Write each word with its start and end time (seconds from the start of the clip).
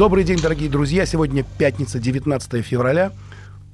Добрый 0.00 0.24
день, 0.24 0.38
дорогие 0.40 0.70
друзья. 0.70 1.04
Сегодня 1.04 1.44
пятница, 1.58 1.98
19 1.98 2.64
февраля. 2.64 3.12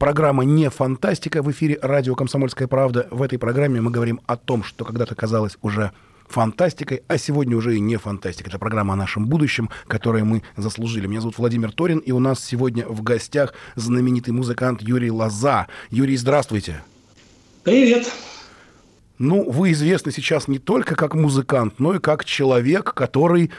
Программа 0.01 0.45
«Не 0.45 0.71
фантастика» 0.71 1.41
в 1.41 1.53
эфире 1.53 1.79
радио 1.81 2.17
«Комсомольская 2.17 2.67
правда». 2.67 3.07
В 3.13 3.23
этой 3.23 3.39
программе 3.39 3.81
мы 3.81 3.93
говорим 3.93 4.21
о 4.27 4.37
том, 4.37 4.65
что 4.65 4.85
когда-то 4.85 5.15
казалось 5.15 5.57
уже 5.63 5.93
фантастикой, 6.27 7.05
а 7.07 7.17
сегодня 7.17 7.57
уже 7.57 7.77
и 7.77 7.81
не 7.81 7.97
фантастика. 7.97 8.49
Это 8.51 8.59
программа 8.59 8.95
о 8.95 8.97
нашем 8.97 9.27
будущем, 9.27 9.71
которое 9.87 10.25
мы 10.25 10.43
заслужили. 10.57 11.07
Меня 11.07 11.21
зовут 11.21 11.39
Владимир 11.39 11.71
Торин, 11.71 11.99
и 11.99 12.11
у 12.11 12.19
нас 12.19 12.45
сегодня 12.45 12.89
в 12.89 13.03
гостях 13.03 13.55
знаменитый 13.77 14.35
музыкант 14.35 14.83
Юрий 14.83 15.13
Лоза. 15.13 15.69
Юрий, 15.91 16.17
здравствуйте. 16.17 16.83
Привет. 17.63 18.13
Ну, 19.19 19.49
вы 19.49 19.71
известны 19.71 20.11
сейчас 20.11 20.49
не 20.49 20.59
только 20.59 20.97
как 20.97 21.15
музыкант, 21.15 21.75
но 21.79 21.95
и 21.95 22.01
как 22.01 22.25
человек, 22.25 22.95
который 22.95 23.53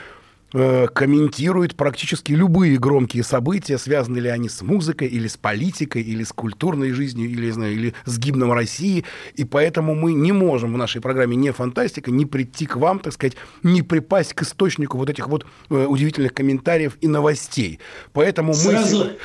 комментирует 0.52 1.76
практически 1.76 2.32
любые 2.32 2.78
громкие 2.78 3.24
события, 3.24 3.78
связаны 3.78 4.18
ли 4.20 4.30
они 4.30 4.48
с 4.50 4.62
музыкой, 4.62 5.08
или 5.08 5.28
с 5.28 5.38
политикой, 5.38 6.02
или 6.02 6.24
с 6.24 6.32
культурной 6.32 6.92
жизнью, 6.92 7.30
или, 7.30 7.50
знаю, 7.52 7.74
или 7.74 7.94
с 8.06 8.18
гимном 8.18 8.54
России. 8.54 9.04
И 9.36 9.44
поэтому 9.44 9.94
мы 9.94 10.14
не 10.14 10.32
можем 10.32 10.74
в 10.74 10.78
нашей 10.78 11.02
программе 11.02 11.36
«Не 11.36 11.52
фантастика» 11.52 12.12
не 12.12 12.26
прийти 12.26 12.66
к 12.66 12.78
вам, 12.78 13.00
так 13.00 13.14
сказать, 13.14 13.36
не 13.64 13.82
припасть 13.82 14.34
к 14.34 14.44
источнику 14.44 14.98
вот 14.98 15.10
этих 15.10 15.28
вот 15.28 15.46
э, 15.70 15.86
удивительных 15.86 16.34
комментариев 16.34 16.98
и 17.02 17.08
новостей. 17.08 17.80
Поэтому 18.14 18.54
Сразу, 18.54 19.06
мы... 19.06 19.18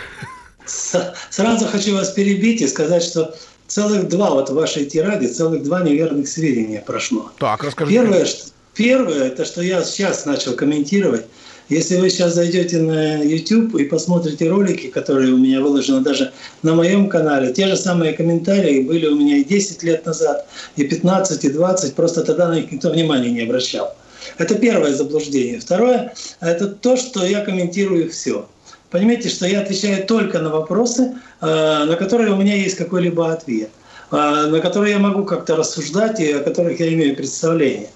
сразу 0.65 1.67
хочу 1.67 1.95
вас 1.95 2.11
перебить 2.11 2.63
и 2.63 2.69
сказать, 2.69 3.03
что 3.03 3.35
целых 3.67 4.09
два 4.09 4.31
вот 4.31 4.51
в 4.51 4.55
вашей 4.55 4.85
тираде, 4.85 5.29
целых 5.29 5.63
два 5.63 5.83
неверных 5.83 6.29
сведения 6.29 6.81
прошло. 6.81 7.31
Так, 7.39 7.65
расскажите. 7.65 8.01
Первое, 8.01 8.25
что, 8.27 8.52
первое, 8.75 9.29
это 9.29 9.45
что 9.45 9.63
я 9.63 9.83
сейчас 9.83 10.27
начал 10.27 10.55
комментировать. 10.55 11.27
Если 11.69 11.97
вы 11.97 12.11
сейчас 12.11 12.35
зайдете 12.35 12.79
на 12.79 13.23
YouTube 13.23 13.77
и 13.77 13.85
посмотрите 13.85 14.49
ролики, 14.51 14.89
которые 14.89 15.33
у 15.33 15.39
меня 15.39 15.61
выложены 15.61 16.01
даже 16.01 16.33
на 16.63 16.75
моем 16.75 17.09
канале, 17.09 17.53
те 17.53 17.67
же 17.67 17.77
самые 17.77 18.13
комментарии 18.13 18.83
были 18.83 19.07
у 19.07 19.17
меня 19.17 19.39
и 19.39 19.45
10 19.45 19.83
лет 19.83 20.05
назад, 20.05 20.47
и 20.77 20.85
15, 20.85 21.45
и 21.45 21.49
20, 21.51 21.95
просто 21.95 22.25
тогда 22.25 22.49
на 22.49 22.57
них 22.57 22.71
никто 22.71 22.91
внимания 22.91 23.31
не 23.31 23.43
обращал. 23.43 23.97
Это 24.39 24.55
первое 24.55 24.93
заблуждение. 24.93 25.61
Второе– 25.61 26.13
это 26.41 26.67
то, 26.67 26.97
что 26.97 27.25
я 27.25 27.45
комментирую 27.45 28.11
все. 28.11 28.47
Понимаете, 28.91 29.31
что 29.31 29.47
я 29.47 29.61
отвечаю 29.61 30.07
только 30.07 30.41
на 30.41 30.51
вопросы, 30.51 31.15
э, 31.41 31.85
на 31.85 31.97
которые 31.97 32.33
у 32.33 32.37
меня 32.37 32.55
есть 32.55 32.77
какой-либо 32.77 33.33
ответ, 33.33 33.71
на 34.13 34.61
которые 34.61 34.93
я 34.93 34.99
могу 34.99 35.25
как-то 35.25 35.57
рассуждать 35.57 36.21
и 36.21 36.33
о 36.33 36.41
которых 36.41 36.79
я 36.79 36.93
имею 36.93 37.17
представление. 37.17 37.89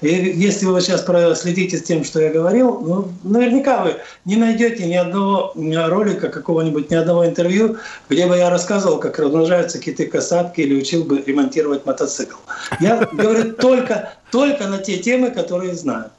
И 0.00 0.08
если 0.08 0.66
вы 0.66 0.80
сейчас 0.80 1.04
следите 1.40 1.78
с 1.78 1.82
тем, 1.82 2.04
что 2.04 2.20
я 2.20 2.30
говорил, 2.30 2.78
ну, 2.80 3.08
наверняка 3.22 3.82
вы 3.82 3.96
не 4.24 4.36
найдете 4.36 4.86
ни 4.86 4.94
одного 4.94 5.52
ролика, 5.54 6.28
какого-нибудь, 6.28 6.90
ни 6.90 6.94
одного 6.94 7.26
интервью, 7.26 7.78
где 8.08 8.26
бы 8.26 8.36
я 8.36 8.50
рассказывал, 8.50 8.98
как 8.98 9.18
размножаются 9.18 9.78
киты-касатки 9.78 10.60
или 10.60 10.78
учил 10.78 11.04
бы 11.04 11.22
ремонтировать 11.26 11.86
мотоцикл. 11.86 12.36
Я 12.80 13.08
говорю 13.12 13.54
только, 13.54 14.12
только 14.30 14.68
на 14.68 14.78
те 14.78 14.98
темы, 14.98 15.30
которые 15.30 15.74
знаю. 15.74 16.10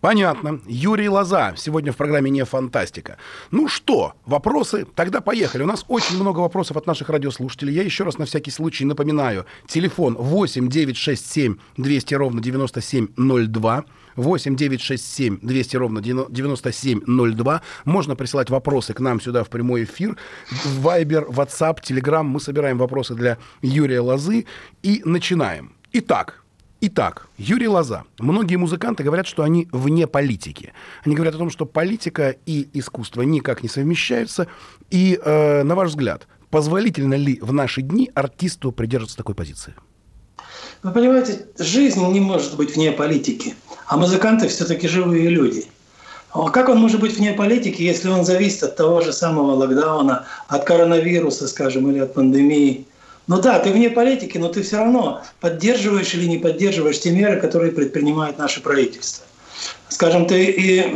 Понятно. 0.00 0.60
Юрий 0.66 1.10
Лоза 1.10 1.54
сегодня 1.56 1.92
в 1.92 1.96
программе 1.96 2.30
«Не 2.30 2.44
фантастика». 2.46 3.18
Ну 3.50 3.68
что, 3.68 4.14
вопросы? 4.24 4.86
Тогда 4.94 5.20
поехали. 5.20 5.62
У 5.62 5.66
нас 5.66 5.84
очень 5.88 6.16
много 6.16 6.40
вопросов 6.40 6.78
от 6.78 6.86
наших 6.86 7.10
радиослушателей. 7.10 7.74
Я 7.74 7.82
еще 7.82 8.04
раз 8.04 8.16
на 8.16 8.24
всякий 8.24 8.50
случай 8.50 8.86
напоминаю. 8.86 9.44
Телефон 9.66 10.14
8 10.14 10.68
967 10.68 11.56
200 11.76 12.14
ровно 12.14 12.40
9702. 12.40 13.84
8 14.16 14.56
967 14.56 15.38
200 15.42 15.76
ровно 15.76 16.00
9702. 16.00 17.62
Можно 17.84 18.16
присылать 18.16 18.48
вопросы 18.48 18.94
к 18.94 19.00
нам 19.00 19.20
сюда 19.20 19.44
в 19.44 19.50
прямой 19.50 19.84
эфир. 19.84 20.16
Вайбер, 20.78 21.24
WhatsApp, 21.24 21.78
Telegram. 21.82 22.22
Мы 22.22 22.40
собираем 22.40 22.78
вопросы 22.78 23.14
для 23.14 23.36
Юрия 23.60 24.00
Лозы 24.00 24.46
и 24.82 25.02
начинаем. 25.04 25.74
Итак, 25.92 26.39
Итак, 26.82 27.26
Юрий 27.36 27.68
Лоза. 27.68 28.04
Многие 28.18 28.56
музыканты 28.56 29.02
говорят, 29.02 29.26
что 29.26 29.42
они 29.42 29.68
вне 29.70 30.06
политики. 30.06 30.72
Они 31.04 31.14
говорят 31.14 31.34
о 31.34 31.38
том, 31.38 31.50
что 31.50 31.66
политика 31.66 32.34
и 32.46 32.68
искусство 32.72 33.20
никак 33.20 33.62
не 33.62 33.68
совмещаются. 33.68 34.46
И, 34.90 35.20
э, 35.22 35.62
на 35.62 35.74
ваш 35.74 35.90
взгляд, 35.90 36.26
позволительно 36.48 37.14
ли 37.14 37.38
в 37.42 37.52
наши 37.52 37.82
дни 37.82 38.10
артисту 38.14 38.72
придерживаться 38.72 39.18
такой 39.18 39.34
позиции? 39.34 39.74
Вы 40.82 40.92
понимаете, 40.92 41.46
жизнь 41.58 42.02
не 42.12 42.20
может 42.20 42.56
быть 42.56 42.74
вне 42.74 42.92
политики, 42.92 43.54
а 43.86 43.98
музыканты 43.98 44.48
все-таки 44.48 44.88
живые 44.88 45.28
люди. 45.28 45.66
А 46.32 46.48
Как 46.48 46.70
он 46.70 46.78
может 46.78 47.00
быть 47.00 47.18
вне 47.18 47.34
политики, 47.34 47.82
если 47.82 48.08
он 48.08 48.24
зависит 48.24 48.62
от 48.62 48.76
того 48.76 49.02
же 49.02 49.12
самого 49.12 49.52
локдауна, 49.52 50.24
от 50.48 50.64
коронавируса, 50.64 51.46
скажем, 51.46 51.90
или 51.90 51.98
от 51.98 52.14
пандемии? 52.14 52.86
Ну 53.30 53.40
да, 53.40 53.60
ты 53.60 53.70
вне 53.70 53.90
политики, 53.90 54.38
но 54.38 54.48
ты 54.48 54.60
все 54.62 54.78
равно 54.78 55.22
поддерживаешь 55.38 56.12
или 56.14 56.24
не 56.24 56.38
поддерживаешь 56.38 56.98
те 56.98 57.12
меры, 57.12 57.40
которые 57.40 57.70
предпринимает 57.70 58.38
наше 58.38 58.60
правительство. 58.60 59.24
Скажем, 59.88 60.26
ты 60.26 60.46
и 60.46 60.92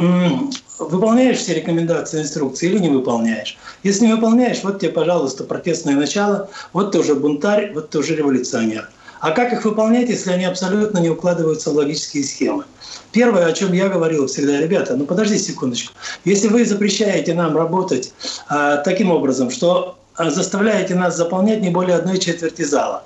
выполняешь 0.80 1.38
все 1.38 1.54
рекомендации, 1.54 2.22
инструкции 2.22 2.70
или 2.70 2.78
не 2.78 2.88
выполняешь. 2.88 3.56
Если 3.84 4.06
не 4.06 4.14
выполняешь, 4.14 4.64
вот 4.64 4.80
тебе, 4.80 4.90
пожалуйста, 4.90 5.44
протестное 5.44 5.94
начало, 5.94 6.50
вот 6.72 6.90
ты 6.90 6.98
уже 6.98 7.14
бунтарь, 7.14 7.72
вот 7.72 7.90
ты 7.90 8.00
уже 8.00 8.16
революционер. 8.16 8.90
А 9.20 9.30
как 9.30 9.52
их 9.52 9.64
выполнять, 9.64 10.08
если 10.08 10.32
они 10.32 10.44
абсолютно 10.44 10.98
не 10.98 11.10
укладываются 11.10 11.70
в 11.70 11.74
логические 11.74 12.24
схемы? 12.24 12.64
Первое, 13.12 13.46
о 13.46 13.52
чем 13.52 13.72
я 13.72 13.88
говорил 13.88 14.26
всегда, 14.26 14.58
ребята, 14.58 14.96
ну 14.96 15.06
подожди 15.06 15.38
секундочку. 15.38 15.94
Если 16.24 16.48
вы 16.48 16.64
запрещаете 16.64 17.32
нам 17.32 17.56
работать 17.56 18.12
а, 18.48 18.78
таким 18.78 19.12
образом, 19.12 19.50
что 19.50 19.98
заставляете 20.18 20.94
нас 20.94 21.16
заполнять 21.16 21.60
не 21.60 21.70
более 21.70 21.96
одной 21.96 22.18
четверти 22.18 22.62
зала. 22.62 23.04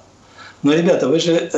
Но, 0.63 0.73
ребята, 0.75 1.09
вы 1.09 1.21
же 1.21 1.51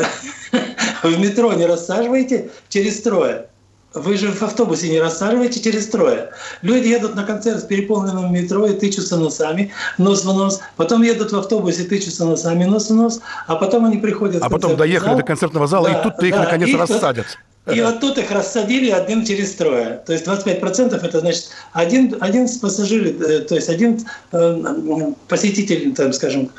в 1.02 1.18
метро 1.18 1.52
не 1.54 1.66
рассаживаете 1.66 2.50
через 2.68 3.00
трое. 3.02 3.46
Вы 3.92 4.16
же 4.16 4.30
в 4.30 4.40
автобусе 4.42 4.88
не 4.88 5.00
рассаживаете 5.00 5.60
через 5.60 5.88
трое. 5.88 6.30
Люди 6.62 6.86
едут 6.86 7.16
на 7.16 7.24
концерт 7.24 7.64
в 7.64 7.66
переполненном 7.66 8.32
метро 8.32 8.64
и 8.66 8.78
тычутся 8.78 9.16
носами, 9.16 9.72
нос 9.98 10.24
в 10.24 10.32
нос. 10.32 10.60
Потом 10.76 11.02
едут 11.02 11.32
в 11.32 11.36
автобусе, 11.36 11.82
тычутся 11.82 12.24
носами, 12.24 12.66
нос 12.66 12.88
в 12.90 12.94
нос. 12.94 13.20
А 13.48 13.56
потом 13.56 13.86
они 13.86 13.96
приходят 13.98 14.42
А 14.44 14.48
потом 14.48 14.76
доехали 14.76 15.08
зал. 15.08 15.16
до 15.16 15.22
концертного 15.24 15.66
зала, 15.66 15.88
Да, 15.88 15.98
и 15.98 16.02
тут-то 16.04 16.24
их 16.26 16.34
да, 16.34 16.40
наконец 16.44 16.68
и 16.68 16.72
тут- 16.72 16.80
рассадят. 16.82 17.26
И 17.66 17.80
вот 17.82 18.00
тут 18.00 18.16
их 18.18 18.30
рассадили 18.30 18.90
один 18.90 19.24
через 19.24 19.54
трое. 19.54 20.02
То 20.06 20.12
есть 20.12 20.26
25% 20.26 20.94
это 20.94 21.20
значит 21.20 21.50
один, 21.72 22.16
один 22.20 22.48
пассажир, 22.60 23.06
э, 23.06 23.40
то 23.40 23.54
есть 23.54 23.68
один 23.68 24.00
э, 24.32 25.12
посетитель, 25.28 25.94
там, 25.94 26.12
скажем, 26.12 26.50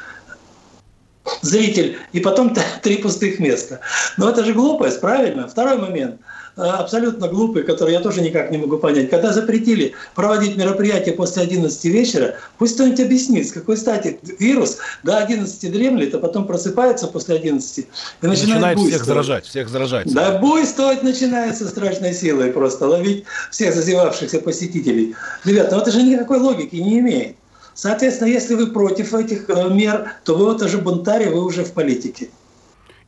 зритель, 1.41 1.97
и 2.13 2.19
потом 2.19 2.55
три 2.81 2.97
пустых 2.97 3.39
места. 3.39 3.79
Но 4.17 4.29
это 4.29 4.43
же 4.43 4.53
глупость, 4.53 5.01
правильно? 5.01 5.47
Второй 5.47 5.77
момент 5.77 6.19
э, 6.57 6.61
абсолютно 6.61 7.27
глупый, 7.27 7.63
который 7.63 7.93
я 7.93 7.99
тоже 7.99 8.21
никак 8.21 8.51
не 8.51 8.57
могу 8.57 8.77
понять. 8.77 9.09
Когда 9.09 9.33
запретили 9.33 9.93
проводить 10.15 10.57
мероприятия 10.57 11.13
после 11.13 11.43
11 11.43 11.85
вечера, 11.85 12.35
пусть 12.57 12.75
кто-нибудь 12.75 12.99
объяснит, 12.99 13.47
с 13.47 13.51
какой 13.51 13.77
стати 13.77 14.19
вирус 14.39 14.77
до 15.03 15.17
11 15.17 15.71
дремлет, 15.71 16.13
а 16.15 16.19
потом 16.19 16.45
просыпается 16.45 17.07
после 17.07 17.35
11 17.35 17.79
и 17.79 18.27
начинает, 18.27 18.61
Начинает 18.61 18.79
всех 18.79 19.05
заражать, 19.05 19.45
всех 19.45 19.69
заражать. 19.69 20.13
Да 20.13 20.37
буйствовать 20.37 21.03
начинается 21.03 21.67
страшной 21.67 22.13
силой 22.13 22.51
просто, 22.51 22.87
ловить 22.87 23.25
всех 23.49 23.73
зазевавшихся 23.73 24.39
посетителей. 24.39 25.15
Ребята, 25.45 25.75
ну 25.75 25.81
это 25.81 25.91
же 25.91 26.01
никакой 26.03 26.39
логики 26.39 26.75
не 26.75 26.99
имеет. 26.99 27.35
Соответственно, 27.73 28.29
если 28.29 28.55
вы 28.55 28.67
против 28.67 29.13
этих 29.13 29.49
э, 29.49 29.69
мер, 29.69 30.13
то 30.23 30.35
вы 30.35 30.45
вот 30.45 30.61
уже 30.61 30.77
бунтарь, 30.77 31.29
вы 31.29 31.43
уже 31.43 31.63
в 31.63 31.73
политике. 31.73 32.29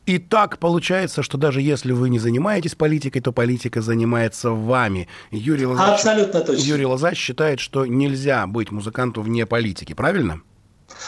И 0.06 0.18
так 0.18 0.58
получается, 0.58 1.22
что 1.22 1.38
даже 1.38 1.62
если 1.62 1.92
вы 1.92 2.10
не 2.10 2.18
занимаетесь 2.18 2.74
политикой, 2.74 3.20
то 3.20 3.32
политика 3.32 3.80
занимается 3.80 4.50
вами. 4.50 5.08
Юрий 5.30 5.64
Лоза, 5.64 5.94
Абсолютно 5.94 6.40
точно. 6.40 6.62
Юрий 6.62 6.84
Лоза 6.84 7.14
считает, 7.14 7.58
что 7.58 7.86
нельзя 7.86 8.46
быть 8.46 8.70
музыканту 8.70 9.22
вне 9.22 9.46
политики, 9.46 9.94
правильно? 9.94 10.42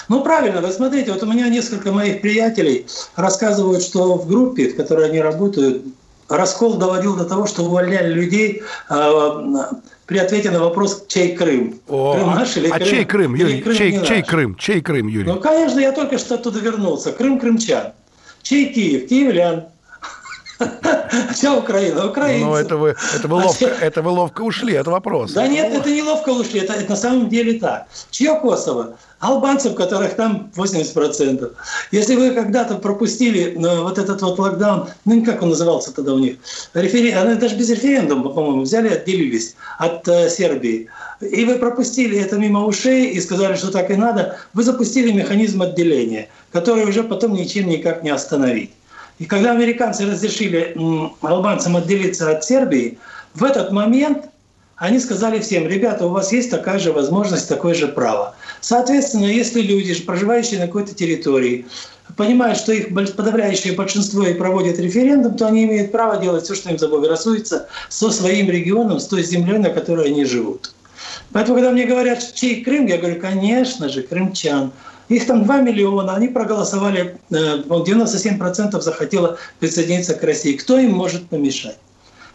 Ну, 0.08 0.22
правильно, 0.22 0.62
вы 0.62 0.72
смотрите, 0.72 1.12
вот 1.12 1.22
у 1.22 1.26
меня 1.26 1.48
несколько 1.48 1.92
моих 1.92 2.22
приятелей 2.22 2.86
рассказывают, 3.16 3.82
что 3.82 4.16
в 4.16 4.26
группе, 4.26 4.70
в 4.70 4.76
которой 4.76 5.10
они 5.10 5.20
работают, 5.20 5.84
раскол 6.28 6.78
доводил 6.78 7.16
до 7.16 7.24
того, 7.24 7.46
что 7.46 7.64
увольняли 7.64 8.12
людей, 8.12 8.62
э, 8.88 9.54
при 10.06 10.18
ответе 10.18 10.50
на 10.50 10.60
вопрос, 10.60 11.04
чей 11.08 11.36
Крым. 11.36 11.80
О, 11.88 12.14
Крым 12.14 12.26
наш 12.34 12.56
или 12.56 12.68
а 12.68 12.76
Крым? 12.76 12.88
чей 12.88 13.04
Крым, 13.04 13.34
Юрий? 13.34 13.60
Крым 13.60 13.76
чей, 13.76 14.04
чей 14.04 14.22
Крым? 14.22 14.54
Чей 14.56 14.80
Крым, 14.80 15.08
Юрий? 15.08 15.26
Ну, 15.30 15.40
конечно, 15.40 15.80
я 15.80 15.92
только 15.92 16.18
что 16.18 16.36
оттуда 16.36 16.60
вернулся. 16.60 17.12
Крым 17.12 17.38
крымчан. 17.40 17.92
Чей 18.42 18.72
Киев? 18.72 19.08
Киевлян. 19.08 19.66
Вся 21.32 21.56
Украина, 21.56 22.06
украинцы. 22.06 22.44
Ну, 22.44 22.54
это 22.54 22.76
вы, 22.76 22.96
это, 23.14 23.28
вы 23.28 23.36
ловко, 23.36 23.66
это 23.66 24.02
вы 24.02 24.10
ловко 24.10 24.42
ушли 24.42 24.74
от 24.74 24.86
вопроса. 24.86 25.34
Да 25.34 25.48
нет, 25.48 25.72
это 25.72 25.90
не 25.90 26.02
ловко 26.02 26.30
ушли, 26.30 26.60
это, 26.60 26.72
это 26.72 26.90
на 26.90 26.96
самом 26.96 27.28
деле 27.28 27.58
так. 27.58 27.86
Чье 28.10 28.38
Косово? 28.40 28.96
Албанцев, 29.18 29.74
которых 29.74 30.14
там 30.14 30.50
80%. 30.54 31.52
Если 31.90 32.16
вы 32.16 32.32
когда-то 32.32 32.76
пропустили 32.76 33.54
ну, 33.56 33.82
вот 33.82 33.98
этот 33.98 34.20
вот 34.20 34.38
локдаун, 34.38 34.88
ну 35.06 35.24
как 35.24 35.42
он 35.42 35.50
назывался 35.50 35.94
тогда 35.94 36.12
у 36.12 36.18
них, 36.18 36.36
Рефери... 36.74 37.12
они 37.12 37.34
даже 37.36 37.56
без 37.56 37.70
референдума, 37.70 38.28
по-моему, 38.28 38.62
взяли, 38.62 38.88
отделились 38.88 39.56
от 39.78 40.06
э, 40.08 40.28
Сербии, 40.28 40.88
и 41.20 41.44
вы 41.46 41.56
пропустили 41.56 42.18
это 42.18 42.36
мимо 42.36 42.64
ушей 42.66 43.10
и 43.10 43.20
сказали, 43.20 43.56
что 43.56 43.70
так 43.70 43.90
и 43.90 43.96
надо, 43.96 44.36
вы 44.52 44.62
запустили 44.62 45.10
механизм 45.12 45.62
отделения, 45.62 46.28
который 46.52 46.84
уже 46.84 47.02
потом 47.02 47.32
ничем 47.32 47.68
никак 47.68 48.02
не 48.02 48.10
остановить. 48.10 48.72
И 49.18 49.24
когда 49.24 49.52
американцы 49.52 50.06
разрешили 50.06 50.76
албанцам 51.22 51.76
отделиться 51.76 52.30
от 52.30 52.44
Сербии, 52.44 52.98
в 53.34 53.44
этот 53.44 53.72
момент 53.72 54.26
они 54.76 54.98
сказали 54.98 55.38
всем, 55.40 55.66
ребята, 55.66 56.06
у 56.06 56.10
вас 56.10 56.32
есть 56.32 56.50
такая 56.50 56.78
же 56.78 56.92
возможность, 56.92 57.48
такое 57.48 57.74
же 57.74 57.88
право. 57.88 58.34
Соответственно, 58.60 59.24
если 59.24 59.62
люди, 59.62 59.94
проживающие 60.04 60.60
на 60.60 60.66
какой-то 60.66 60.94
территории, 60.94 61.64
понимают, 62.16 62.58
что 62.58 62.72
их 62.72 62.94
подавляющее 62.94 63.72
большинство 63.72 64.26
и 64.26 64.34
проводит 64.34 64.78
референдум, 64.78 65.36
то 65.36 65.46
они 65.46 65.64
имеют 65.64 65.92
право 65.92 66.20
делать 66.20 66.44
все, 66.44 66.54
что 66.54 66.70
им 66.70 66.78
заблагорассудится 66.78 67.68
со 67.88 68.10
своим 68.10 68.50
регионом, 68.50 69.00
с 69.00 69.06
той 69.08 69.22
землей, 69.22 69.58
на 69.58 69.70
которой 69.70 70.08
они 70.08 70.26
живут. 70.26 70.74
Поэтому, 71.32 71.56
когда 71.56 71.72
мне 71.72 71.86
говорят, 71.86 72.22
чей 72.34 72.62
Крым, 72.62 72.86
я 72.86 72.98
говорю, 72.98 73.20
конечно 73.20 73.88
же, 73.88 74.02
крымчан. 74.02 74.72
Их 75.08 75.26
там 75.26 75.44
2 75.44 75.60
миллиона, 75.60 76.16
они 76.16 76.28
проголосовали, 76.28 77.18
97% 77.30 78.76
э, 78.76 78.80
захотело 78.80 79.38
присоединиться 79.60 80.14
к 80.14 80.22
России. 80.24 80.56
Кто 80.56 80.78
им 80.78 80.92
может 80.92 81.28
помешать? 81.28 81.78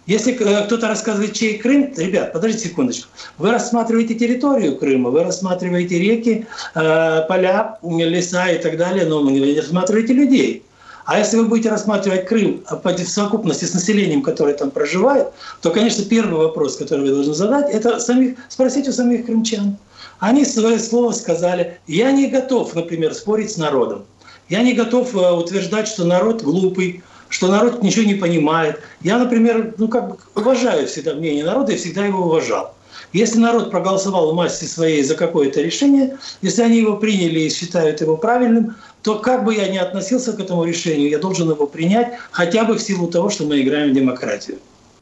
Если 0.08 0.34
э, 0.34 0.66
кто-то 0.66 0.88
рассказывает, 0.88 1.34
чей 1.34 1.58
Крым, 1.58 1.94
ребят, 1.96 2.34
подождите 2.34 2.70
секундочку. 2.70 3.10
Вы 3.38 3.52
рассматриваете 3.52 4.16
территорию 4.16 4.78
Крыма, 4.78 5.10
вы 5.10 5.24
рассматриваете 5.24 6.00
реки, 6.00 6.48
э, 6.74 7.22
поля, 7.28 7.78
леса 7.84 8.50
и 8.50 8.58
так 8.62 8.78
далее, 8.78 9.06
но 9.06 9.22
вы 9.22 9.32
не 9.32 9.60
рассматриваете 9.60 10.14
людей. 10.14 10.64
А 11.06 11.20
если 11.20 11.38
вы 11.38 11.46
будете 11.46 11.70
рассматривать 11.70 12.26
Крым 12.26 12.64
в 12.70 13.04
совокупности 13.06 13.66
с 13.66 13.74
населением, 13.74 14.22
которое 14.22 14.54
там 14.54 14.72
проживает, 14.72 15.28
то, 15.62 15.72
конечно, 15.72 16.06
первый 16.06 16.46
вопрос, 16.46 16.78
который 16.78 17.02
вы 17.02 17.14
должны 17.14 17.34
задать, 17.34 17.70
это 17.70 18.00
самих, 18.00 18.38
спросить 18.50 18.88
у 18.88 18.92
самих 18.92 19.26
крымчан. 19.26 19.78
Они 20.22 20.46
свое 20.46 20.78
слово 20.78 21.14
сказали. 21.14 21.80
Я 21.88 22.12
не 22.12 22.28
готов, 22.28 22.76
например, 22.76 23.16
спорить 23.16 23.52
с 23.52 23.58
народом. 23.58 24.06
Я 24.50 24.62
не 24.62 24.74
готов 24.74 25.16
э, 25.16 25.32
утверждать, 25.32 25.88
что 25.88 26.06
народ 26.06 26.44
глупый, 26.44 27.02
что 27.30 27.48
народ 27.48 27.82
ничего 27.82 28.06
не 28.06 28.14
понимает. 28.14 28.80
Я, 29.02 29.18
например, 29.18 29.74
ну 29.80 29.88
как 29.88 30.10
бы 30.10 30.18
уважаю 30.36 30.86
всегда 30.86 31.16
мнение 31.16 31.44
народа 31.44 31.72
и 31.72 31.76
всегда 31.76 32.06
его 32.06 32.26
уважал. 32.26 32.76
Если 33.14 33.40
народ 33.40 33.72
проголосовал 33.72 34.32
в 34.32 34.36
массе 34.36 34.68
своей 34.68 35.02
за 35.02 35.16
какое-то 35.16 35.60
решение, 35.60 36.16
если 36.44 36.62
они 36.62 36.78
его 36.78 36.98
приняли 36.98 37.40
и 37.40 37.50
считают 37.50 38.00
его 38.02 38.16
правильным, 38.16 38.76
то 39.02 39.18
как 39.18 39.44
бы 39.44 39.56
я 39.56 39.70
ни 39.70 39.78
относился 39.78 40.34
к 40.34 40.40
этому 40.40 40.66
решению, 40.66 41.10
я 41.10 41.18
должен 41.18 41.50
его 41.50 41.66
принять 41.66 42.14
хотя 42.30 42.64
бы 42.64 42.76
в 42.76 42.82
силу 42.82 43.08
того, 43.08 43.32
что 43.32 43.46
мы 43.46 43.60
играем 43.60 43.90
в 43.90 43.96
демократию. 43.96 44.60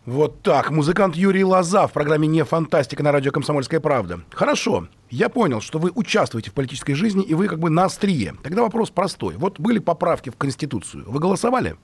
Вот 0.09 0.41
так. 0.41 0.71
Музыкант 0.71 1.15
Юрий 1.15 1.43
Лоза 1.43 1.85
в 1.85 1.93
программе 1.93 2.27
«Не 2.27 2.43
фантастика» 2.43 3.03
на 3.03 3.11
радио 3.11 3.31
«Комсомольская 3.31 3.79
правда». 3.79 4.21
Хорошо. 4.31 4.87
Я 5.11 5.29
понял, 5.29 5.61
что 5.61 5.77
вы 5.77 5.91
участвуете 5.93 6.49
в 6.49 6.55
политической 6.55 6.95
жизни, 6.95 7.23
и 7.23 7.35
вы 7.35 7.47
как 7.47 7.59
бы 7.59 7.69
на 7.69 7.85
острие. 7.85 8.33
Тогда 8.41 8.63
вопрос 8.63 8.89
простой. 8.89 9.35
Вот 9.37 9.59
были 9.59 9.77
поправки 9.77 10.31
в 10.31 10.35
Конституцию. 10.35 11.03
Вы 11.05 11.19
голосовали? 11.19 11.75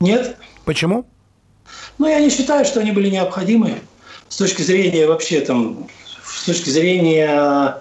Нет. 0.00 0.36
Почему? 0.64 1.06
Ну, 1.98 2.08
я 2.08 2.18
не 2.18 2.28
считаю, 2.28 2.64
что 2.64 2.80
они 2.80 2.90
были 2.90 3.08
необходимы 3.08 3.78
с 4.28 4.36
точки 4.36 4.62
зрения 4.62 5.06
вообще 5.06 5.40
там, 5.40 5.86
с 6.24 6.46
точки 6.46 6.70
зрения, 6.70 7.80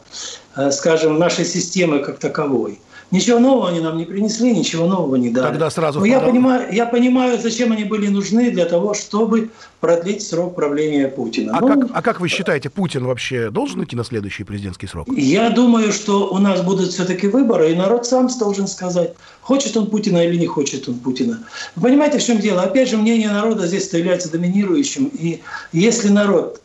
э, 0.55 0.69
скажем, 0.69 1.17
нашей 1.17 1.45
системы 1.45 1.97
как 1.97 2.19
таковой. 2.19 2.79
Ничего 3.13 3.37
нового 3.37 3.69
они 3.69 3.79
нам 3.79 3.97
не 3.97 4.05
принесли, 4.05 4.51
ничего 4.51 4.87
нового 4.87 5.17
не 5.17 5.29
дали. 5.29 5.51
Тогда 5.51 5.69
сразу 5.69 5.99
Но 5.99 6.05
я 6.05 6.19
понимаю, 6.19 6.73
я 6.73 6.87
понимаю, 6.87 7.37
зачем 7.39 7.71
они 7.71 7.83
были 7.83 8.07
нужны 8.07 8.49
для 8.49 8.65
того, 8.65 8.95
чтобы 8.95 9.51
продлить 9.79 10.23
срок 10.23 10.55
правления 10.55 11.07
Путина. 11.09 11.55
А, 11.55 11.61
ну, 11.61 11.67
как, 11.67 11.89
а 11.93 12.01
как 12.01 12.19
вы 12.19 12.27
считаете, 12.27 12.71
Путин 12.71 13.05
вообще 13.05 13.51
должен 13.51 13.83
идти 13.83 13.95
на 13.95 14.03
следующий 14.03 14.43
президентский 14.43 14.87
срок? 14.87 15.07
Я 15.15 15.51
думаю, 15.51 15.93
что 15.93 16.33
у 16.33 16.39
нас 16.39 16.63
будут 16.63 16.89
все-таки 16.89 17.27
выборы, 17.27 17.71
и 17.71 17.75
народ 17.75 18.07
сам 18.07 18.29
должен 18.39 18.67
сказать, 18.67 19.13
хочет 19.41 19.77
он 19.77 19.91
Путина 19.91 20.25
или 20.25 20.35
не 20.35 20.47
хочет 20.47 20.89
он 20.89 20.95
Путина. 20.95 21.37
Вы 21.75 21.89
понимаете, 21.89 22.17
в 22.17 22.23
чем 22.23 22.39
дело? 22.39 22.63
Опять 22.63 22.89
же, 22.89 22.97
мнение 22.97 23.29
народа 23.29 23.67
здесь 23.67 23.93
является 23.93 24.31
доминирующим. 24.31 25.11
И 25.13 25.39
если 25.71 26.09
народ 26.09 26.63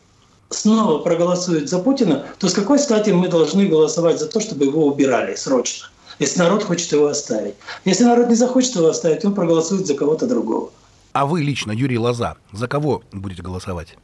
снова 0.49 1.00
проголосует 1.00 1.69
за 1.69 1.79
Путина, 1.79 2.25
то 2.39 2.49
с 2.49 2.55
какой 2.55 2.79
стати 2.79 3.11
мы 3.11 3.29
должны 3.29 3.67
голосовать 3.67 4.19
за 4.19 4.29
то, 4.29 4.41
чтобы 4.41 4.65
его 4.65 4.87
убирали 4.87 5.35
срочно? 5.35 5.89
Если 6.19 6.41
народ 6.41 6.65
хочет 6.65 6.91
его 6.93 7.06
оставить. 7.06 7.55
Если 7.85 8.05
народ 8.05 8.29
не 8.29 8.35
захочет 8.35 8.75
его 8.76 8.88
оставить, 8.88 9.25
он 9.25 9.35
проголосует 9.35 9.87
за 9.87 9.94
кого-то 9.94 10.26
другого. 10.26 10.70
А 11.12 11.26
вы 11.26 11.43
лично, 11.43 11.73
Юрий 11.73 11.99
Лоза, 11.99 12.37
за 12.53 12.69
кого 12.69 13.03
будете 13.12 13.43
голосовать? 13.43 13.97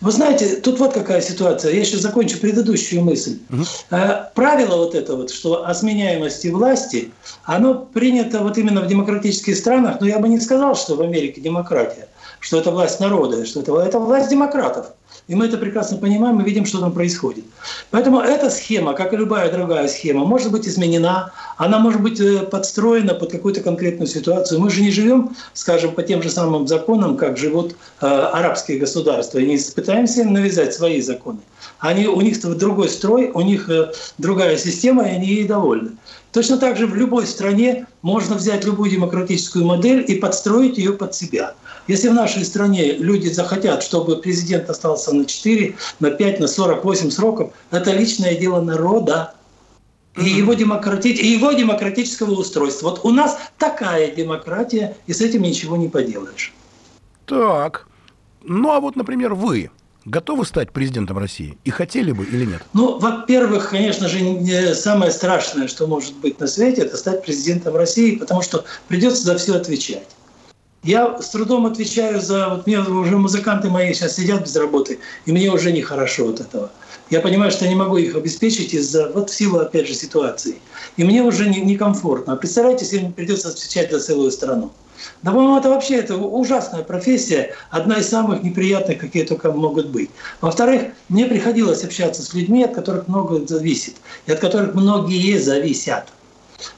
Вы 0.00 0.12
знаете, 0.12 0.56
тут 0.56 0.78
вот 0.78 0.92
какая 0.92 1.22
ситуация. 1.22 1.72
Я 1.72 1.80
еще 1.80 1.96
закончу 1.96 2.38
предыдущую 2.38 3.02
мысль. 3.02 3.38
Угу. 3.50 3.64
Правило 4.34 4.76
вот 4.76 4.94
это 4.94 5.16
вот, 5.16 5.30
что 5.30 5.66
о 5.66 5.74
сменяемости 5.74 6.48
власти, 6.48 7.12
оно 7.44 7.74
принято 7.74 8.40
вот 8.40 8.58
именно 8.58 8.82
в 8.82 8.86
демократических 8.86 9.56
странах, 9.56 10.00
но 10.00 10.06
я 10.06 10.18
бы 10.18 10.28
не 10.28 10.38
сказал, 10.38 10.76
что 10.76 10.96
в 10.96 11.00
Америке 11.00 11.40
демократия, 11.40 12.08
что 12.40 12.58
это 12.58 12.70
власть 12.70 13.00
народа, 13.00 13.46
что 13.46 13.60
это, 13.60 13.74
это 13.80 13.98
власть 13.98 14.28
демократов. 14.28 14.88
И 15.28 15.34
мы 15.34 15.46
это 15.46 15.58
прекрасно 15.58 15.96
понимаем, 15.96 16.36
мы 16.36 16.44
видим, 16.44 16.64
что 16.64 16.78
там 16.78 16.92
происходит. 16.92 17.44
Поэтому 17.90 18.20
эта 18.20 18.48
схема, 18.48 18.92
как 18.92 19.12
и 19.12 19.16
любая 19.16 19.50
другая 19.50 19.88
схема, 19.88 20.24
может 20.24 20.52
быть 20.52 20.68
изменена, 20.68 21.32
она 21.56 21.80
может 21.80 22.00
быть 22.00 22.20
э, 22.20 22.44
подстроена 22.44 23.12
под 23.14 23.32
какую-то 23.32 23.60
конкретную 23.60 24.06
ситуацию. 24.06 24.60
Мы 24.60 24.70
же 24.70 24.82
не 24.82 24.92
живем, 24.92 25.34
скажем, 25.52 25.92
по 25.96 26.04
тем 26.04 26.22
же 26.22 26.30
самым 26.30 26.68
законам, 26.68 27.16
как 27.16 27.38
живут 27.38 27.74
э, 28.00 28.06
арабские 28.06 28.78
государства, 28.78 29.38
и 29.38 29.46
не 29.46 29.58
пытаемся 29.74 30.20
им 30.20 30.32
навязать 30.32 30.74
свои 30.74 31.00
законы. 31.00 31.40
Они, 31.80 32.06
у 32.06 32.20
них 32.20 32.40
другой 32.40 32.88
строй, 32.88 33.32
у 33.34 33.40
них 33.40 33.68
э, 33.68 33.90
другая 34.18 34.56
система, 34.56 35.08
и 35.08 35.10
они 35.10 35.26
ей 35.26 35.44
довольны. 35.44 35.96
Точно 36.36 36.58
так 36.58 36.76
же 36.76 36.86
в 36.86 36.94
любой 36.94 37.26
стране 37.26 37.86
можно 38.02 38.34
взять 38.34 38.62
любую 38.66 38.90
демократическую 38.90 39.64
модель 39.64 40.04
и 40.06 40.16
подстроить 40.16 40.76
ее 40.76 40.92
под 40.92 41.14
себя– 41.14 41.54
если 41.88 42.08
в 42.08 42.14
нашей 42.14 42.44
стране 42.44 42.94
люди 42.94 43.28
захотят, 43.28 43.82
чтобы 43.82 44.16
президент 44.16 44.68
остался 44.68 45.14
на 45.14 45.24
4, 45.24 45.76
на 46.00 46.10
5, 46.10 46.40
на 46.40 46.48
48 46.48 47.10
сроков, 47.10 47.52
это 47.70 47.92
личное 47.92 48.34
дело 48.34 48.60
народа 48.60 49.34
и 50.16 50.24
его, 50.24 50.54
демократи... 50.54 51.08
и 51.08 51.26
его 51.26 51.52
демократического 51.52 52.32
устройства. 52.32 52.90
Вот 52.90 53.04
у 53.04 53.10
нас 53.10 53.38
такая 53.56 54.14
демократия, 54.14 54.96
и 55.06 55.12
с 55.12 55.20
этим 55.20 55.42
ничего 55.42 55.76
не 55.76 55.88
поделаешь. 55.88 56.52
Так. 57.24 57.86
Ну 58.42 58.72
а 58.72 58.80
вот, 58.80 58.96
например, 58.96 59.34
вы 59.34 59.70
готовы 60.06 60.46
стать 60.46 60.72
президентом 60.72 61.18
России? 61.18 61.58
И 61.64 61.70
хотели 61.70 62.12
бы 62.12 62.24
или 62.24 62.46
нет? 62.46 62.62
Ну, 62.72 62.98
во-первых, 62.98 63.70
конечно 63.70 64.08
же, 64.08 64.74
самое 64.74 65.12
страшное, 65.12 65.68
что 65.68 65.86
может 65.86 66.16
быть 66.16 66.40
на 66.40 66.46
свете, 66.46 66.82
это 66.82 66.96
стать 66.96 67.24
президентом 67.24 67.76
России, 67.76 68.16
потому 68.16 68.40
что 68.40 68.64
придется 68.88 69.22
за 69.24 69.36
все 69.36 69.56
отвечать. 69.56 70.06
Я 70.82 71.20
с 71.20 71.30
трудом 71.30 71.66
отвечаю 71.66 72.20
за... 72.20 72.48
Вот 72.48 72.66
мне 72.66 72.78
уже 72.78 73.16
музыканты 73.18 73.68
мои 73.68 73.92
сейчас 73.92 74.14
сидят 74.14 74.42
без 74.42 74.54
работы, 74.54 75.00
и 75.24 75.32
мне 75.32 75.50
уже 75.50 75.72
нехорошо 75.72 76.28
от 76.28 76.40
этого. 76.40 76.70
Я 77.10 77.20
понимаю, 77.20 77.50
что 77.50 77.64
я 77.64 77.70
не 77.70 77.76
могу 77.76 77.96
их 77.96 78.14
обеспечить 78.14 78.72
из-за 78.72 79.10
вот 79.10 79.30
в 79.30 79.56
опять 79.56 79.88
же, 79.88 79.94
ситуации. 79.94 80.56
И 80.96 81.02
мне 81.02 81.22
уже 81.22 81.48
некомфортно. 81.48 82.32
Не 82.32 82.36
а 82.36 82.38
представляете, 82.38 82.84
если 82.84 82.98
мне 82.98 83.10
придется 83.10 83.48
отвечать 83.48 83.90
за 83.90 83.98
целую 83.98 84.30
страну. 84.30 84.70
Да, 85.22 85.30
по-моему, 85.30 85.58
это 85.58 85.70
вообще 85.70 85.96
это 85.96 86.16
ужасная 86.16 86.82
профессия, 86.82 87.54
одна 87.70 87.98
из 87.98 88.08
самых 88.08 88.42
неприятных, 88.42 88.98
какие 88.98 89.24
только 89.24 89.52
могут 89.52 89.88
быть. 89.88 90.10
Во-вторых, 90.40 90.82
мне 91.08 91.26
приходилось 91.26 91.84
общаться 91.84 92.22
с 92.22 92.34
людьми, 92.34 92.64
от 92.64 92.74
которых 92.74 93.08
много 93.08 93.46
зависит, 93.46 93.96
и 94.26 94.32
от 94.32 94.38
которых 94.38 94.74
многие 94.74 95.38
зависят. 95.38 96.04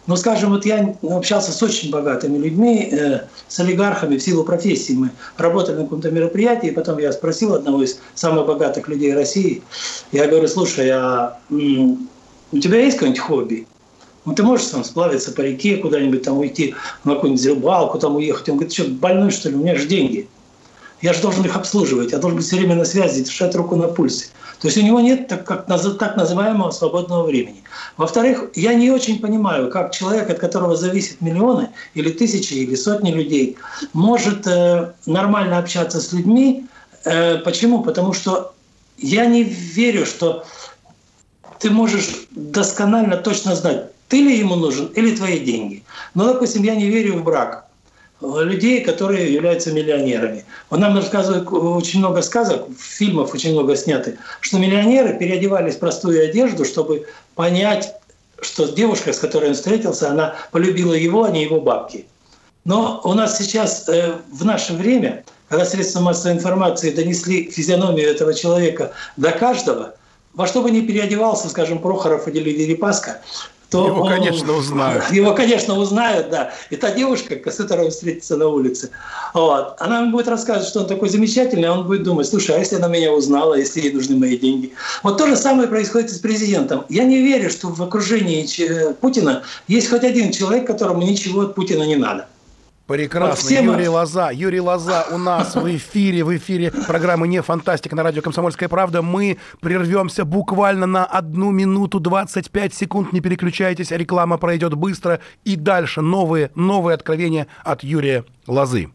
Но, 0.07 0.17
скажем, 0.17 0.51
вот 0.51 0.65
я 0.65 0.97
общался 1.03 1.53
с 1.53 1.63
очень 1.63 1.91
богатыми 1.91 2.39
людьми, 2.39 2.89
э, 2.91 3.21
с 3.47 3.61
олигархами 3.61 4.17
в 4.17 4.23
силу 4.23 4.45
профессии. 4.45 4.93
Мы 4.93 5.11
работали 5.37 5.77
на 5.77 5.83
каком-то 5.85 6.11
мероприятии, 6.11 6.69
и 6.69 6.73
потом 6.73 6.99
я 6.99 7.13
спросил 7.13 7.55
одного 7.55 7.83
из 7.83 8.01
самых 8.15 8.47
богатых 8.47 8.89
людей 8.89 9.15
России, 9.15 9.63
я 10.13 10.27
говорю, 10.27 10.49
слушай, 10.49 10.89
а 10.91 11.39
у 11.51 12.59
тебя 12.59 12.81
есть 12.81 12.97
какое-нибудь 12.97 13.21
хобби? 13.21 13.67
Ну, 14.29 14.35
ты 14.35 14.43
можешь 14.43 14.67
там 14.67 14.85
сплавиться 14.85 15.33
по 15.33 15.41
реке, 15.41 15.79
куда-нибудь 15.79 16.23
там 16.23 16.37
уйти 16.37 16.75
на 17.05 17.15
какую-нибудь 17.15 17.47
рыбалку, 17.47 17.99
там 17.99 18.17
уехать. 18.17 18.47
Он 18.51 18.57
говорит, 18.57 18.75
что 18.75 18.85
больной, 18.85 19.31
что 19.31 19.49
ли, 19.49 19.55
у 19.55 19.61
меня 19.61 19.75
же 19.75 19.87
деньги. 19.87 20.29
Я 21.01 21.15
же 21.15 21.23
должен 21.23 21.47
их 21.47 21.57
обслуживать, 21.57 22.13
я 22.13 22.19
должен 22.19 22.37
быть 22.37 22.47
все 22.47 22.57
время 22.57 22.75
на 22.75 22.85
связи, 22.85 23.25
держать 23.25 23.55
руку 23.55 23.75
на 23.75 23.89
пульсе. 23.89 24.27
То 24.61 24.69
есть 24.69 24.77
у 24.77 24.83
него 24.83 25.01
нет 25.01 25.29
так, 25.29 25.45
как, 25.45 25.65
так 25.65 26.17
называемого 26.17 26.71
свободного 26.73 27.25
времени. 27.25 27.63
Во-вторых, 27.97 28.51
я 28.55 28.75
не 28.75 28.91
очень 28.91 29.19
понимаю, 29.19 29.71
как 29.71 29.93
человек, 29.93 30.29
от 30.29 30.39
которого 30.39 30.77
зависят 30.77 31.23
миллионы 31.23 31.71
или 31.95 32.11
тысячи 32.11 32.53
или 32.53 32.75
сотни 32.75 33.11
людей, 33.11 33.57
может 33.95 34.47
э, 34.47 34.93
нормально 35.07 35.57
общаться 35.57 36.03
с 36.03 36.13
людьми. 36.13 36.67
Э, 37.07 37.39
почему? 37.39 37.83
Потому 37.83 38.13
что 38.13 38.53
я 38.99 39.25
не 39.25 39.43
верю, 39.43 40.05
что 40.05 40.45
ты 41.61 41.71
можешь 41.71 42.27
досконально 42.33 43.17
точно 43.17 43.55
знать, 43.55 43.87
ты 44.09 44.21
ли 44.21 44.39
ему 44.39 44.57
нужен 44.57 44.87
или 44.97 45.15
твои 45.15 45.39
деньги. 45.39 45.85
Но, 46.15 46.33
допустим, 46.33 46.63
я 46.63 46.75
не 46.75 46.87
верю 46.87 47.19
в 47.19 47.25
брак 47.25 47.69
людей, 48.21 48.83
которые 48.83 49.33
являются 49.33 49.73
миллионерами. 49.73 50.45
Он 50.71 50.81
нам 50.81 50.97
рассказывает 50.97 51.49
очень 51.53 52.01
много 52.01 52.23
сказок, 52.23 52.65
фильмов 52.77 53.33
очень 53.33 53.53
много 53.53 53.77
снято, 53.77 54.15
что 54.41 54.59
миллионеры 54.59 55.17
переодевались 55.17 55.77
в 55.77 55.79
простую 55.79 56.29
одежду, 56.29 56.65
чтобы 56.65 57.07
понять, 57.37 57.95
что 58.41 58.67
девушка, 58.67 59.13
с 59.13 59.19
которой 59.19 59.51
он 59.51 59.55
встретился, 59.55 60.11
она 60.11 60.35
полюбила 60.51 60.95
его, 60.95 61.25
а 61.25 61.31
не 61.31 61.45
его 61.45 61.61
бабки. 61.61 62.07
Но 62.65 63.01
у 63.05 63.15
нас 63.15 63.39
сейчас, 63.39 63.89
э, 63.89 64.17
в 64.33 64.45
наше 64.45 64.75
время, 64.75 65.25
когда 65.49 65.65
средства 65.65 66.01
массовой 66.01 66.37
информации 66.37 66.91
донесли 66.91 67.51
физиономию 67.51 68.09
этого 68.09 68.35
человека 68.35 68.93
до 69.17 69.31
каждого, 69.31 69.95
во 70.35 70.47
что 70.47 70.63
бы 70.63 70.71
ни 70.71 70.81
переодевался, 70.81 71.49
скажем, 71.49 71.79
Прохоров 71.79 72.29
или 72.29 72.53
Дерипаска, 72.53 73.23
то 73.71 73.87
его, 73.87 74.01
он, 74.01 74.09
конечно, 74.09 74.53
узнают. 74.55 75.05
Его, 75.11 75.35
конечно, 75.35 75.79
узнают, 75.79 76.31
да. 76.31 76.53
И 76.71 76.77
та 76.77 76.91
девушка, 76.91 77.35
с 77.51 77.57
которой 77.57 77.87
он 77.87 77.91
встретится 77.91 78.37
на 78.37 78.49
улице, 78.49 78.91
вот, 79.35 79.77
она 79.79 80.01
ему 80.01 80.13
будет 80.13 80.29
рассказывать, 80.29 80.69
что 80.69 80.81
он 80.81 80.87
такой 80.87 81.11
замечательный, 81.11 81.69
а 81.69 81.75
он 81.75 81.87
будет 81.87 82.03
думать, 82.03 82.27
слушай, 82.27 82.57
а 82.57 82.59
если 82.59 82.77
она 82.77 82.89
меня 82.89 83.13
узнала, 83.13 83.55
если 83.55 83.81
ей 83.81 83.93
нужны 83.93 84.17
мои 84.17 84.39
деньги? 84.39 84.73
Вот 85.03 85.19
то 85.19 85.27
же 85.27 85.37
самое 85.37 85.69
происходит 85.69 86.11
и 86.11 86.15
с 86.15 86.19
президентом. 86.19 86.87
Я 86.89 87.05
не 87.05 87.21
верю, 87.21 87.51
что 87.51 87.69
в 87.69 87.83
окружении 87.83 88.49
Путина 88.95 89.43
есть 89.67 89.91
хоть 89.91 90.05
один 90.05 90.33
человек, 90.33 90.67
которому 90.67 91.03
ничего 91.03 91.43
от 91.43 91.55
Путина 91.55 91.83
не 91.83 91.97
надо. 91.97 92.27
Прекрасно. 92.89 93.29
Вот 93.29 93.39
всем... 93.39 93.67
Юрий 93.67 93.89
Лоза. 93.89 94.31
Юрий 94.31 94.61
Лоза 94.61 95.07
у 95.11 95.19
нас 95.19 95.55
в 95.55 95.77
эфире, 95.77 96.25
в 96.25 96.35
эфире 96.35 96.71
программы 96.71 97.29
«Не 97.29 97.43
фантастика» 97.43 97.95
на 97.95 98.03
радио 98.03 98.23
«Комсомольская 98.23 98.71
правда». 98.71 99.03
Мы 99.03 99.37
прервемся 99.61 100.25
буквально 100.25 100.87
на 100.87 101.05
одну 101.05 101.51
минуту 101.51 102.01
25 102.01 102.75
секунд. 102.75 103.13
Не 103.13 103.21
переключайтесь, 103.21 103.91
реклама 103.91 104.39
пройдет 104.39 104.73
быстро. 104.73 105.21
И 105.45 105.57
дальше 105.57 106.01
новые, 106.01 106.51
новые 106.55 106.95
откровения 106.95 107.47
от 107.63 107.85
Юрия 107.85 108.25
Лозы. 108.47 108.89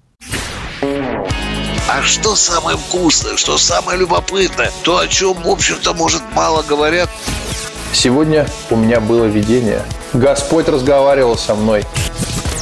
А 0.82 2.02
что 2.02 2.36
самое 2.36 2.78
вкусное, 2.78 3.38
что 3.38 3.60
самое 3.60 4.00
любопытное, 4.00 4.72
то, 4.84 4.98
о 4.98 5.08
чем, 5.08 5.36
в 5.36 5.48
общем-то, 5.48 5.94
может, 5.94 6.24
мало 6.34 6.64
говорят? 6.64 7.12
Сегодня 7.94 8.48
у 8.72 8.76
меня 8.76 9.00
было 9.00 9.26
видение. 9.26 9.84
Господь 10.14 10.68
разговаривал 10.68 11.38
со 11.38 11.54
мной. 11.54 11.84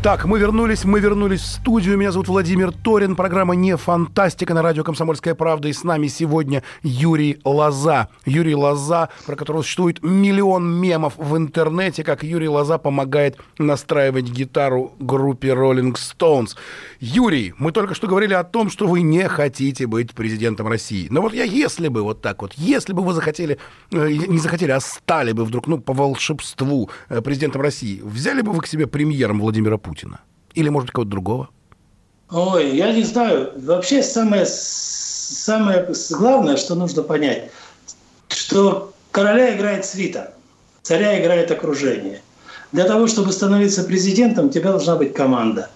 Так, 0.00 0.26
мы 0.26 0.38
вернулись, 0.38 0.84
мы 0.84 1.00
вернулись 1.00 1.40
в 1.40 1.46
студию. 1.46 1.98
Меня 1.98 2.12
зовут 2.12 2.28
Владимир 2.28 2.70
Торин. 2.70 3.16
Программа 3.16 3.56
«Не 3.56 3.76
фантастика» 3.76 4.54
на 4.54 4.62
радио 4.62 4.84
«Комсомольская 4.84 5.34
правда». 5.34 5.66
И 5.66 5.72
с 5.72 5.82
нами 5.82 6.06
сегодня 6.06 6.62
Юрий 6.84 7.40
Лоза. 7.44 8.08
Юрий 8.24 8.54
Лоза, 8.54 9.08
про 9.26 9.34
которого 9.34 9.62
существует 9.62 10.00
миллион 10.04 10.80
мемов 10.80 11.14
в 11.16 11.36
интернете, 11.36 12.04
как 12.04 12.22
Юрий 12.22 12.48
Лоза 12.48 12.78
помогает 12.78 13.38
настраивать 13.58 14.30
гитару 14.30 14.92
группе 15.00 15.48
Rolling 15.48 15.96
Stones. 15.96 16.50
Юрий, 17.00 17.52
мы 17.58 17.72
только 17.72 17.94
что 17.94 18.06
говорили 18.06 18.34
о 18.34 18.44
том, 18.44 18.70
что 18.70 18.86
вы 18.86 19.00
не 19.00 19.28
хотите 19.28 19.88
быть 19.88 20.12
президентом 20.12 20.68
России. 20.68 21.08
Но 21.10 21.22
вот 21.22 21.34
я, 21.34 21.42
если 21.42 21.88
бы 21.88 22.04
вот 22.04 22.22
так 22.22 22.42
вот, 22.42 22.52
если 22.54 22.92
бы 22.92 23.02
вы 23.02 23.14
захотели, 23.14 23.58
э, 23.90 24.10
не 24.10 24.38
захотели, 24.38 24.70
а 24.70 24.78
стали 24.78 25.32
бы 25.32 25.44
вдруг, 25.44 25.66
ну, 25.66 25.78
по 25.78 25.92
волшебству 25.92 26.88
э, 27.08 27.20
президентом 27.20 27.62
России, 27.62 28.00
взяли 28.04 28.42
бы 28.42 28.52
вы 28.52 28.60
к 28.60 28.68
себе 28.68 28.86
премьером 28.86 29.40
Владимира 29.40 29.76
Путина? 29.76 29.88
Путина? 29.98 30.20
Или, 30.54 30.68
может, 30.68 30.90
кого-то 30.90 31.10
другого? 31.10 31.48
Ой, 32.30 32.76
я 32.76 32.92
не 32.92 33.02
знаю. 33.02 33.52
Вообще 33.56 34.02
самое, 34.02 34.46
самое 34.46 35.92
главное, 36.10 36.56
что 36.56 36.74
нужно 36.74 37.02
понять, 37.02 37.50
что 38.28 38.92
короля 39.10 39.56
играет 39.56 39.84
свита, 39.84 40.34
царя 40.82 41.20
играет 41.20 41.50
окружение. 41.50 42.20
Для 42.70 42.84
того, 42.84 43.06
чтобы 43.06 43.32
становиться 43.32 43.82
президентом, 43.84 44.46
у 44.46 44.50
тебя 44.50 44.70
должна 44.70 44.96
быть 44.96 45.14
команда. 45.14 45.70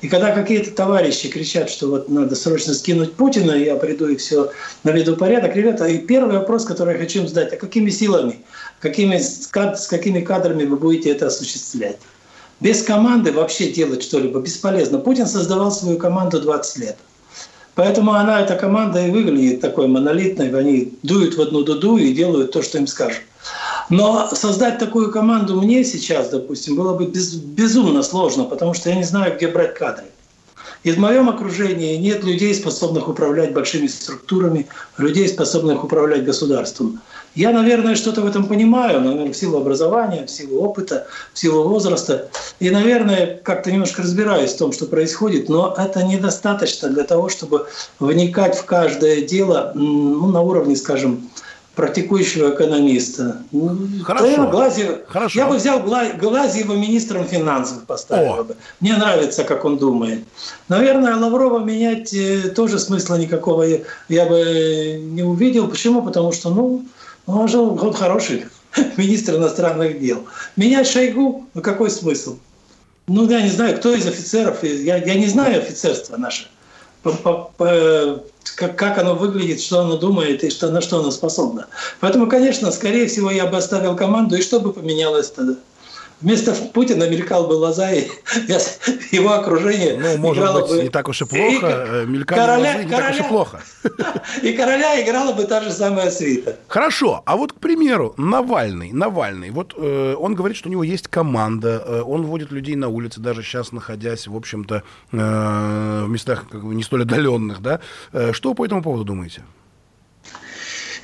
И 0.00 0.08
когда 0.08 0.30
какие-то 0.30 0.70
товарищи 0.70 1.28
кричат, 1.28 1.68
что 1.68 1.88
вот 1.88 2.08
надо 2.08 2.36
срочно 2.36 2.72
скинуть 2.72 3.14
Путина, 3.14 3.52
я 3.52 3.76
приду 3.76 4.08
и 4.08 4.16
все 4.16 4.50
наведу 4.84 5.16
порядок, 5.16 5.56
ребята, 5.56 5.86
и 5.86 5.98
первый 5.98 6.38
вопрос, 6.38 6.64
который 6.64 6.94
я 6.94 7.00
хочу 7.00 7.20
им 7.20 7.28
задать, 7.28 7.52
а 7.52 7.56
какими 7.56 7.90
силами, 7.90 8.44
какими, 8.80 9.18
с 9.18 9.86
какими 9.88 10.20
кадрами 10.20 10.64
вы 10.64 10.76
будете 10.76 11.10
это 11.10 11.26
осуществлять? 11.26 11.98
Без 12.60 12.82
команды 12.82 13.32
вообще 13.32 13.70
делать 13.70 14.02
что-либо 14.02 14.40
бесполезно. 14.40 14.98
Путин 14.98 15.26
создавал 15.26 15.70
свою 15.70 15.98
команду 15.98 16.40
20 16.40 16.78
лет. 16.78 16.96
Поэтому 17.74 18.14
она, 18.14 18.40
эта 18.40 18.56
команда 18.56 19.06
и 19.06 19.10
выглядит 19.10 19.60
такой 19.60 19.86
монолитной. 19.86 20.50
Они 20.58 20.94
дуют 21.02 21.36
в 21.36 21.42
одну 21.42 21.62
дуду 21.62 21.98
и 21.98 22.14
делают 22.14 22.52
то, 22.52 22.62
что 22.62 22.78
им 22.78 22.86
скажут. 22.86 23.22
Но 23.90 24.28
создать 24.32 24.78
такую 24.78 25.10
команду 25.10 25.60
мне 25.60 25.84
сейчас, 25.84 26.30
допустим, 26.30 26.76
было 26.76 26.94
бы 26.94 27.04
без, 27.06 27.34
безумно 27.34 28.02
сложно, 28.02 28.44
потому 28.44 28.74
что 28.74 28.88
я 28.88 28.96
не 28.96 29.04
знаю, 29.04 29.36
где 29.36 29.48
брать 29.48 29.74
кадры. 29.74 30.06
И 30.82 30.92
в 30.92 30.98
моем 30.98 31.28
окружении 31.28 31.96
нет 31.96 32.24
людей, 32.24 32.54
способных 32.54 33.08
управлять 33.08 33.52
большими 33.52 33.86
структурами, 33.86 34.66
людей, 34.98 35.28
способных 35.28 35.84
управлять 35.84 36.24
государством. 36.24 37.00
Я, 37.36 37.52
наверное, 37.52 37.94
что-то 37.96 38.22
в 38.22 38.26
этом 38.26 38.46
понимаю, 38.46 39.00
наверное, 39.02 39.32
в 39.32 39.36
силу 39.36 39.58
образования, 39.58 40.24
в 40.24 40.30
силу 40.30 40.62
опыта, 40.62 41.06
в 41.34 41.38
силу 41.38 41.68
возраста. 41.68 42.28
И, 42.60 42.70
наверное, 42.70 43.38
как-то 43.42 43.70
немножко 43.70 44.02
разбираюсь 44.02 44.54
в 44.54 44.58
том, 44.58 44.72
что 44.72 44.86
происходит, 44.86 45.50
но 45.50 45.74
это 45.76 46.02
недостаточно 46.02 46.88
для 46.88 47.04
того, 47.04 47.28
чтобы 47.28 47.66
вникать 48.00 48.56
в 48.56 48.64
каждое 48.64 49.20
дело 49.20 49.72
ну, 49.74 50.28
на 50.28 50.40
уровне, 50.40 50.76
скажем, 50.76 51.28
практикующего 51.74 52.54
экономиста. 52.54 53.42
Хорошо. 54.02 54.48
Глазьев, 54.48 55.00
Хорошо. 55.06 55.38
Я 55.38 55.46
бы 55.46 55.56
взял 55.56 55.80
Глазьева 55.80 56.72
министром 56.72 57.26
финансов 57.26 57.84
поставил 57.84 58.44
бы. 58.44 58.56
Мне 58.80 58.96
нравится, 58.96 59.44
как 59.44 59.66
он 59.66 59.76
думает. 59.76 60.24
Наверное, 60.68 61.16
Лаврова 61.16 61.58
менять 61.58 62.14
э, 62.14 62.48
тоже 62.48 62.78
смысла 62.78 63.16
никакого 63.16 63.66
я 64.08 64.24
бы 64.24 64.98
не 65.02 65.22
увидел. 65.22 65.68
Почему? 65.68 66.00
Потому 66.00 66.32
что, 66.32 66.48
ну, 66.48 66.82
ну, 67.26 67.40
он 67.40 67.48
же 67.48 67.58
он 67.58 67.92
хороший 67.92 68.46
министр 68.96 69.36
иностранных 69.36 70.00
дел. 70.00 70.26
Менять 70.56 70.88
Шойгу, 70.88 71.46
ну 71.54 71.62
какой 71.62 71.90
смысл? 71.90 72.38
Ну, 73.08 73.28
я 73.28 73.40
не 73.40 73.50
знаю, 73.50 73.76
кто 73.76 73.94
из 73.94 74.06
офицеров, 74.06 74.64
я, 74.64 74.96
я 74.96 75.14
не 75.14 75.26
знаю 75.26 75.60
офицерства 75.60 76.16
наше, 76.16 76.48
по, 77.04 77.12
по, 77.12 77.52
по, 77.56 78.24
как, 78.56 78.76
как 78.76 78.98
оно 78.98 79.14
выглядит, 79.14 79.60
что 79.60 79.80
оно 79.80 79.96
думает 79.96 80.42
и 80.42 80.50
что, 80.50 80.70
на 80.70 80.80
что 80.80 80.98
оно 80.98 81.12
способно. 81.12 81.66
Поэтому, 82.00 82.26
конечно, 82.28 82.72
скорее 82.72 83.06
всего, 83.06 83.30
я 83.30 83.46
бы 83.46 83.56
оставил 83.56 83.94
команду, 83.94 84.36
и 84.36 84.42
что 84.42 84.58
бы 84.58 84.72
поменялось 84.72 85.30
тогда? 85.30 85.54
Вместо 86.22 86.54
Путина 86.72 87.08
мелькал 87.10 87.46
бы 87.46 87.52
Лоза, 87.52 87.92
и 87.92 88.08
его 89.12 89.32
окружение 89.34 89.98
Ну, 89.98 90.16
может 90.16 90.42
играло 90.42 90.60
быть, 90.62 90.70
бы... 90.70 90.82
не 90.84 90.88
так 90.88 91.08
уж 91.08 91.20
и 91.20 91.24
плохо. 91.26 91.66
Э, 91.88 92.04
Мелькали 92.06 92.40
короля- 92.40 92.72
лозы, 92.72 92.84
не 92.84 92.90
так 92.90 93.10
уж 93.10 93.16
и 93.16 93.18
короля- 93.18 93.28
плохо. 93.28 93.60
И 94.42 94.52
короля 94.54 95.02
играла 95.04 95.32
бы 95.34 95.44
та 95.44 95.60
же 95.60 95.70
самая 95.70 96.10
свита. 96.10 96.56
Хорошо, 96.68 97.22
а 97.26 97.36
вот, 97.36 97.52
к 97.52 97.56
примеру, 97.56 98.14
Навальный, 98.16 98.92
Навальный, 98.92 99.50
вот 99.50 99.74
э, 99.76 100.14
он 100.18 100.34
говорит, 100.34 100.56
что 100.56 100.68
у 100.68 100.72
него 100.72 100.84
есть 100.84 101.06
команда, 101.08 101.82
э, 101.86 102.00
он 102.00 102.22
водит 102.24 102.50
людей 102.50 102.76
на 102.76 102.88
улице, 102.88 103.20
даже 103.20 103.42
сейчас 103.42 103.72
находясь, 103.72 104.26
в 104.26 104.34
общем-то, 104.34 104.82
э, 105.12 105.16
в 106.06 106.08
местах 106.08 106.46
как 106.50 106.64
бы, 106.64 106.74
не 106.74 106.82
столь 106.82 107.02
отдаленных, 107.02 107.60
да? 107.60 107.80
Э, 108.14 108.32
что 108.32 108.48
вы 108.48 108.54
по 108.54 108.64
этому 108.64 108.82
поводу 108.82 109.04
думаете? 109.04 109.42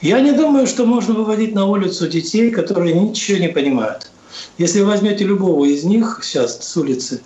Я 0.01 0.21
не 0.21 0.33
думаю, 0.33 0.67
что 0.67 0.87
можно 0.87 1.13
выводить 1.15 1.55
на 1.55 1.67
улицу 1.67 2.09
детей, 2.09 2.51
которые 2.51 2.95
ничего 2.95 3.39
не 3.39 3.49
понимают. 3.49 4.11
Если 4.59 4.81
вы 4.81 4.87
возьмете 4.87 5.25
любого 5.25 5.65
из 5.65 5.85
них 5.85 6.21
сейчас 6.23 6.59
с 6.59 6.77
улицы, 6.77 7.21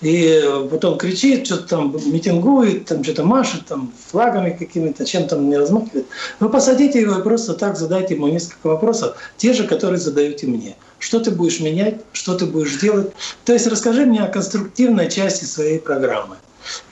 и 0.00 0.42
потом 0.70 0.98
кричит, 0.98 1.46
что-то 1.46 1.68
там 1.68 1.96
митингует, 2.06 2.86
там 2.86 3.02
что-то 3.02 3.24
машет, 3.24 3.66
там 3.66 3.92
флагами 4.10 4.50
какими-то, 4.50 5.04
чем 5.04 5.26
там 5.26 5.48
не 5.48 5.56
размахивает, 5.56 6.06
вы 6.40 6.48
посадите 6.48 7.00
его 7.00 7.18
и 7.18 7.22
просто 7.22 7.54
так 7.54 7.76
задайте 7.76 8.14
ему 8.14 8.28
несколько 8.28 8.66
вопросов, 8.66 9.16
те 9.36 9.52
же, 9.52 9.66
которые 9.66 9.98
задаете 9.98 10.46
мне. 10.46 10.76
Что 10.98 11.20
ты 11.20 11.30
будешь 11.30 11.60
менять, 11.60 12.00
что 12.12 12.36
ты 12.36 12.46
будешь 12.46 12.78
делать. 12.78 13.12
То 13.44 13.52
есть 13.52 13.66
расскажи 13.66 14.06
мне 14.06 14.20
о 14.20 14.28
конструктивной 14.28 15.10
части 15.10 15.44
своей 15.44 15.80
программы. 15.80 16.36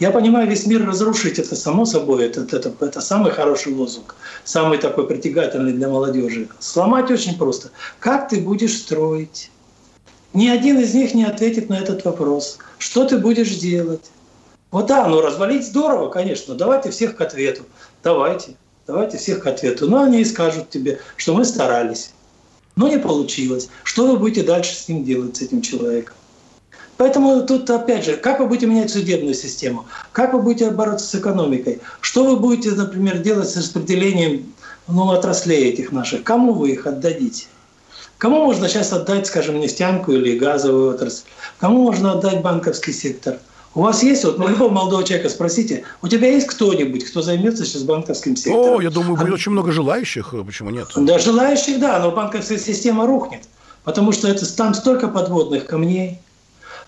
Я 0.01 0.11
понимаю, 0.11 0.49
весь 0.49 0.67
мир 0.67 0.85
разрушить, 0.85 1.39
это 1.39 1.55
само 1.55 1.85
собой, 1.85 2.25
это, 2.27 2.41
это, 2.41 2.73
это 2.81 3.01
самый 3.01 3.31
хороший 3.31 3.73
лозунг, 3.73 4.17
самый 4.45 4.79
такой 4.79 5.07
притягательный 5.07 5.73
для 5.73 5.89
молодежи. 5.89 6.49
Сломать 6.59 7.09
очень 7.11 7.39
просто. 7.39 7.71
Как 8.01 8.29
ты 8.29 8.41
будешь 8.41 8.77
строить? 8.77 9.51
Ни 10.33 10.49
один 10.49 10.79
из 10.79 10.95
них 10.95 11.15
не 11.15 11.25
ответит 11.25 11.69
на 11.69 11.79
этот 11.79 12.05
вопрос. 12.05 12.59
Что 12.79 13.05
ты 13.05 13.19
будешь 13.19 13.57
делать? 13.57 14.11
Вот 14.71 14.87
да, 14.87 15.09
ну 15.09 15.21
развалить 15.21 15.67
здорово, 15.67 16.09
конечно. 16.09 16.55
Давайте 16.55 16.91
всех 16.91 17.17
к 17.17 17.21
ответу. 17.21 17.65
Давайте. 18.05 18.55
Давайте 18.87 19.19
всех 19.19 19.43
к 19.43 19.47
ответу. 19.47 19.91
Но 19.91 20.03
они 20.03 20.21
и 20.21 20.25
скажут 20.25 20.71
тебе, 20.71 21.01
что 21.17 21.35
мы 21.35 21.45
старались. 21.45 22.13
Но 22.77 22.89
не 22.89 22.99
получилось. 22.99 23.69
Что 23.83 24.07
вы 24.07 24.19
будете 24.19 24.45
дальше 24.45 24.75
с 24.75 24.89
ним 24.89 25.05
делать, 25.05 25.37
с 25.37 25.43
этим 25.43 25.63
человеком? 25.63 26.15
Поэтому 26.97 27.43
тут, 27.43 27.69
опять 27.71 28.05
же, 28.05 28.17
как 28.17 28.41
вы 28.41 28.47
будете 28.47 28.67
менять 28.67 28.91
судебную 28.91 29.35
систему? 29.35 29.87
Как 30.13 30.33
вы 30.33 30.43
будете 30.43 30.71
бороться 30.71 31.07
с 31.07 31.15
экономикой? 31.15 31.81
Что 32.01 32.25
вы 32.25 32.37
будете, 32.37 32.71
например, 32.71 33.19
делать 33.19 33.49
с 33.49 33.57
распределением 33.57 34.53
ну, 34.87 35.11
отраслей 35.11 35.71
этих 35.73 35.93
наших? 35.93 36.23
Кому 36.23 36.53
вы 36.53 36.73
их 36.73 36.87
отдадите? 36.87 37.47
Кому 38.21 38.45
можно 38.45 38.69
сейчас 38.69 38.93
отдать, 38.93 39.27
скажем, 39.27 39.59
нефтянку 39.59 40.13
или 40.13 40.39
газовую 40.39 40.91
отрасль? 40.91 41.23
Кому 41.59 41.85
можно 41.85 42.13
отдать 42.13 42.43
банковский 42.43 42.93
сектор? 42.93 43.39
У 43.75 43.81
вас 43.81 44.03
есть, 44.03 44.25
вот 44.25 44.37
ну, 44.37 44.47
любого 44.47 44.69
молодого 44.75 45.03
человека 45.05 45.31
спросите, 45.31 45.85
у 46.03 46.09
тебя 46.09 46.29
есть 46.29 46.47
кто-нибудь, 46.47 47.07
кто 47.07 47.23
займется 47.23 47.65
сейчас 47.65 47.83
банковским 47.83 48.37
сектором? 48.37 48.77
О, 48.77 48.83
я 48.83 48.91
думаю, 48.91 49.17
будет 49.17 49.31
А- 49.31 49.35
очень 49.35 49.53
много 49.53 49.73
желающих, 49.73 50.35
э, 50.35 50.45
почему 50.45 50.69
нет? 50.69 50.89
Да, 50.95 51.19
желающих, 51.19 51.81
да, 51.81 51.99
но 51.99 52.11
банковская 52.11 52.59
система 52.59 53.07
рухнет, 53.07 53.45
потому 53.85 54.13
что 54.13 54.29
это 54.29 54.45
там 54.55 54.75
столько 54.75 55.09
подводных 55.09 55.65
камней. 55.65 56.21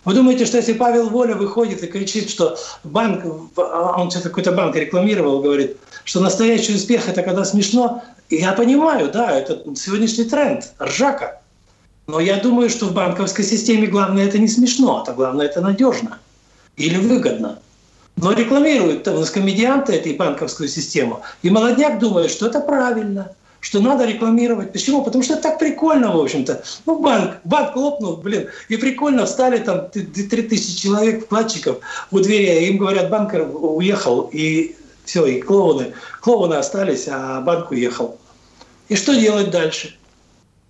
Вы 0.05 0.13
думаете, 0.13 0.45
что 0.45 0.59
если 0.59 0.75
Павел 0.75 1.09
Воля 1.09 1.35
выходит 1.35 1.83
и 1.83 1.87
кричит, 1.87 2.29
что 2.29 2.59
банк, 2.85 3.25
а 3.57 4.03
он 4.03 4.11
что-то 4.11 4.29
какой-то 4.29 4.53
банк 4.53 4.77
рекламировал, 4.77 5.41
говорит, 5.41 5.79
что 6.05 6.21
настоящий 6.21 6.75
успех– 6.75 7.09
это 7.09 7.23
когда 7.23 7.45
смешно. 7.45 8.03
И 8.33 8.37
я 8.37 8.53
понимаю, 8.53 9.11
да, 9.13 9.31
это 9.31 9.63
сегодняшний 9.77 10.25
тренд, 10.25 10.73
ржака. 10.81 11.43
Но 12.07 12.19
я 12.19 12.39
думаю, 12.39 12.71
что 12.71 12.87
в 12.87 12.95
банковской 12.95 13.45
системе 13.45 13.89
главное 13.89 14.27
это 14.27 14.39
не 14.39 14.49
смешно, 14.49 15.05
а 15.07 15.13
главное 15.13 15.45
это 15.45 15.61
надежно 15.61 16.19
или 16.79 16.97
выгодно. 16.97 17.59
Но 18.17 18.33
рекламируют 18.33 19.03
там 19.03 19.23
комедианты 19.27 19.93
этой 19.93 20.15
банковскую 20.15 20.71
систему, 20.71 21.21
и 21.43 21.51
молодняк 21.51 21.99
думает, 21.99 22.31
что 22.31 22.47
это 22.47 22.61
правильно, 22.61 23.33
что 23.61 23.81
надо 23.81 24.07
рекламировать. 24.07 24.73
Почему? 24.73 25.05
Потому 25.05 25.23
что 25.23 25.35
это 25.35 25.43
так 25.43 25.59
прикольно, 25.59 26.11
в 26.11 26.19
общем-то. 26.19 26.65
Ну, 26.87 27.01
банк, 27.01 27.33
банк 27.45 27.77
лопнул, 27.77 28.17
блин, 28.17 28.49
и 28.71 28.79
прикольно 28.79 29.27
встали 29.27 29.59
там 29.59 29.91
3000 29.91 30.83
человек, 30.83 31.25
вкладчиков 31.27 31.81
у 32.11 32.19
двери, 32.19 32.65
им 32.65 32.79
говорят, 32.79 33.11
банкер 33.11 33.47
уехал, 33.55 34.31
и 34.33 34.75
все, 35.05 35.27
и 35.27 35.43
клоуны, 35.43 35.93
клоуны 36.23 36.55
остались, 36.55 37.09
а 37.09 37.43
банк 37.43 37.71
уехал. 37.71 38.17
И 38.93 38.97
что 38.97 39.15
делать 39.15 39.51
дальше? 39.51 39.95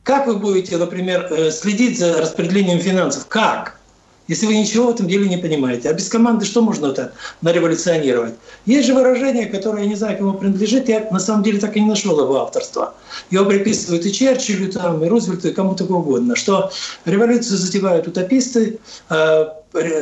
Как 0.04 0.28
вы 0.28 0.36
будете, 0.36 0.76
например, 0.76 1.26
э, 1.28 1.50
следить 1.50 1.98
за 1.98 2.20
распределением 2.20 2.78
финансов? 2.78 3.26
Как? 3.26 3.80
Если 4.28 4.46
вы 4.46 4.54
ничего 4.56 4.86
в 4.86 4.90
этом 4.94 5.08
деле 5.08 5.28
не 5.28 5.38
понимаете. 5.38 5.90
А 5.90 5.92
без 5.92 6.08
команды 6.08 6.44
что 6.46 6.62
можно 6.62 6.86
это 6.86 7.12
нареволюционировать? 7.40 8.34
Есть 8.64 8.86
же 8.86 8.94
выражение, 8.94 9.46
которое 9.46 9.82
я 9.82 9.88
не 9.88 9.96
знаю, 9.96 10.18
кому 10.18 10.34
принадлежит, 10.34 10.88
я 10.88 11.08
на 11.10 11.18
самом 11.18 11.42
деле 11.42 11.58
так 11.58 11.76
и 11.76 11.80
не 11.80 11.88
нашел 11.88 12.20
его 12.20 12.40
авторства. 12.40 12.94
Его 13.32 13.44
приписывают 13.44 14.06
и 14.06 14.12
Черчиллю, 14.12 14.70
там, 14.70 15.04
и 15.04 15.08
Рузвельту, 15.08 15.48
и 15.48 15.52
кому-то 15.52 15.82
угодно, 15.82 16.36
что 16.36 16.70
революцию 17.04 17.58
затевают 17.58 18.06
утописты, 18.06 18.78
э, 19.10 19.46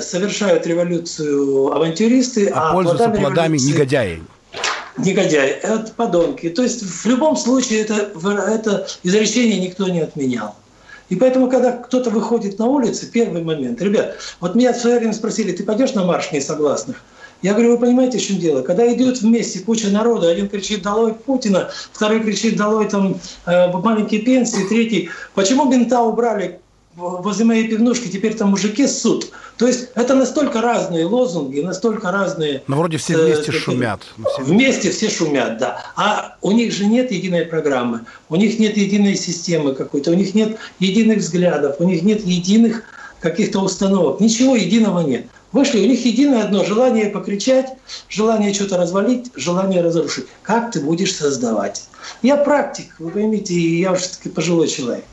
совершают 0.02 0.66
революцию 0.66 1.72
авантюристы, 1.74 2.48
А 2.48 2.74
пользуются 2.74 3.08
плодами 3.08 3.56
революции- 3.56 3.72
негодяи. 3.72 4.22
Негодяи, 5.04 5.50
это 5.50 5.92
подонки. 5.96 6.48
То 6.48 6.62
есть 6.62 6.82
в 6.82 7.06
любом 7.06 7.36
случае 7.36 7.80
это, 7.80 8.10
это 8.24 8.86
изречение 9.02 9.60
никто 9.60 9.88
не 9.88 10.00
отменял. 10.00 10.54
И 11.08 11.16
поэтому, 11.16 11.50
когда 11.50 11.72
кто-то 11.72 12.10
выходит 12.10 12.58
на 12.58 12.66
улицу, 12.66 13.06
первый 13.12 13.42
момент, 13.42 13.82
ребят, 13.82 14.16
вот 14.38 14.54
меня 14.54 14.72
в 14.72 14.76
свое 14.76 14.98
время 14.98 15.12
спросили, 15.12 15.52
ты 15.52 15.64
пойдешь 15.64 15.92
на 15.94 16.04
марш 16.04 16.30
несогласных? 16.30 17.02
Я 17.42 17.54
говорю, 17.54 17.72
вы 17.72 17.78
понимаете, 17.78 18.18
в 18.18 18.22
чем 18.22 18.38
дело? 18.38 18.62
Когда 18.62 18.92
идет 18.92 19.20
вместе 19.22 19.60
куча 19.60 19.88
народа, 19.88 20.28
один 20.28 20.48
кричит 20.48 20.82
«Долой 20.82 21.14
Путина», 21.14 21.70
второй 21.92 22.20
кричит 22.20 22.56
«Долой 22.56 22.88
там, 22.88 23.18
э, 23.46 23.72
маленькие 23.72 24.20
пенсии», 24.20 24.68
третий 24.68 25.08
«Почему 25.34 25.64
мента 25.64 26.02
убрали 26.02 26.60
возле 27.00 27.44
моей 27.44 27.68
пивнушки, 27.68 28.08
теперь 28.08 28.34
там 28.34 28.50
мужики 28.50 28.86
ссут?» 28.86 29.30
То 29.56 29.66
есть 29.66 29.88
это 29.94 30.14
настолько 30.14 30.60
разные 30.62 31.04
лозунги, 31.04 31.60
настолько 31.60 32.10
разные... 32.10 32.62
Ну, 32.66 32.76
вроде 32.76 32.96
все 32.96 33.12
э, 33.12 33.24
вместе 33.24 33.44
такие- 33.46 33.60
шумят. 33.60 34.00
Ну, 34.16 34.24
все- 34.30 34.42
Вместе 34.42 34.90
все 34.90 35.10
шумят, 35.10 35.58
да. 35.58 35.82
А 35.96 36.36
у 36.40 36.52
них 36.52 36.72
же 36.72 36.86
нет 36.86 37.10
единой 37.12 37.44
программы, 37.44 38.00
у 38.30 38.36
них 38.36 38.58
нет 38.58 38.76
единой 38.78 39.16
системы 39.16 39.74
какой-то, 39.74 40.12
у 40.12 40.14
них 40.14 40.34
нет 40.34 40.56
единых 40.78 41.18
взглядов, 41.18 41.76
у 41.78 41.84
них 41.84 42.02
нет 42.02 42.24
единых 42.24 42.84
каких-то 43.20 43.60
установок. 43.60 44.20
Ничего 44.20 44.56
единого 44.56 45.00
нет. 45.00 45.26
Вышли, 45.52 45.80
у 45.80 45.86
них 45.86 46.06
единое 46.06 46.44
одно 46.44 46.64
желание 46.64 47.06
покричать, 47.10 47.66
желание 48.08 48.54
что-то 48.54 48.78
развалить, 48.78 49.30
желание 49.34 49.82
разрушить. 49.82 50.26
Как 50.42 50.70
ты 50.70 50.80
будешь 50.80 51.14
создавать? 51.14 51.84
Я 52.22 52.36
практик, 52.36 52.94
вы 52.98 53.10
поймите, 53.10 53.54
я 53.54 53.92
уже 53.92 54.08
таки 54.08 54.28
пожилой 54.28 54.68
человек. 54.68 55.04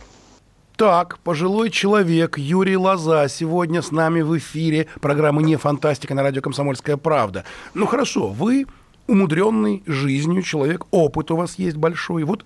Так, 0.78 1.18
пожилой 1.24 1.72
человек 1.72 2.38
Юрий 2.38 2.78
Лоза 2.78 3.28
сегодня 3.30 3.82
с 3.82 3.90
нами 3.90 4.22
в 4.22 4.38
эфире 4.38 4.86
программы 5.02 5.42
«Не 5.42 5.56
фантастика» 5.56 6.14
на 6.14 6.22
радио 6.22 6.44
«Комсомольская 6.44 6.98
правда». 6.98 7.46
Ну 7.74 7.88
хорошо, 7.88 8.28
вы 8.28 8.68
умудренный 9.08 9.82
жизнью 9.88 10.44
человек, 10.44 10.86
опыт 10.92 11.32
у 11.32 11.36
вас 11.36 11.56
есть 11.58 11.78
большой. 11.78 12.26
Вот 12.26 12.46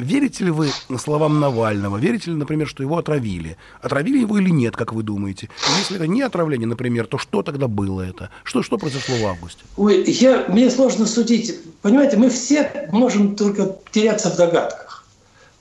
верите 0.00 0.46
ли 0.46 0.50
вы 0.50 0.70
словам 0.98 1.38
Навального? 1.38 1.96
Верите 1.96 2.32
ли, 2.32 2.36
например, 2.36 2.66
что 2.66 2.82
его 2.82 2.98
отравили? 2.98 3.56
Отравили 3.80 4.18
его 4.18 4.36
или 4.38 4.50
нет, 4.50 4.74
как 4.74 4.92
вы 4.92 5.04
думаете? 5.04 5.48
Если 5.78 5.94
это 5.94 6.08
не 6.08 6.22
отравление, 6.22 6.66
например, 6.66 7.06
то 7.06 7.18
что 7.18 7.44
тогда 7.44 7.68
было 7.68 8.00
это? 8.00 8.30
Что, 8.42 8.64
что 8.64 8.78
произошло 8.78 9.14
в 9.14 9.26
августе? 9.26 9.62
Ой, 9.76 10.02
я, 10.10 10.44
мне 10.48 10.70
сложно 10.70 11.06
судить. 11.06 11.56
Понимаете, 11.82 12.16
мы 12.16 12.30
все 12.30 12.88
можем 12.90 13.36
только 13.36 13.76
теряться 13.92 14.28
в 14.28 14.36
догадках. 14.36 14.89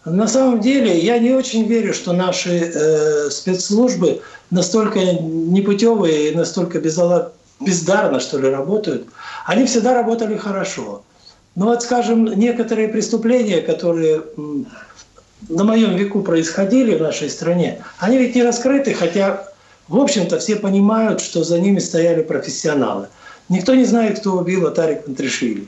На 0.06 0.28
самом 0.28 0.62
деле, 0.62 0.98
я 0.98 1.20
не 1.20 1.32
очень 1.32 1.66
верю, 1.68 1.94
что 1.94 2.14
наши 2.14 2.72
э, 2.74 3.30
спецслужбы 3.30 4.22
настолько 4.50 5.00
непутевые 5.00 6.32
и 6.32 6.36
настолько 6.36 6.80
безала- 6.80 7.34
бездарно, 7.60 8.20
что 8.20 8.38
ли, 8.40 8.50
работают. 8.50 9.08
Они 9.46 9.66
всегда 9.66 9.94
работали 9.94 10.38
хорошо. 10.38 11.04
Но 11.56 11.66
вот, 11.66 11.84
скажем, 11.84 12.26
некоторые 12.26 12.88
преступления, 12.88 13.62
которые 13.62 14.24
на 15.50 15.64
моем 15.66 15.96
веку 15.96 16.22
происходили 16.22 16.96
в 16.96 17.02
нашей 17.02 17.30
стране, 17.30 17.84
они 18.00 18.18
ведь 18.18 18.36
не 18.36 18.44
раскрыты, 18.44 18.94
хотя, 18.94 19.50
в 19.90 20.00
общем-то, 20.00 20.40
все 20.40 20.56
понимают, 20.56 21.20
что 21.20 21.44
за 21.44 21.60
ними 21.60 21.80
стояли 21.80 22.22
профессионалы. 22.22 23.08
Никто 23.50 23.76
не 23.76 23.84
знает, 23.84 24.20
кто 24.20 24.38
убил 24.38 24.68
Атарик 24.68 25.04
Пантришвили. 25.06 25.68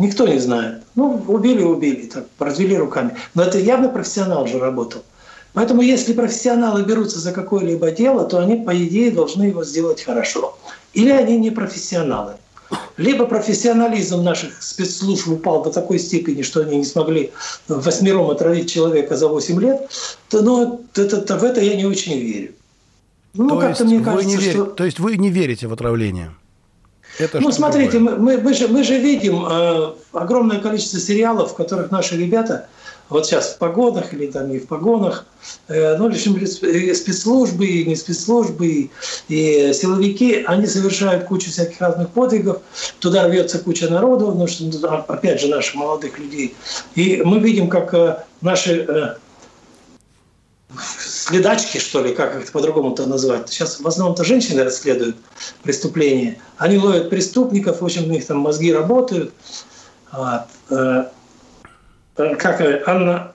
Никто 0.00 0.26
не 0.26 0.38
знает. 0.38 0.82
Ну, 0.94 1.22
убили, 1.28 1.62
убили, 1.62 2.06
так, 2.06 2.24
развели 2.38 2.76
руками. 2.76 3.16
Но 3.34 3.42
это 3.42 3.58
явно 3.58 3.90
профессионал 3.90 4.46
же 4.46 4.58
работал. 4.58 5.02
Поэтому 5.52 5.82
если 5.82 6.14
профессионалы 6.14 6.84
берутся 6.84 7.18
за 7.18 7.32
какое-либо 7.32 7.90
дело, 7.90 8.24
то 8.24 8.38
они, 8.38 8.56
по 8.56 8.74
идее, 8.74 9.10
должны 9.10 9.44
его 9.44 9.62
сделать 9.62 10.02
хорошо. 10.02 10.58
Или 10.94 11.10
они 11.10 11.38
не 11.38 11.50
профессионалы. 11.50 12.34
Либо 12.96 13.26
профессионализм 13.26 14.22
наших 14.22 14.62
спецслужб 14.62 15.28
упал 15.28 15.62
до 15.64 15.70
такой 15.70 15.98
степени, 15.98 16.42
что 16.42 16.60
они 16.60 16.78
не 16.78 16.84
смогли 16.84 17.32
восьмером 17.68 18.30
отравить 18.30 18.70
человека 18.70 19.16
за 19.16 19.28
8 19.28 19.60
лет, 19.60 19.90
то 20.30 20.40
ну, 20.40 20.80
это, 20.94 21.16
это- 21.16 21.36
в 21.36 21.44
это 21.44 21.60
я 21.60 21.76
не 21.76 21.84
очень 21.84 22.18
верю. 22.18 22.52
Ну, 23.34 23.48
то, 23.50 23.58
как-то 23.58 23.84
есть 23.84 23.92
мне 23.92 23.98
вы 23.98 24.04
кажется, 24.04 24.28
не 24.28 24.36
верите, 24.36 24.52
что... 24.52 24.64
то 24.64 24.84
есть 24.84 24.98
вы 24.98 25.16
не 25.18 25.30
верите 25.30 25.66
в 25.66 25.72
отравление? 25.72 26.32
Это 27.20 27.40
Ну, 27.40 27.52
смотрите, 27.52 27.98
мы, 27.98 28.16
мы, 28.16 28.38
мы 28.38 28.54
же, 28.54 28.68
мы 28.68 28.82
же 28.82 28.98
видим 28.98 29.44
э, 29.46 29.92
огромное 30.12 30.58
количество 30.58 30.98
сериалов, 30.98 31.52
в 31.52 31.54
которых 31.54 31.90
наши 31.90 32.16
ребята, 32.16 32.68
вот 33.10 33.26
сейчас 33.26 33.54
в 33.54 33.58
погонах 33.58 34.14
или 34.14 34.26
там 34.26 34.50
не 34.50 34.58
в 34.58 34.66
погонах, 34.66 35.26
э, 35.68 35.96
ну, 35.98 36.04
в 36.04 36.12
общем, 36.12 36.36
и 36.36 36.94
спецслужбы, 36.94 37.66
и 37.66 37.84
не 37.84 37.96
спецслужбы, 37.96 38.66
и, 38.66 38.90
и 39.28 39.72
силовики, 39.74 40.44
они 40.46 40.66
совершают 40.66 41.24
кучу 41.24 41.50
всяких 41.50 41.80
разных 41.80 42.08
подвигов, 42.10 42.62
туда 43.00 43.26
рвется 43.26 43.58
куча 43.58 43.90
народу, 43.90 44.26
потому 44.26 44.46
что, 44.46 44.64
ну, 44.64 45.04
опять 45.08 45.40
же, 45.40 45.48
наших 45.48 45.74
молодых 45.74 46.18
людей. 46.18 46.54
И 46.94 47.20
мы 47.24 47.38
видим, 47.40 47.68
как 47.68 47.92
э, 47.92 48.24
наши 48.40 48.86
э, 48.88 49.14
следачки, 51.30 51.78
что 51.78 52.02
ли, 52.02 52.14
как 52.14 52.36
их 52.36 52.50
по-другому-то 52.52 53.06
назвать. 53.06 53.48
Сейчас 53.48 53.80
в 53.80 53.86
основном-то 53.86 54.24
женщины 54.24 54.64
расследуют 54.64 55.16
преступления. 55.62 56.38
Они 56.58 56.76
ловят 56.76 57.08
преступников, 57.08 57.80
в 57.80 57.84
общем, 57.84 58.04
у 58.04 58.12
них 58.12 58.26
там 58.26 58.38
мозги 58.38 58.72
работают. 58.72 59.32
Вот. 60.12 60.42
Э, 60.70 61.04
Как 62.16 62.60
э, 62.60 62.82
Анна, 62.86 63.32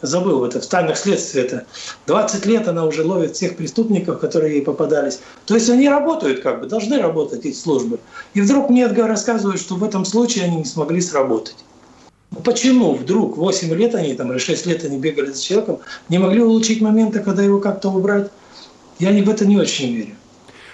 забыл, 0.00 0.44
это 0.44 0.60
в 0.60 0.66
тайных 0.66 0.96
следствиях 0.96 1.46
это 1.46 1.66
20 2.06 2.46
лет 2.46 2.66
она 2.68 2.86
уже 2.86 3.04
ловит 3.04 3.36
всех 3.36 3.56
преступников, 3.56 4.18
которые 4.18 4.56
ей 4.56 4.62
попадались. 4.62 5.20
То 5.46 5.54
есть 5.54 5.68
они 5.68 5.88
работают 5.88 6.40
как 6.40 6.60
бы, 6.60 6.66
должны 6.66 6.98
работать 7.00 7.44
эти 7.44 7.54
службы. 7.54 7.98
И 8.34 8.40
вдруг 8.40 8.70
мне 8.70 8.86
рассказывают, 8.86 9.60
что 9.60 9.74
в 9.74 9.84
этом 9.84 10.04
случае 10.04 10.44
они 10.44 10.56
не 10.56 10.64
смогли 10.64 11.00
сработать. 11.00 11.56
Почему 12.44 12.94
вдруг 12.94 13.36
8 13.36 13.74
лет 13.74 13.94
они 13.94 14.14
там, 14.14 14.32
или 14.32 14.38
6 14.38 14.66
лет 14.66 14.84
они 14.84 14.98
бегали 14.98 15.30
за 15.30 15.42
человеком, 15.42 15.78
не 16.08 16.18
могли 16.18 16.40
улучшить 16.40 16.80
моменты, 16.80 17.20
когда 17.20 17.42
его 17.42 17.60
как-то 17.60 17.90
убрать? 17.90 18.30
Я 18.98 19.12
не 19.12 19.22
в 19.22 19.28
это 19.28 19.44
не 19.46 19.58
очень 19.58 19.94
верю. 19.94 20.14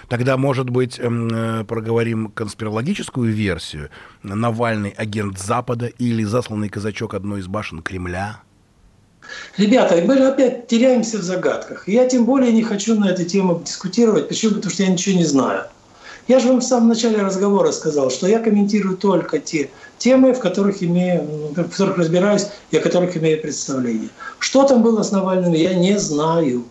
Тогда, 0.07 0.37
может 0.37 0.69
быть, 0.69 0.99
эм, 0.99 1.29
э, 1.29 1.63
проговорим 1.65 2.31
конспирологическую 2.31 3.31
версию. 3.31 3.89
Навальный 4.23 4.89
агент 4.89 5.37
Запада 5.37 5.85
или 5.85 6.23
засланный 6.23 6.69
казачок 6.69 7.13
одной 7.13 7.41
из 7.41 7.47
башен 7.47 7.83
Кремля? 7.83 8.41
Ребята, 9.57 10.01
мы 10.03 10.17
же 10.17 10.25
опять 10.25 10.67
теряемся 10.67 11.19
в 11.19 11.21
загадках. 11.21 11.87
Я 11.87 12.07
тем 12.07 12.25
более 12.25 12.51
не 12.51 12.63
хочу 12.63 12.99
на 12.99 13.09
эту 13.09 13.23
тему 13.25 13.61
дискутировать. 13.63 14.27
Почему? 14.27 14.55
Потому 14.55 14.71
что 14.71 14.83
я 14.83 14.89
ничего 14.89 15.15
не 15.15 15.25
знаю. 15.25 15.65
Я 16.29 16.37
же 16.39 16.47
вам 16.47 16.59
в 16.59 16.63
самом 16.63 16.89
начале 16.89 17.23
разговора 17.23 17.71
сказал, 17.71 18.11
что 18.11 18.27
я 18.27 18.39
комментирую 18.39 18.95
только 18.97 19.39
те 19.39 19.71
темы, 19.97 20.35
в 20.35 20.39
которых, 20.39 20.83
имею, 20.83 21.23
в 21.23 21.55
которых 21.55 21.97
разбираюсь 21.97 22.45
и 22.69 22.77
о 22.77 22.81
которых 22.81 23.17
имею 23.17 23.41
представление. 23.41 24.09
Что 24.37 24.63
там 24.63 24.83
было 24.83 25.01
с 25.01 25.11
Навальным, 25.11 25.53
я 25.53 25.73
не 25.73 25.97
знаю. 25.97 26.65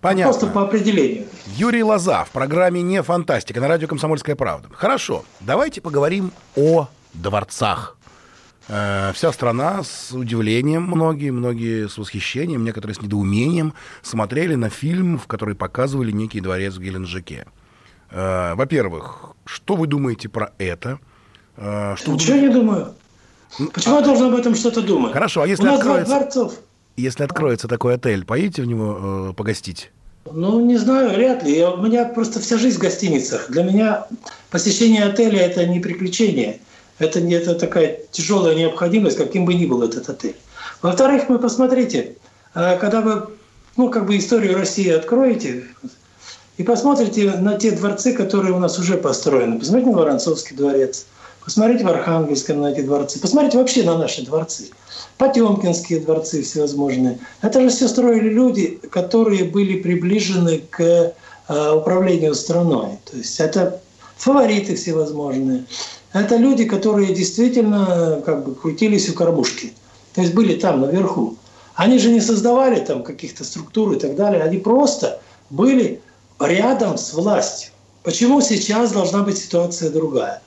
Понятно. 0.00 0.32
Просто 0.32 0.46
по 0.46 0.62
определению. 0.62 1.26
Юрий 1.58 1.82
Лоза 1.82 2.24
в 2.24 2.30
программе 2.30 2.80
«Не 2.80 3.02
фантастика» 3.02 3.60
на 3.60 3.68
радио 3.68 3.86
«Комсомольская 3.86 4.34
правда». 4.34 4.68
Хорошо, 4.72 5.26
давайте 5.40 5.82
поговорим 5.82 6.32
о 6.56 6.88
дворцах. 7.12 7.98
Э, 8.68 9.12
Вся 9.12 9.30
страна 9.32 9.82
с 9.82 10.12
удивлением, 10.12 10.84
многие, 10.84 11.32
многие 11.32 11.86
с 11.86 11.98
восхищением, 11.98 12.64
некоторые 12.64 12.94
с 12.94 13.02
недоумением 13.02 13.74
смотрели 14.00 14.54
на 14.54 14.70
фильм, 14.70 15.18
в 15.18 15.26
который 15.26 15.54
показывали 15.54 16.12
некий 16.12 16.40
дворец 16.40 16.76
в 16.76 16.80
Геленджике. 16.80 17.44
Э, 18.12 18.54
Во-первых, 18.54 19.32
что 19.44 19.74
вы 19.74 19.86
думаете 19.86 20.28
про 20.28 20.52
это? 20.58 20.98
Э, 21.56 21.94
Что 21.96 22.12
Ничего 22.12 22.36
не 22.36 22.48
думаю. 22.48 22.94
Почему 23.72 23.96
я 23.96 24.02
должен 24.02 24.32
об 24.32 24.38
этом 24.38 24.54
что-то 24.54 24.82
думать? 24.82 25.12
Хорошо, 25.12 25.42
а 25.42 25.46
если 25.46 25.62
У 25.62 25.66
нас 25.66 25.80
два 25.80 25.94
откроется- 25.98 26.14
дворцов. 26.18 26.54
Если 26.96 27.24
откроется 27.24 27.68
такой 27.68 27.94
отель, 27.94 28.24
поедете 28.24 28.62
в 28.62 28.66
него 28.66 29.30
э, 29.30 29.32
погостить? 29.34 29.90
Ну, 30.30 30.64
не 30.64 30.76
знаю, 30.76 31.10
вряд 31.10 31.42
ли. 31.42 31.56
Я, 31.58 31.70
у 31.70 31.82
меня 31.82 32.04
просто 32.04 32.38
вся 32.40 32.58
жизнь 32.58 32.76
в 32.78 32.80
гостиницах. 32.80 33.50
Для 33.50 33.62
меня 33.62 34.06
посещение 34.50 35.04
отеля– 35.04 35.38
это 35.40 35.66
не 35.66 35.80
приключение. 35.80 36.60
Это, 36.98 37.20
не, 37.20 37.34
это 37.34 37.54
такая 37.54 37.98
тяжелая 38.10 38.54
необходимость, 38.54 39.16
каким 39.16 39.44
бы 39.46 39.54
ни 39.54 39.66
был 39.66 39.82
этот 39.82 40.08
отель. 40.08 40.36
Во-вторых, 40.82 41.28
вы 41.28 41.38
посмотрите, 41.38 42.16
э, 42.54 42.76
когда 42.78 43.00
вы 43.00 43.28
ну, 43.76 43.88
как 43.90 44.06
бы 44.06 44.16
историю 44.18 44.54
России 44.56 44.88
откроете 44.90 45.64
и 46.58 46.62
посмотрите 46.62 47.30
на 47.32 47.56
те 47.56 47.70
дворцы, 47.70 48.12
которые 48.12 48.54
у 48.54 48.58
нас 48.58 48.78
уже 48.78 48.96
построены. 48.96 49.58
Посмотрите 49.58 49.90
на 49.90 49.98
Воронцовский 49.98 50.56
дворец, 50.56 51.06
посмотрите 51.44 51.84
в 51.84 51.88
Архангельском 51.88 52.60
на 52.60 52.72
эти 52.72 52.82
дворцы, 52.82 53.18
посмотрите 53.20 53.58
вообще 53.58 53.82
на 53.84 53.96
наши 53.96 54.24
дворцы. 54.24 54.70
Потемкинские 55.18 56.00
дворцы 56.00 56.42
всевозможные. 56.42 57.18
Это 57.40 57.60
же 57.60 57.68
все 57.70 57.88
строили 57.88 58.28
люди, 58.28 58.80
которые 58.90 59.44
были 59.44 59.80
приближены 59.80 60.62
к 60.70 60.80
э, 60.80 61.72
управлению 61.72 62.34
страной. 62.34 62.98
То 63.10 63.16
есть 63.16 63.38
это 63.40 63.80
фавориты 64.16 64.74
всевозможные. 64.74 65.64
Это 66.12 66.36
люди, 66.36 66.64
которые 66.64 67.14
действительно 67.14 68.22
как 68.24 68.44
бы 68.44 68.54
крутились 68.54 69.08
у 69.08 69.14
кормушки. 69.14 69.72
То 70.14 70.20
есть 70.20 70.34
были 70.34 70.54
там 70.54 70.82
наверху. 70.82 71.36
Они 71.74 71.98
же 71.98 72.10
не 72.10 72.20
создавали 72.20 72.80
там 72.80 73.02
каких-то 73.02 73.44
структур 73.44 73.92
и 73.92 73.98
так 73.98 74.14
далее. 74.14 74.42
Они 74.42 74.58
просто 74.58 75.20
были 75.50 76.00
рядом 76.46 76.98
с 76.98 77.12
властью. 77.12 77.70
Почему 78.02 78.40
сейчас 78.40 78.92
должна 78.92 79.22
быть 79.22 79.38
ситуация 79.38 79.90
другая? 79.90 80.42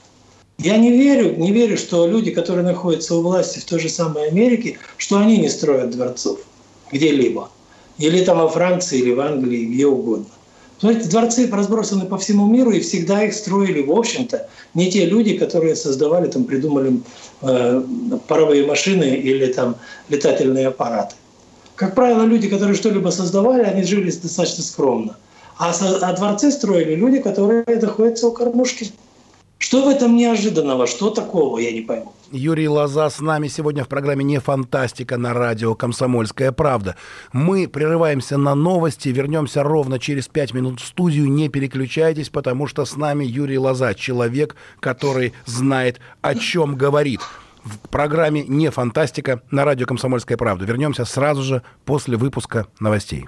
Я 0.58 0.78
не 0.78 0.92
верю, 0.92 1.36
не 1.36 1.52
верю, 1.52 1.78
что 1.78 2.08
люди, 2.08 2.32
которые 2.32 2.66
находятся 2.66 3.16
у 3.16 3.22
власти 3.22 3.60
в 3.60 3.66
той 3.66 3.80
же 3.80 3.90
самой 3.90 4.30
Америке, 4.30 4.78
что 4.98 5.18
они 5.18 5.38
не 5.38 5.50
строят 5.50 5.92
дворцов 5.92 6.40
где-либо. 6.92 7.50
Или 7.98 8.24
там 8.24 8.40
во 8.40 8.50
Франции, 8.50 9.00
или 9.00 9.14
в 9.14 9.20
Англии, 9.20 9.66
где 9.66 9.86
угодно. 9.86 10.26
Смотрите, 10.80 11.10
дворцы 11.10 11.50
разбросаны 11.50 12.06
по 12.06 12.18
всему 12.18 12.48
миру, 12.48 12.72
и 12.72 12.82
всегда 12.82 13.24
их 13.24 13.34
строили, 13.34 13.82
в 13.82 13.92
общем-то, 13.92 14.50
не 14.74 14.92
те 14.92 15.06
люди, 15.06 15.38
которые 15.38 15.76
создавали, 15.76 16.28
там, 16.28 16.44
придумали 16.44 17.00
э, 17.42 17.82
паровые 18.28 18.66
машины 18.66 19.16
или 19.16 19.48
там 19.54 19.78
летательные 20.10 20.68
аппараты. 20.68 21.16
Как 21.76 21.96
правило, 21.96 22.24
люди, 22.24 22.50
которые 22.50 22.76
что-либо 22.76 23.10
создавали, 23.10 23.64
они 23.64 23.84
жили 23.84 24.12
достаточно 24.12 24.64
скромно. 24.64 25.18
А, 25.58 25.72
а 26.02 26.14
дворцы 26.14 26.52
строили 26.52 26.96
люди, 26.96 27.20
которые 27.20 27.64
находятся 27.66 28.28
у 28.28 28.32
кормушки. 28.32 28.92
Что 29.58 29.86
в 29.86 29.88
этом 29.88 30.16
неожиданного? 30.16 30.86
Что 30.86 31.10
такого, 31.10 31.60
я 31.60 31.72
не 31.72 31.82
пойму. 31.82 32.12
Юрий 32.32 32.68
Лоза 32.68 33.10
с 33.10 33.22
нами 33.22 33.48
сегодня 33.48 33.86
в 33.86 33.88
программе 33.88 34.24
«Не 34.26 34.40
фантастика» 34.40 35.18
на 35.18 35.34
радио 35.34 35.76
«Комсомольская 35.76 36.52
правда». 36.52 36.98
Мы 37.32 37.68
прерываемся 37.68 38.38
на 38.38 38.54
новости, 38.54 39.10
вернемся 39.10 39.64
ровно 39.64 39.98
через 39.98 40.28
пять 40.28 40.54
минут 40.54 40.82
в 40.82 40.86
студию. 40.86 41.32
Не 41.32 41.48
переключайтесь, 41.48 42.30
потому 42.30 42.68
что 42.68 42.84
с 42.84 42.98
нами 42.98 43.24
Юрий 43.24 43.58
Лоза, 43.58 43.94
человек, 43.94 44.56
который 44.82 45.34
знает, 45.46 46.00
о 46.22 46.36
чем 46.36 46.76
говорит. 46.76 47.22
В 47.64 47.78
программе 47.90 48.44
«Не 48.44 48.70
фантастика» 48.72 49.42
на 49.52 49.64
радио 49.64 49.86
«Комсомольская 49.86 50.38
правда». 50.38 50.66
Вернемся 50.66 51.06
сразу 51.06 51.44
же 51.44 51.62
после 51.86 52.18
выпуска 52.18 52.68
новостей. 52.80 53.28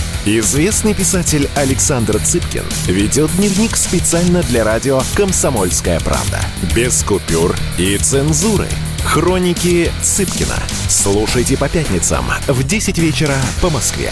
Известный 0.23 0.93
писатель 0.93 1.49
Александр 1.55 2.19
Цыпкин 2.19 2.63
ведет 2.85 3.35
дневник 3.37 3.75
специально 3.75 4.43
для 4.43 4.63
радио 4.63 5.01
«Комсомольская 5.15 5.99
правда». 5.99 6.39
Без 6.75 7.01
купюр 7.01 7.55
и 7.79 7.97
цензуры. 7.97 8.67
Хроники 9.03 9.91
Цыпкина. 10.03 10.57
Слушайте 10.87 11.57
по 11.57 11.67
пятницам 11.67 12.23
в 12.47 12.63
10 12.63 12.99
вечера 12.99 13.33
по 13.63 13.71
Москве. 13.71 14.11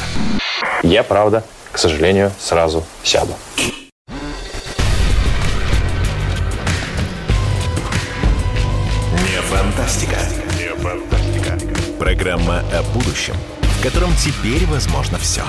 Я, 0.82 1.04
правда, 1.04 1.45
к 1.72 1.78
сожалению, 1.78 2.32
сразу 2.39 2.84
сяду. 3.04 3.36
Не 9.12 9.41
фантастика. 9.43 10.17
Не 10.58 10.76
фантастика. 10.76 11.60
Программа 12.00 12.63
о 12.74 12.82
будущем, 12.95 13.36
в 13.62 13.84
котором 13.84 14.10
теперь 14.15 14.65
возможно 14.65 15.19
все. 15.19 15.43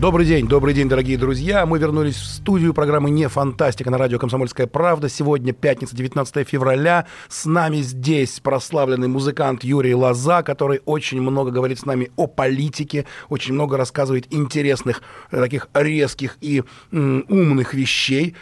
Добрый 0.00 0.24
день, 0.24 0.48
добрый 0.48 0.72
день, 0.72 0.88
дорогие 0.88 1.18
друзья. 1.18 1.66
Мы 1.66 1.78
вернулись 1.78 2.16
в 2.16 2.24
студию 2.24 2.72
программы 2.72 3.10
«Не 3.10 3.28
фантастика» 3.28 3.90
на 3.90 3.98
радио 3.98 4.18
«Комсомольская 4.18 4.66
правда». 4.66 5.10
Сегодня 5.10 5.52
пятница, 5.52 5.94
19 5.94 6.48
февраля. 6.48 7.04
С 7.28 7.44
нами 7.44 7.82
здесь 7.82 8.40
прославленный 8.40 9.08
музыкант 9.08 9.62
Юрий 9.62 9.94
Лоза, 9.94 10.42
который 10.42 10.80
очень 10.86 11.20
много 11.20 11.50
говорит 11.50 11.80
с 11.80 11.84
нами 11.84 12.10
о 12.16 12.28
политике, 12.28 13.04
очень 13.28 13.52
много 13.52 13.76
рассказывает 13.76 14.32
интересных, 14.32 15.02
э, 15.32 15.38
таких 15.38 15.68
резких 15.74 16.38
и 16.40 16.62
м, 16.92 17.26
умных 17.28 17.74
вещей. 17.74 18.34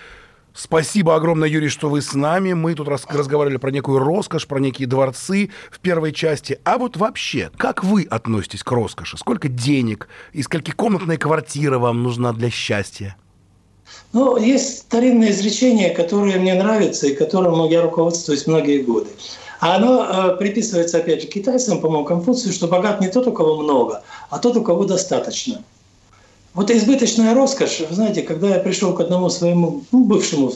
Спасибо 0.59 1.15
огромное, 1.15 1.49
Юрий, 1.49 1.69
что 1.69 1.89
вы 1.89 2.03
с 2.03 2.15
нами. 2.15 2.53
Мы 2.53 2.75
тут 2.75 2.89
рас- 2.89 3.07
разговаривали 3.09 3.59
про 3.59 3.71
некую 3.71 4.01
роскошь, 4.01 4.49
про 4.49 4.59
некие 4.59 4.89
дворцы 4.89 5.51
в 5.71 5.79
первой 5.79 6.11
части. 6.13 6.59
А 6.65 6.79
вот 6.79 6.97
вообще, 6.97 7.53
как 7.57 7.85
вы 7.85 8.09
относитесь 8.11 8.65
к 8.65 8.73
роскоши? 8.73 9.17
Сколько 9.17 9.47
денег 9.47 10.09
и 10.33 10.43
сколькикомнатная 10.43 11.17
квартира 11.17 11.79
вам 11.79 12.03
нужна 12.03 12.33
для 12.33 12.51
счастья? 12.51 13.17
Ну, 14.13 14.37
есть 14.37 14.79
старинное 14.79 15.31
изречение, 15.31 15.91
которое 15.91 16.41
мне 16.41 16.55
нравится 16.55 17.07
и 17.07 17.15
которому 17.15 17.71
я 17.71 17.81
руководствуюсь 17.81 18.49
многие 18.49 18.83
годы. 18.83 19.11
А 19.61 19.77
оно 19.77 20.33
э, 20.33 20.37
приписывается, 20.39 20.99
опять 20.99 21.23
же, 21.23 21.29
китайцам, 21.29 21.81
по-моему, 21.81 22.05
Конфуцию, 22.05 22.53
что 22.53 22.67
богат 22.67 23.01
не 23.01 23.09
тот, 23.09 23.29
у 23.29 23.33
кого 23.33 23.63
много, 23.63 24.03
а 24.29 24.41
тот, 24.41 24.57
у 24.57 24.63
кого 24.65 24.87
достаточно. 24.87 25.63
Вот 26.59 26.73
избыточная 26.73 27.35
роскошь, 27.37 27.83
вы 27.89 27.95
знаете, 27.95 28.23
когда 28.23 28.49
я 28.49 28.59
пришел 28.59 28.93
к 28.93 28.99
одному 28.99 29.31
своему 29.31 29.85
ну, 29.93 30.03
бывшему 30.03 30.53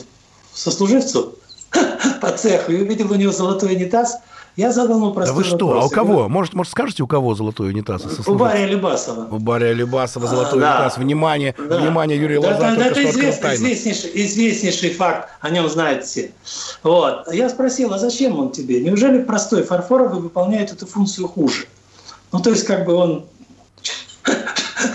сослуживцу 0.53 1.35
по 2.21 2.29
цеху 2.31 2.73
и 2.73 2.81
увидел 2.81 3.09
у 3.09 3.15
него 3.15 3.31
золотой 3.31 3.73
унитаз, 3.75 4.17
я 4.57 4.73
задал 4.73 4.97
ему 4.97 5.07
Да 5.11 5.13
простой 5.13 5.35
вы 5.37 5.43
что? 5.45 5.65
вопрос. 5.65 5.83
А 5.83 5.87
у 5.87 5.89
кого? 5.89 6.27
Может, 6.27 6.55
может, 6.55 6.73
скажете, 6.73 7.03
у 7.03 7.07
кого 7.07 7.35
золотой 7.35 7.69
унитаз? 7.69 8.03
У 8.27 8.35
Бария 8.35 8.65
Любасова. 8.65 9.33
У 9.33 9.39
Бария 9.39 9.71
Любасова 9.71 10.27
золотой 10.27 10.59
А, 10.59 10.61
да. 10.61 10.75
унитаз. 10.81 10.97
Внимание, 10.97 11.55
Да. 11.57 11.77
внимание, 11.77 12.19
Юрий 12.19 12.37
Да, 12.41 12.49
Лоза 12.49 12.59
да, 12.59 12.85
это 12.87 12.95
тайну. 12.95 13.55
известнейший, 13.55 14.11
известнейший 14.13 14.89
факт, 14.89 15.29
о 15.39 15.51
нем 15.51 15.69
знают 15.69 16.03
все. 16.03 16.33
Вот. 16.83 17.31
Я 17.33 17.49
спросил, 17.49 17.93
а 17.93 17.97
зачем 17.97 18.37
он 18.37 18.51
тебе? 18.51 18.81
Неужели 18.81 19.23
простой 19.23 19.63
фарфоровый 19.63 20.19
выполняет 20.19 20.73
эту 20.73 20.85
функцию 20.85 21.29
хуже? 21.29 21.67
Ну, 22.33 22.41
то 22.41 22.49
есть, 22.49 22.65
как 22.65 22.83
бы 22.83 22.93
он 22.93 23.25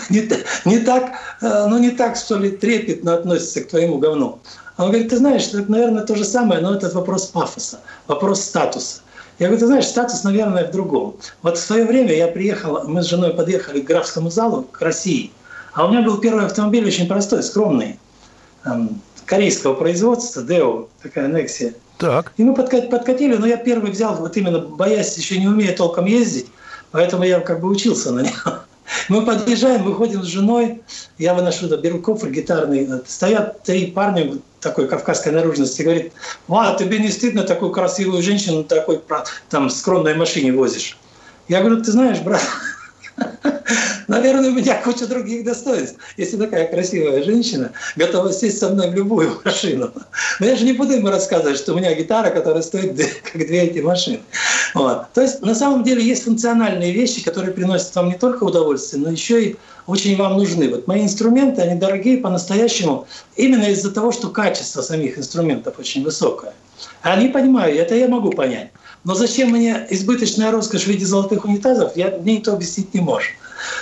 не, 0.11 0.29
не 0.65 0.79
так, 0.81 1.13
э, 1.41 1.67
ну, 1.69 1.79
не 1.79 1.91
так, 1.91 2.17
что 2.17 2.37
ли, 2.37 2.51
трепетно 2.51 3.15
относится 3.15 3.61
к 3.61 3.69
твоему 3.69 3.99
говну. 3.99 4.39
А 4.77 4.85
Он 4.85 4.91
говорит, 4.91 5.11
ты 5.11 5.17
знаешь, 5.17 5.49
это, 5.49 5.71
наверное, 5.71 6.05
то 6.05 6.15
же 6.15 6.25
самое, 6.25 6.61
но 6.61 6.75
это 6.75 6.89
вопрос 6.91 7.27
пафоса, 7.27 7.81
вопрос 8.07 8.43
статуса. 8.43 9.01
Я 9.39 9.47
говорю, 9.47 9.61
ты 9.61 9.67
знаешь, 9.67 9.87
статус, 9.87 10.25
наверное, 10.25 10.67
в 10.67 10.71
другом. 10.73 11.17
Вот 11.43 11.59
в 11.59 11.61
свое 11.61 11.85
время 11.85 12.15
я 12.15 12.29
приехал, 12.29 12.85
мы 12.89 13.03
с 13.03 13.07
женой 13.07 13.35
подъехали 13.35 13.81
к 13.81 13.85
графскому 13.87 14.31
залу, 14.31 14.63
к 14.63 14.81
России, 14.81 15.33
а 15.75 15.87
у 15.87 15.91
меня 15.91 16.03
был 16.03 16.19
первый 16.19 16.47
автомобиль 16.47 16.87
очень 16.87 17.07
простой, 17.07 17.43
скромный, 17.43 17.99
эм, 18.65 19.01
корейского 19.27 19.75
производства, 19.75 20.43
Део, 20.43 20.89
такая 21.03 21.29
Nexia. 21.29 21.75
Так. 21.99 22.33
И 22.37 22.43
мы 22.43 22.55
подка- 22.55 22.89
подкатили, 22.89 23.37
но 23.37 23.47
я 23.47 23.57
первый 23.57 23.91
взял, 23.91 24.15
вот 24.15 24.37
именно 24.37 24.61
боясь, 24.61 25.17
еще 25.17 25.39
не 25.39 25.49
умея 25.49 25.77
толком 25.77 26.07
ездить, 26.07 26.47
поэтому 26.93 27.25
я 27.25 27.41
как 27.41 27.61
бы 27.61 27.69
учился 27.69 28.13
на 28.13 28.21
нем. 28.21 28.33
Мы 29.09 29.25
подъезжаем, 29.25 29.85
выходим 29.85 30.23
с 30.23 30.27
женой, 30.27 30.83
я 31.19 31.35
выношу, 31.35 31.69
да, 31.69 31.77
беру 31.77 32.01
кофр 32.01 32.29
гитарный, 32.31 32.89
стоят 33.07 33.63
три 33.63 33.87
парня 33.87 34.35
такой 34.61 34.89
кавказской 34.89 35.33
наружности, 35.33 35.83
говорит, 35.83 36.13
«Ва, 36.47 36.77
тебе 36.79 36.99
не 36.99 37.11
стыдно 37.11 37.43
такую 37.43 37.71
красивую 37.71 38.23
женщину 38.23 38.65
такой 38.65 39.01
там 39.51 39.71
скромной 39.71 40.15
машине 40.15 40.53
возишь?» 40.53 40.99
Я 41.49 41.61
говорю, 41.61 41.83
ты 41.83 41.93
знаешь, 41.93 42.19
брат, 42.19 42.43
наверное, 44.09 44.51
у 44.51 44.53
меня 44.53 44.81
куча 44.83 45.07
других 45.07 45.45
достоинств. 45.45 45.99
Если 46.17 46.37
такая 46.37 46.67
красивая 46.67 47.23
женщина 47.23 47.71
готова 47.97 48.33
сесть 48.33 48.59
со 48.59 48.71
мной 48.71 48.91
в 48.91 48.95
любую 48.95 49.41
машину. 49.45 49.93
Но 50.41 50.47
я 50.47 50.57
же 50.57 50.65
не 50.65 50.73
буду 50.73 50.95
ему 50.95 51.09
рассказывать, 51.09 51.59
что 51.59 51.75
у 51.75 51.77
меня 51.77 51.95
гитара, 51.95 52.31
которая 52.31 52.63
стоит 52.63 52.97
как 53.33 53.47
две 53.47 53.63
эти 53.63 53.79
машины. 53.79 54.21
Вот. 54.75 55.13
То 55.15 55.23
есть 55.23 55.43
на 55.43 55.55
самом 55.55 55.85
деле 55.85 56.03
есть 56.03 56.25
функциональные 56.25 56.93
вещи, 56.93 57.23
которые 57.23 57.53
приносят 57.53 57.95
вам 57.95 58.09
не 58.09 58.19
только 58.19 58.45
удовольствие, 58.45 59.03
но 59.03 59.11
еще 59.11 59.45
и 59.45 59.57
очень 59.87 60.17
вам 60.17 60.37
нужны. 60.37 60.69
Вот 60.69 60.87
мои 60.87 61.03
инструменты, 61.03 61.63
они 61.63 61.79
дорогие 61.79 62.19
по-настоящему 62.19 63.07
именно 63.37 63.65
из-за 63.65 63.91
того, 63.91 64.13
что 64.13 64.29
качество 64.29 64.83
самих 64.83 65.19
инструментов 65.19 65.79
очень 65.79 66.05
высокое. 66.05 66.53
Они 67.03 67.29
понимаю, 67.29 67.77
это 67.77 67.95
я 67.95 68.09
могу 68.09 68.31
понять. 68.31 68.71
Но 69.05 69.15
зачем 69.15 69.51
мне 69.51 69.87
избыточная 69.91 70.51
роскошь 70.51 70.83
в 70.83 70.89
виде 70.89 71.07
золотых 71.07 71.45
унитазов, 71.45 71.97
я, 71.97 72.11
мне 72.11 72.37
никто 72.37 72.53
объяснить 72.53 72.93
не 72.95 73.01
может. 73.01 73.31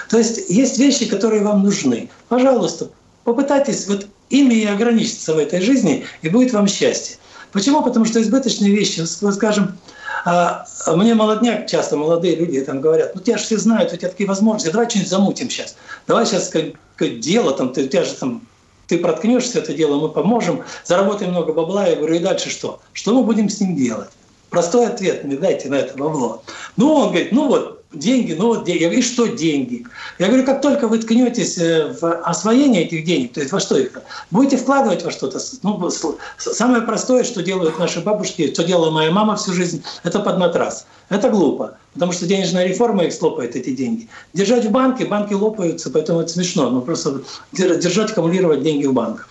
То 0.09 0.19
есть 0.19 0.49
есть 0.49 0.79
вещи, 0.79 1.07
которые 1.07 1.43
вам 1.43 1.62
нужны. 1.62 2.09
Пожалуйста, 2.29 2.91
попытайтесь 3.25 3.87
вот 3.89 4.07
ими 4.31 4.55
и 4.55 4.67
ограничиться 4.67 5.35
в 5.35 5.39
этой 5.39 5.61
жизни, 5.61 6.05
и 6.23 6.29
будет 6.29 6.53
вам 6.53 6.67
счастье. 6.67 7.17
Почему? 7.53 7.83
Потому 7.83 8.05
что 8.05 8.21
избыточные 8.21 8.71
вещи, 8.71 9.01
скажем, 9.01 9.79
а, 10.25 10.67
мне 10.89 11.15
молодняк, 11.15 11.67
часто 11.67 11.97
молодые 11.97 12.37
люди 12.37 12.61
там 12.61 12.81
говорят, 12.81 13.15
ну 13.15 13.21
тебя 13.21 13.39
же 13.39 13.45
все 13.45 13.59
знают, 13.59 13.93
у 13.93 13.97
тебя 13.97 14.09
такие 14.09 14.29
возможности, 14.29 14.73
давай 14.73 14.91
что-нибудь 14.91 15.11
замутим 15.11 15.51
сейчас. 15.51 15.77
Давай 16.07 16.27
сейчас 16.27 16.51
как 16.97 17.21
дело, 17.21 17.53
там, 17.53 17.73
ты, 17.73 17.85
у 17.85 17.89
тебя 17.89 18.05
же 18.05 18.12
там 18.15 18.43
ты 18.87 18.99
проткнешься 18.99 19.59
это 19.59 19.75
дело, 19.75 20.01
мы 20.01 20.09
поможем, 20.09 20.62
заработаем 20.85 21.33
много 21.33 21.53
бабла. 21.53 21.87
Я 21.87 21.97
говорю, 21.97 22.15
и 22.15 22.19
дальше 22.21 22.51
что? 22.51 22.81
Что 22.93 23.15
мы 23.15 23.25
будем 23.25 23.49
с 23.49 23.61
ним 23.61 23.77
делать? 23.77 24.11
Простой 24.51 24.87
ответ 24.87 25.25
мне 25.25 25.37
дайте 25.37 25.69
на 25.69 25.77
это 25.77 25.97
бабло. 25.99 26.43
Ну, 26.77 26.95
он 26.95 27.09
говорит, 27.09 27.33
ну 27.33 27.49
вот, 27.49 27.76
деньги, 27.92 28.33
ну 28.33 28.49
вот 28.49 28.64
деньги. 28.64 28.83
Я 28.83 28.88
говорю, 28.88 29.01
и 29.01 29.03
что 29.03 29.27
деньги? 29.27 29.87
Я 30.18 30.29
говорю, 30.29 30.44
как 30.44 30.61
только 30.61 30.88
вы 30.88 30.99
ткнетесь 30.99 31.59
э, 31.59 31.96
в 32.01 32.20
освоение 32.22 32.85
этих 32.85 33.05
денег, 33.05 33.33
то 33.33 33.40
есть 33.40 33.53
во 33.53 33.61
что 33.61 33.79
их? 33.79 33.92
Будете 34.31 34.57
вкладывать 34.57 35.05
во 35.05 35.11
что-то. 35.11 35.38
Ну, 35.62 35.90
самое 36.38 36.83
простое, 36.83 37.25
что 37.25 37.42
делают 37.42 37.79
наши 37.79 38.01
бабушки, 38.01 38.53
что 38.53 38.64
делала 38.64 38.90
моя 38.90 39.11
мама 39.11 39.37
всю 39.37 39.53
жизнь, 39.53 39.83
это 40.03 40.20
под 40.20 40.38
матрас. 40.38 40.87
Это 41.09 41.31
глупо, 41.31 41.79
потому 41.94 42.12
что 42.12 42.27
денежная 42.27 42.66
реформа 42.66 43.05
их 43.05 43.12
слопает, 43.12 43.55
эти 43.55 43.70
деньги. 43.70 44.09
Держать 44.35 44.64
в 44.64 44.70
банке, 44.70 45.05
банки 45.05 45.35
лопаются, 45.35 45.90
поэтому 45.90 46.20
это 46.20 46.31
смешно. 46.31 46.70
Ну, 46.70 46.81
просто 46.81 47.22
дер- 47.53 47.79
держать, 47.79 48.11
аккумулировать 48.11 48.62
деньги 48.62 48.87
в 48.87 48.92
банках. 48.92 49.29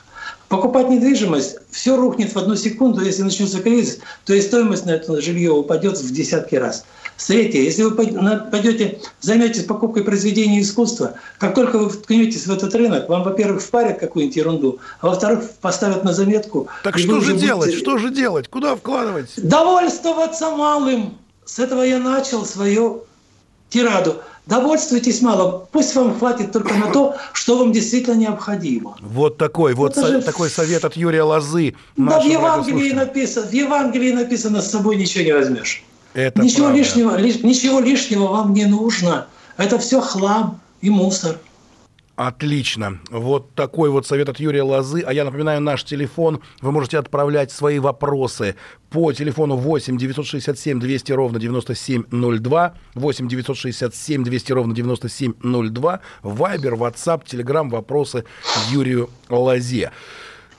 Покупать 0.49 0.89
недвижимость, 0.89 1.58
все 1.71 1.95
рухнет 1.97 2.34
в 2.34 2.38
одну 2.38 2.55
секунду, 2.55 3.03
если 3.03 3.23
начнется 3.23 3.62
кризис, 3.62 3.99
то 4.25 4.34
и 4.34 4.41
стоимость 4.41 4.86
на 4.86 4.91
это 4.91 5.19
жилье 5.19 5.51
упадет 5.51 5.97
в 5.97 6.13
десятки 6.13 6.55
раз. 6.55 6.86
Третье, 7.17 7.60
если 7.62 7.84
вы 7.84 7.91
пойдете, 7.95 8.99
займетесь 9.21 9.63
покупкой 9.63 10.03
произведений 10.03 10.62
искусства, 10.62 11.13
как 11.39 11.55
только 11.55 11.77
вы 11.79 11.89
вткнетесь 11.89 12.45
в 12.45 12.51
этот 12.51 12.75
рынок, 12.75 13.10
вам, 13.10 13.23
во-первых, 13.23 13.63
впарят 13.63 13.99
какую-нибудь 13.99 14.36
ерунду, 14.36 14.79
а 14.99 15.08
во-вторых, 15.08 15.49
поставят 15.62 16.03
на 16.03 16.13
заметку. 16.13 16.67
Так 16.84 16.97
что 16.99 17.21
же 17.21 17.36
делать? 17.38 17.69
будете- 17.69 17.84
Что 17.84 17.97
же 17.97 18.10
делать? 18.12 18.47
Куда 18.49 18.75
вкладывать? 18.75 19.31
Довольствоваться 19.38 20.51
малым. 20.51 21.17
С 21.45 21.58
этого 21.60 21.81
я 21.84 21.99
начал 21.99 22.45
свою 22.45 23.05
тираду. 23.69 24.17
Довольствуйтесь 24.47 25.21
малым. 25.21 25.62
Пусть 25.71 25.95
вам 25.95 26.17
хватит 26.17 26.51
только 26.51 26.73
на 26.75 26.91
то, 26.91 27.15
что 27.34 27.58
вам 27.58 27.71
действительно 27.71 28.13
необходимо. 28.15 28.95
Вот 29.01 29.38
такой 29.38 29.73
вот 29.73 29.95
со- 29.95 30.08
же- 30.08 30.21
такой 30.21 30.49
совет 30.49 30.86
от 30.86 30.95
Юрия 30.95 31.23
Лозы. 31.23 31.75
Да 31.97 32.19
в 32.21 32.25
Евангелии 32.25 32.91
написано, 32.91 33.47
в 33.47 33.53
Евангелии 33.53 34.12
написано, 34.12 34.62
с 34.62 34.69
собой 34.69 34.97
ничего 34.97 35.23
не 35.23 35.31
возьмешь. 35.34 35.84
Это 36.13 36.41
ничего 36.41 36.65
правда. 36.65 36.77
лишнего, 36.77 37.17
лиш- 37.19 37.43
ничего 37.45 37.79
лишнего 37.79 38.27
вам 38.27 38.53
не 38.53 38.65
нужно. 38.65 39.27
Это 39.58 39.79
все 39.79 39.99
хлам 39.99 40.60
и 40.81 40.89
мусор. 40.89 41.38
Отлично. 42.15 42.99
Вот 43.10 43.54
такой 43.56 43.89
вот 43.89 44.08
совет 44.08 44.30
от 44.30 44.39
Юрия 44.39 44.63
Лозы. 44.63 45.01
А 45.06 45.12
я 45.12 45.25
напоминаю, 45.25 45.60
наш 45.62 45.84
телефон. 45.84 46.41
Вы 46.62 46.71
можете 46.71 46.97
отправлять 46.97 47.51
свои 47.51 47.78
вопросы 47.80 48.56
по 48.89 49.12
телефону 49.12 49.58
8 49.58 49.97
967 49.97 50.80
200 50.80 51.12
ровно 51.12 51.39
9702. 51.39 52.73
8 52.93 53.28
967 53.28 54.23
200 54.23 54.51
ровно 54.54 54.73
9702. 54.73 55.99
Вайбер, 56.23 56.73
WhatsApp, 56.75 57.25
Telegram, 57.25 57.69
вопросы 57.69 58.23
Юрию 58.71 59.10
Лозе. 59.30 59.91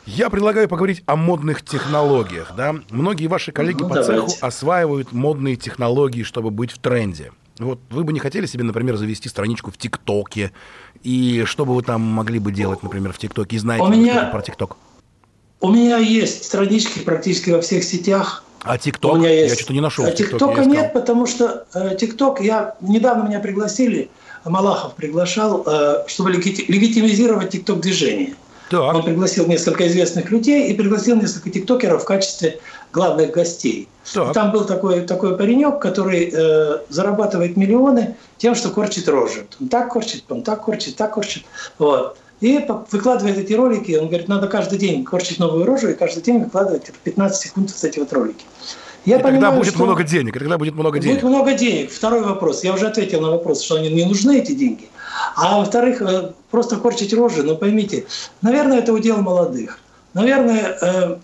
Я 0.04 0.28
предлагаю 0.30 0.68
поговорить 0.68 1.02
о 1.06 1.16
модных 1.16 1.64
технологиях. 1.64 2.52
Да? 2.54 2.76
Многие 2.90 3.28
ваши 3.28 3.50
коллеги 3.50 3.80
Ну, 3.82 3.88
по 3.88 3.94
цеху 3.96 4.26
давайте. 4.26 4.38
осваивают 4.40 5.12
модные 5.12 5.56
технологии, 5.56 6.22
чтобы 6.22 6.50
быть 6.50 6.70
в 6.70 6.78
тренде. 6.78 7.32
Вот 7.58 7.80
вы 7.88 8.04
бы 8.04 8.12
не 8.12 8.20
хотели 8.20 8.44
себе, 8.44 8.64
например, 8.64 8.96
завести 8.96 9.30
страничку 9.30 9.70
в 9.70 9.78
ТикТоке? 9.78 10.52
И 11.06 11.44
что 11.44 11.64
бы 11.64 11.72
вы 11.76 11.82
там 11.82 12.00
могли 12.00 12.40
бы 12.40 12.50
делать, 12.50 12.82
например, 12.82 13.12
в 13.12 13.18
ТикТоке? 13.18 13.54
И 13.54 13.58
знаете 13.60 13.84
У 13.84 13.88
меня- 13.88 14.24
про 14.24 14.42
ТикТок? 14.42 14.76
У 15.60 15.70
меня 15.70 15.98
есть 15.98 16.44
странички 16.44 16.98
практически 16.98 17.50
во 17.50 17.60
всех 17.60 17.84
сетях. 17.84 18.42
А 18.62 18.76
ТикТок? 18.76 19.22
Я 19.22 19.54
что-то 19.54 19.72
не 19.72 19.80
нашел 19.80 20.04
А. 20.04 20.10
ТикТока 20.10 20.64
нет, 20.64 20.92
потому 20.92 21.26
что 21.26 21.64
э, 21.74 21.96
ТикТок 21.96 22.40
я 22.40 22.74
недавно 22.80 23.28
меня 23.28 23.38
пригласили, 23.38 24.10
Малахов 24.44 24.94
приглашал, 24.96 25.62
э, 25.64 26.04
чтобы 26.08 26.32
легити- 26.32 26.64
легитимизировать 26.66 27.50
ТикТок 27.50 27.80
движение. 27.82 28.34
Он 28.72 28.96
Так, 28.96 29.04
пригласил 29.04 29.46
несколько 29.46 29.86
известных 29.86 30.32
людей 30.32 30.68
и 30.72 30.74
пригласил 30.74 31.14
несколько 31.14 31.50
тиктокеров 31.50 32.02
в 32.02 32.04
качестве 32.04 32.58
главных 32.96 33.30
гостей. 33.30 33.88
Так. 34.12 34.32
Там 34.32 34.52
был 34.52 34.64
такой, 34.64 35.02
такой 35.02 35.36
паренек, 35.36 35.80
который 35.80 36.30
э, 36.32 36.78
зарабатывает 36.88 37.56
миллионы 37.56 38.16
тем, 38.38 38.54
что 38.54 38.70
корчит 38.70 39.08
рожи. 39.08 39.46
Он 39.60 39.68
так 39.68 39.92
корчит, 39.92 40.24
он 40.30 40.42
так 40.42 40.64
корчит, 40.64 40.96
так 40.96 41.14
корчит. 41.14 41.44
Вот. 41.78 42.16
И 42.40 42.66
выкладывает 42.90 43.38
эти 43.38 43.52
ролики, 43.52 43.96
он 43.96 44.08
говорит, 44.08 44.28
надо 44.28 44.46
каждый 44.46 44.78
день 44.78 45.04
корчить 45.04 45.38
новую 45.38 45.66
рожу 45.66 45.88
и 45.88 45.94
каждый 45.94 46.22
день 46.22 46.42
выкладывать 46.44 46.90
15 47.04 47.40
секунд 47.40 47.70
вот 47.70 47.84
эти 47.84 47.98
вот 47.98 48.12
ролики. 48.12 48.44
Я 49.04 49.18
и 49.18 49.22
понимаю, 49.22 49.40
тогда 49.40 49.56
будет 49.58 49.74
что 49.74 49.84
много 49.84 50.02
денег, 50.02 50.36
и 50.36 50.38
тогда 50.38 50.58
будет 50.58 50.74
много 50.74 50.98
денег. 50.98 51.20
Будет 51.20 51.30
много 51.30 51.52
денег. 51.52 51.90
Второй 51.92 52.22
вопрос. 52.22 52.64
Я 52.64 52.72
уже 52.72 52.86
ответил 52.86 53.20
на 53.20 53.30
вопрос, 53.30 53.62
что 53.62 53.76
они 53.76 53.90
не 53.90 54.04
нужны, 54.04 54.38
эти 54.38 54.52
деньги. 54.52 54.88
А 55.36 55.58
во-вторых, 55.58 56.02
э, 56.02 56.32
просто 56.50 56.76
корчить 56.76 57.12
рожи, 57.14 57.42
ну 57.42 57.56
поймите, 57.56 58.06
наверное, 58.42 58.78
это 58.78 58.92
удел 58.92 59.18
молодых. 59.18 59.78
Наверное, 60.16 60.78
э, 60.80 61.16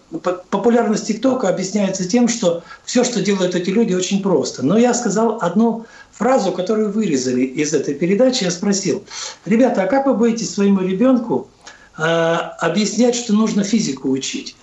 популярность 0.51 1.07
ТикТока 1.07 1.49
объясняется 1.49 2.07
тем, 2.07 2.29
что 2.29 2.63
все, 2.85 3.05
что 3.05 3.23
делают 3.23 3.55
эти 3.55 3.71
люди, 3.71 3.95
очень 3.95 4.23
просто. 4.23 4.63
Но 4.63 4.77
я 4.77 4.93
сказал 4.93 5.39
одну 5.41 5.87
фразу, 6.11 6.53
которую 6.53 6.93
вырезали 6.93 7.41
из 7.41 7.73
этой 7.73 7.95
передачи. 7.95 8.45
Я 8.45 8.51
спросил, 8.51 9.03
ребята, 9.47 9.85
а 9.85 9.87
как 9.87 10.07
вы 10.07 10.13
будете 10.13 10.45
своему 10.45 10.83
ребенку 10.83 11.49
э, 11.97 12.03
объяснять, 12.03 13.15
что 13.15 13.33
нужно 13.33 13.65
физику 13.65 14.11
учить? 14.11 14.57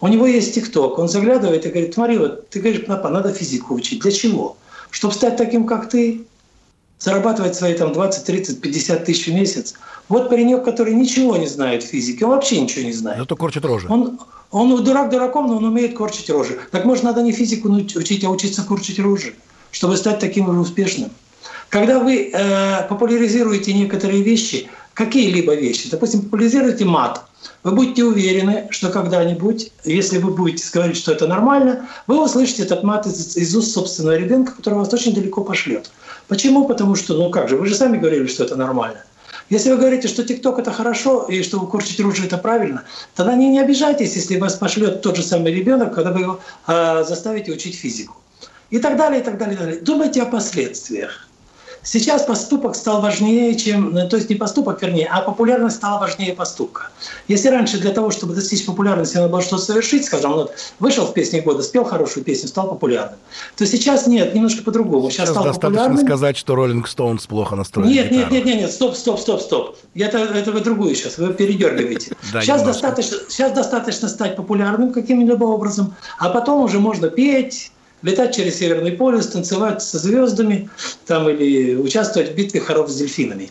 У 0.00 0.08
него 0.08 0.26
есть 0.26 0.54
ТикТок, 0.54 0.98
он 0.98 1.10
заглядывает 1.10 1.66
и 1.66 1.68
говорит, 1.68 1.94
вот 2.18 2.48
ты 2.48 2.58
говоришь, 2.58 2.86
папа, 2.86 3.10
надо 3.10 3.34
физику 3.34 3.74
учить. 3.74 4.00
Для 4.00 4.12
чего? 4.12 4.56
Чтобы 4.90 5.12
стать 5.12 5.36
таким, 5.36 5.66
как 5.66 5.90
ты? 5.90 6.24
Зарабатывать 7.02 7.56
свои 7.56 7.74
там 7.74 7.92
20, 7.92 8.24
30, 8.24 8.60
50 8.60 9.04
тысяч 9.04 9.26
в 9.26 9.34
месяц. 9.34 9.74
Вот 10.08 10.28
паренек, 10.28 10.64
который 10.64 10.94
ничего 10.94 11.36
не 11.36 11.48
знает 11.48 11.82
физики, 11.82 12.22
он 12.22 12.30
вообще 12.30 12.60
ничего 12.60 12.84
не 12.84 12.92
знает. 12.92 13.18
Зато 13.18 13.34
корчит 13.34 13.64
рожи. 13.64 13.88
Он, 13.90 14.20
он 14.52 14.84
дурак 14.84 15.10
дураком, 15.10 15.48
но 15.48 15.56
он 15.56 15.64
умеет 15.64 15.96
корчить 15.96 16.30
рожи. 16.30 16.60
Так 16.70 16.84
может, 16.84 17.02
надо 17.02 17.22
не 17.22 17.32
физику 17.32 17.68
учить, 17.70 18.22
а 18.24 18.30
учиться 18.30 18.62
корчить 18.62 19.00
рожи, 19.00 19.34
чтобы 19.72 19.96
стать 19.96 20.20
таким 20.20 20.46
же 20.52 20.60
успешным. 20.60 21.10
Когда 21.70 21.98
вы 21.98 22.30
э, 22.32 22.86
популяризируете 22.88 23.74
некоторые 23.74 24.22
вещи, 24.22 24.68
какие-либо 24.94 25.56
вещи, 25.56 25.90
допустим, 25.90 26.22
популяризируете 26.22 26.84
мат, 26.84 27.24
вы 27.64 27.72
будете 27.72 28.04
уверены, 28.04 28.68
что 28.70 28.90
когда-нибудь, 28.90 29.72
если 29.84 30.18
вы 30.18 30.30
будете 30.30 30.64
говорить, 30.72 30.96
что 30.96 31.10
это 31.10 31.26
нормально, 31.26 31.88
вы 32.06 32.22
услышите 32.22 32.62
этот 32.62 32.84
мат 32.84 33.06
из, 33.06 33.36
из 33.36 33.56
уст 33.56 33.72
собственного 33.72 34.16
ребенка, 34.16 34.52
который 34.52 34.74
вас 34.74 34.92
очень 34.92 35.14
далеко 35.14 35.42
пошлет. 35.42 35.90
Почему? 36.32 36.66
Потому 36.66 36.94
что, 36.94 37.12
ну 37.12 37.28
как 37.28 37.50
же, 37.50 37.58
вы 37.58 37.66
же 37.66 37.74
сами 37.74 37.98
говорили, 37.98 38.26
что 38.26 38.42
это 38.44 38.56
нормально. 38.56 39.04
Если 39.50 39.70
вы 39.70 39.76
говорите, 39.76 40.08
что 40.08 40.24
ТикТок 40.24 40.58
это 40.58 40.72
хорошо 40.72 41.26
и 41.28 41.42
что 41.42 41.58
вы 41.58 41.66
корчите 41.66 42.02
ружье 42.02 42.24
это 42.24 42.38
правильно, 42.38 42.84
тогда 43.14 43.34
не, 43.34 43.50
не 43.50 43.60
обижайтесь, 43.60 44.16
если 44.16 44.38
вас 44.38 44.54
пошлет 44.54 45.02
тот 45.02 45.16
же 45.16 45.22
самый 45.22 45.52
ребенок, 45.52 45.94
когда 45.94 46.10
вы 46.10 46.20
его 46.20 46.40
э, 46.66 47.04
заставите 47.06 47.52
учить 47.52 47.74
физику. 47.74 48.16
И 48.70 48.78
так 48.78 48.96
далее, 48.96 49.20
и 49.20 49.22
так 49.22 49.36
далее, 49.36 49.56
и 49.56 49.58
так 49.58 49.66
далее. 49.66 49.82
Думайте 49.82 50.22
о 50.22 50.24
последствиях. 50.24 51.28
Сейчас 51.84 52.22
поступок 52.22 52.76
стал 52.76 53.00
важнее, 53.00 53.56
чем... 53.56 53.92
Ну, 53.92 54.08
то 54.08 54.16
есть 54.16 54.30
не 54.30 54.36
поступок, 54.36 54.80
вернее, 54.82 55.08
а 55.10 55.20
популярность 55.20 55.76
стала 55.76 55.98
важнее 55.98 56.32
поступка. 56.32 56.90
Если 57.26 57.48
раньше 57.48 57.78
для 57.78 57.90
того, 57.90 58.12
чтобы 58.12 58.34
достичь 58.34 58.64
популярности, 58.64 59.16
надо 59.16 59.28
было 59.28 59.42
что-то 59.42 59.62
совершить, 59.62 60.04
скажем, 60.04 60.32
вот 60.32 60.54
вышел 60.78 61.06
в 61.06 61.12
песне 61.12 61.40
года, 61.40 61.62
спел 61.62 61.84
хорошую 61.84 62.24
песню, 62.24 62.48
стал 62.48 62.68
популярным, 62.68 63.18
то 63.56 63.66
сейчас 63.66 64.06
нет, 64.06 64.32
немножко 64.32 64.62
по-другому. 64.62 65.10
Сейчас, 65.10 65.26
сейчас 65.26 65.30
стал 65.30 65.44
достаточно 65.44 65.80
популярным. 65.80 66.06
сказать, 66.06 66.36
что 66.36 66.54
Роллинг 66.54 66.86
Стоунс 66.86 67.26
плохо 67.26 67.56
настроен. 67.56 67.88
Нет, 67.88 68.12
нет, 68.12 68.30
нет, 68.30 68.44
нет, 68.44 68.56
нет, 68.60 68.72
стоп, 68.72 68.94
стоп, 68.94 69.18
стоп, 69.18 69.40
стоп. 69.40 69.76
Это, 69.96 70.18
это 70.18 70.52
вы 70.52 70.60
другую 70.60 70.94
сейчас, 70.94 71.18
вы 71.18 71.34
передергиваете. 71.34 72.14
сейчас, 72.40 72.62
достаточно, 72.62 73.18
сейчас 73.28 73.52
достаточно 73.52 74.08
стать 74.08 74.36
популярным 74.36 74.92
каким-либо 74.92 75.44
образом, 75.44 75.94
а 76.18 76.28
потом 76.28 76.62
уже 76.62 76.78
можно 76.78 77.08
петь, 77.08 77.72
летать 78.02 78.34
через 78.34 78.58
Северный 78.58 78.92
полюс, 78.92 79.28
танцевать 79.28 79.82
со 79.82 79.98
звездами 79.98 80.68
там, 81.06 81.28
или 81.28 81.74
участвовать 81.74 82.32
в 82.32 82.34
битве 82.34 82.60
хоров 82.60 82.90
с 82.90 82.96
дельфинами. 82.96 83.50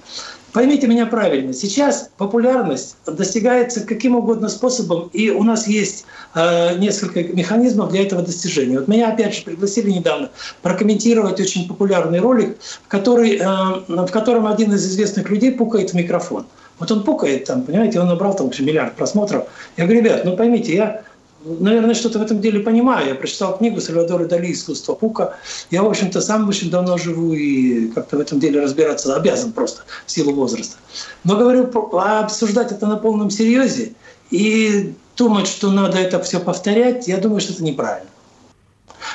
Поймите 0.53 0.85
меня 0.87 1.05
правильно, 1.05 1.53
сейчас 1.53 2.09
популярность 2.17 2.97
достигается 3.05 3.81
каким 3.81 4.17
угодно 4.17 4.49
способом, 4.49 5.09
и 5.13 5.29
у 5.29 5.43
нас 5.43 5.65
есть 5.65 6.03
э, 6.35 6.77
несколько 6.77 7.23
механизмов 7.23 7.91
для 7.91 8.01
этого 8.03 8.21
достижения. 8.21 8.79
Вот 8.79 8.89
меня 8.89 9.13
опять 9.13 9.33
же 9.33 9.43
пригласили 9.43 9.91
недавно 9.91 10.29
прокомментировать 10.61 11.39
очень 11.39 11.69
популярный 11.69 12.19
ролик, 12.19 12.57
который, 12.89 13.37
э, 13.37 13.45
в 13.87 14.11
котором 14.11 14.45
один 14.45 14.73
из 14.73 14.85
известных 14.85 15.29
людей 15.29 15.53
пукает 15.53 15.91
в 15.91 15.93
микрофон. 15.93 16.45
Вот 16.79 16.91
он 16.91 17.03
пукает 17.03 17.45
там, 17.45 17.61
понимаете, 17.61 18.01
он 18.01 18.07
набрал 18.07 18.35
там 18.35 18.51
миллиард 18.59 18.95
просмотров. 18.95 19.45
Я 19.77 19.85
говорю, 19.85 20.01
ребят, 20.01 20.25
ну 20.25 20.35
поймите, 20.35 20.75
я 20.75 21.03
наверное, 21.45 21.95
что-то 21.95 22.19
в 22.19 22.21
этом 22.21 22.41
деле 22.41 22.59
понимаю. 22.59 23.09
Я 23.09 23.15
прочитал 23.15 23.57
книгу 23.57 23.81
Сальвадора 23.81 24.25
Дали 24.25 24.51
«Искусство 24.51 24.93
Пука». 24.93 25.35
Я, 25.69 25.83
в 25.83 25.87
общем-то, 25.87 26.21
сам 26.21 26.47
очень 26.47 26.69
давно 26.69 26.97
живу 26.97 27.33
и 27.33 27.87
как-то 27.87 28.17
в 28.17 28.19
этом 28.19 28.39
деле 28.39 28.61
разбираться 28.61 29.15
обязан 29.15 29.51
просто 29.51 29.83
в 30.05 30.11
силу 30.11 30.33
возраста. 30.33 30.77
Но 31.23 31.37
говорю, 31.37 31.69
обсуждать 31.93 32.71
это 32.71 32.85
на 32.87 32.97
полном 32.97 33.29
серьезе 33.29 33.93
и 34.29 34.93
думать, 35.17 35.47
что 35.47 35.71
надо 35.71 35.97
это 35.97 36.21
все 36.21 36.39
повторять, 36.39 37.07
я 37.07 37.17
думаю, 37.17 37.41
что 37.41 37.53
это 37.53 37.63
неправильно. 37.63 38.09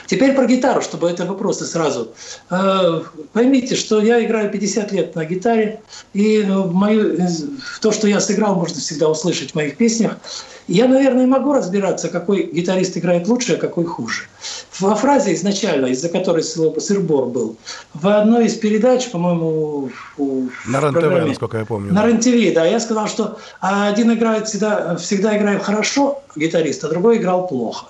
Теперь 0.06 0.34
про 0.34 0.46
гитару, 0.46 0.82
чтобы 0.82 1.10
это 1.10 1.24
вопросы 1.24 1.64
сразу. 1.64 2.12
Э, 2.50 3.00
поймите, 3.32 3.74
что 3.74 4.00
я 4.00 4.24
играю 4.24 4.50
50 4.50 4.92
лет 4.92 5.14
на 5.14 5.24
гитаре, 5.24 5.80
и 6.14 6.44
мою, 6.44 7.18
то, 7.80 7.92
что 7.92 8.06
я 8.08 8.20
сыграл, 8.20 8.54
можно 8.54 8.80
всегда 8.80 9.08
услышать 9.08 9.52
в 9.52 9.54
моих 9.54 9.76
песнях. 9.76 10.18
Я, 10.68 10.88
наверное, 10.88 11.26
могу 11.26 11.52
разбираться, 11.52 12.08
какой 12.08 12.50
гитарист 12.52 12.96
играет 12.96 13.28
лучше, 13.28 13.54
а 13.54 13.56
какой 13.56 13.84
хуже. 13.84 14.22
Во 14.80 14.96
фразе 14.96 15.32
изначально, 15.34 15.86
из-за 15.86 16.08
которой 16.08 16.42
сырбор 16.42 17.26
был, 17.26 17.56
в 17.94 18.08
одной 18.08 18.46
из 18.46 18.54
передач, 18.54 19.08
по-моему, 19.10 19.90
на 20.18 20.80
РЕН-ТВ, 20.80 21.28
насколько 21.28 21.58
я 21.58 21.64
помню. 21.64 21.92
На 21.92 22.04
РЕН-ТВ, 22.04 22.54
да. 22.54 22.64
Я 22.64 22.80
сказал, 22.80 23.06
что 23.06 23.38
один 23.60 24.12
играет 24.12 24.48
всегда, 24.48 24.96
всегда 24.96 25.36
играет 25.36 25.62
хорошо, 25.62 26.22
гитарист, 26.34 26.82
а 26.84 26.88
другой 26.88 27.18
играл 27.18 27.46
плохо. 27.46 27.86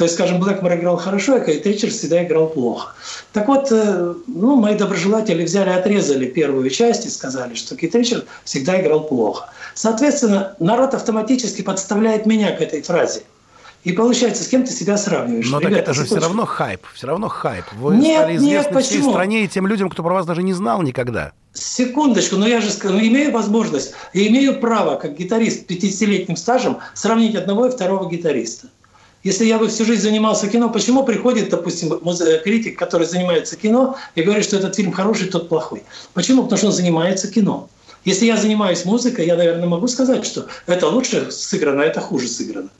То 0.00 0.04
есть, 0.04 0.14
скажем, 0.14 0.40
Блэкмор 0.40 0.76
играл 0.76 0.96
хорошо, 0.96 1.34
а 1.34 1.40
Кейт 1.40 1.66
Ричардс 1.66 1.98
всегда 1.98 2.24
играл 2.24 2.46
плохо. 2.46 2.94
Так 3.34 3.48
вот, 3.48 3.70
э, 3.70 4.14
ну, 4.28 4.56
мои 4.56 4.74
доброжелатели 4.74 5.44
взяли, 5.44 5.68
отрезали 5.68 6.24
первую 6.24 6.70
часть 6.70 7.04
и 7.04 7.10
сказали, 7.10 7.54
что 7.54 7.76
Кейт 7.76 7.94
Ричардс 7.94 8.24
всегда 8.44 8.80
играл 8.80 9.06
плохо. 9.06 9.50
Соответственно, 9.74 10.56
народ 10.58 10.94
автоматически 10.94 11.60
подставляет 11.60 12.24
меня 12.24 12.50
к 12.52 12.62
этой 12.62 12.80
фразе. 12.80 13.24
И 13.84 13.92
получается, 13.92 14.42
с 14.42 14.48
кем 14.48 14.64
ты 14.64 14.72
себя 14.72 14.96
сравниваешь? 14.96 15.50
Но 15.50 15.60
Ребята, 15.60 15.74
так 15.74 15.82
это 15.82 15.92
же 15.92 16.04
все 16.06 16.18
равно 16.18 16.46
хайп, 16.46 16.80
все 16.94 17.06
равно 17.06 17.28
хайп. 17.28 17.66
Вы 17.74 17.96
нет, 17.96 18.20
стали 18.20 18.36
известны 18.36 18.56
нет, 18.56 18.66
почему? 18.72 19.00
всей 19.00 19.02
стране 19.02 19.44
и 19.44 19.48
тем 19.48 19.66
людям, 19.66 19.90
кто 19.90 20.02
про 20.02 20.14
вас 20.14 20.24
даже 20.24 20.42
не 20.42 20.54
знал 20.54 20.80
никогда. 20.80 21.32
Секундочку, 21.52 22.36
но 22.36 22.48
я 22.48 22.62
же 22.62 22.70
ну, 22.84 22.98
имею 22.98 23.32
возможность, 23.32 23.92
я 24.14 24.26
имею 24.28 24.60
право, 24.60 24.96
как 24.96 25.18
гитарист 25.18 25.66
с 25.66 25.70
50-летним 25.70 26.36
стажем, 26.36 26.78
сравнить 26.94 27.34
одного 27.34 27.66
и 27.66 27.70
второго 27.70 28.08
гитариста. 28.08 28.68
Если 29.22 29.44
я 29.44 29.58
бы 29.58 29.68
всю 29.68 29.84
жизнь 29.84 30.02
занимался 30.02 30.48
кино, 30.48 30.70
почему 30.70 31.04
приходит, 31.04 31.50
допустим, 31.50 31.90
критик, 32.42 32.78
который 32.78 33.06
занимается 33.06 33.56
кино, 33.56 33.96
и 34.14 34.22
говорит, 34.22 34.44
что 34.44 34.56
этот 34.56 34.74
фильм 34.74 34.92
хороший, 34.92 35.28
тот 35.28 35.48
плохой? 35.50 35.82
Почему? 36.14 36.44
Потому 36.44 36.56
что 36.56 36.66
он 36.68 36.72
занимается 36.72 37.30
кино. 37.30 37.68
Если 38.06 38.24
я 38.24 38.38
занимаюсь 38.38 38.86
музыкой, 38.86 39.26
я, 39.26 39.36
наверное, 39.36 39.68
могу 39.68 39.88
сказать, 39.88 40.24
что 40.24 40.46
это 40.66 40.88
лучше 40.88 41.30
сыграно, 41.30 41.82
а 41.82 41.86
это 41.86 42.00
хуже 42.00 42.28
сыграно. 42.28 42.70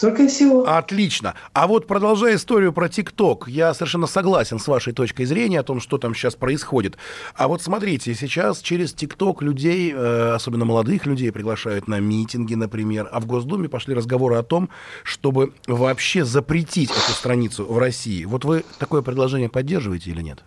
Только 0.00 0.22
и 0.22 0.28
всего. 0.28 0.66
Отлично. 0.66 1.34
А 1.52 1.66
вот 1.66 1.86
продолжая 1.86 2.36
историю 2.36 2.72
про 2.72 2.88
ТикТок, 2.88 3.48
я 3.48 3.74
совершенно 3.74 4.06
согласен 4.06 4.58
с 4.58 4.66
вашей 4.66 4.94
точкой 4.94 5.24
зрения 5.26 5.60
о 5.60 5.62
том, 5.62 5.80
что 5.80 5.98
там 5.98 6.14
сейчас 6.14 6.34
происходит. 6.36 6.96
А 7.34 7.48
вот 7.48 7.60
смотрите, 7.60 8.14
сейчас 8.14 8.60
через 8.60 8.94
ТикТок 8.94 9.42
людей, 9.42 9.92
э, 9.94 10.32
особенно 10.34 10.64
молодых 10.64 11.04
людей, 11.04 11.30
приглашают 11.30 11.86
на 11.86 12.00
митинги, 12.00 12.54
например. 12.54 13.08
А 13.12 13.20
в 13.20 13.26
Госдуме 13.26 13.68
пошли 13.68 13.94
разговоры 13.94 14.36
о 14.36 14.42
том, 14.42 14.70
чтобы 15.04 15.52
вообще 15.66 16.24
запретить 16.24 16.90
эту 16.90 17.12
страницу 17.12 17.66
в 17.66 17.78
России. 17.78 18.24
Вот 18.24 18.44
вы 18.46 18.64
такое 18.78 19.02
предложение 19.02 19.50
поддерживаете 19.50 20.10
или 20.10 20.22
нет? 20.22 20.42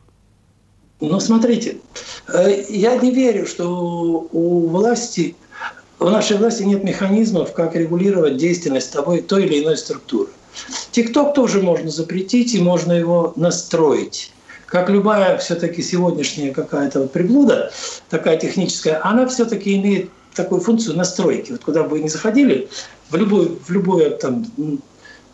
Ну, 0.99 1.19
смотрите, 1.19 1.77
э, 2.27 2.63
я 2.69 2.95
не 2.95 3.11
верю, 3.11 3.45
что 3.45 4.27
у 4.31 4.67
власти 4.67 5.35
в 6.03 6.11
нашей 6.11 6.37
власти 6.37 6.63
нет 6.63 6.83
механизмов, 6.83 7.53
как 7.53 7.75
регулировать 7.75 8.35
действенность 8.35 8.91
того, 8.91 9.17
той 9.21 9.45
или 9.45 9.63
иной 9.63 9.77
структуры. 9.77 10.29
ТикТок 10.91 11.33
тоже 11.33 11.61
можно 11.61 11.89
запретить 11.89 12.53
и 12.53 12.61
можно 12.61 12.91
его 12.91 13.31
настроить. 13.37 14.33
Как 14.65 14.89
любая 14.89 15.37
все-таки 15.37 15.81
сегодняшняя 15.81 16.51
какая-то 16.51 17.01
вот 17.01 17.13
приблуда, 17.13 17.71
такая 18.09 18.37
техническая, 18.37 18.99
она 19.01 19.27
все-таки 19.27 19.77
имеет 19.77 20.09
такую 20.35 20.59
функцию 20.59 20.97
настройки. 20.97 21.51
Вот 21.51 21.63
куда 21.63 21.83
бы 21.83 21.89
вы 21.91 21.99
ни 22.01 22.09
заходили, 22.09 22.67
в 23.09 23.15
любое, 23.15 23.47
в 23.65 23.69
любое, 23.69 24.09
там, 24.09 24.45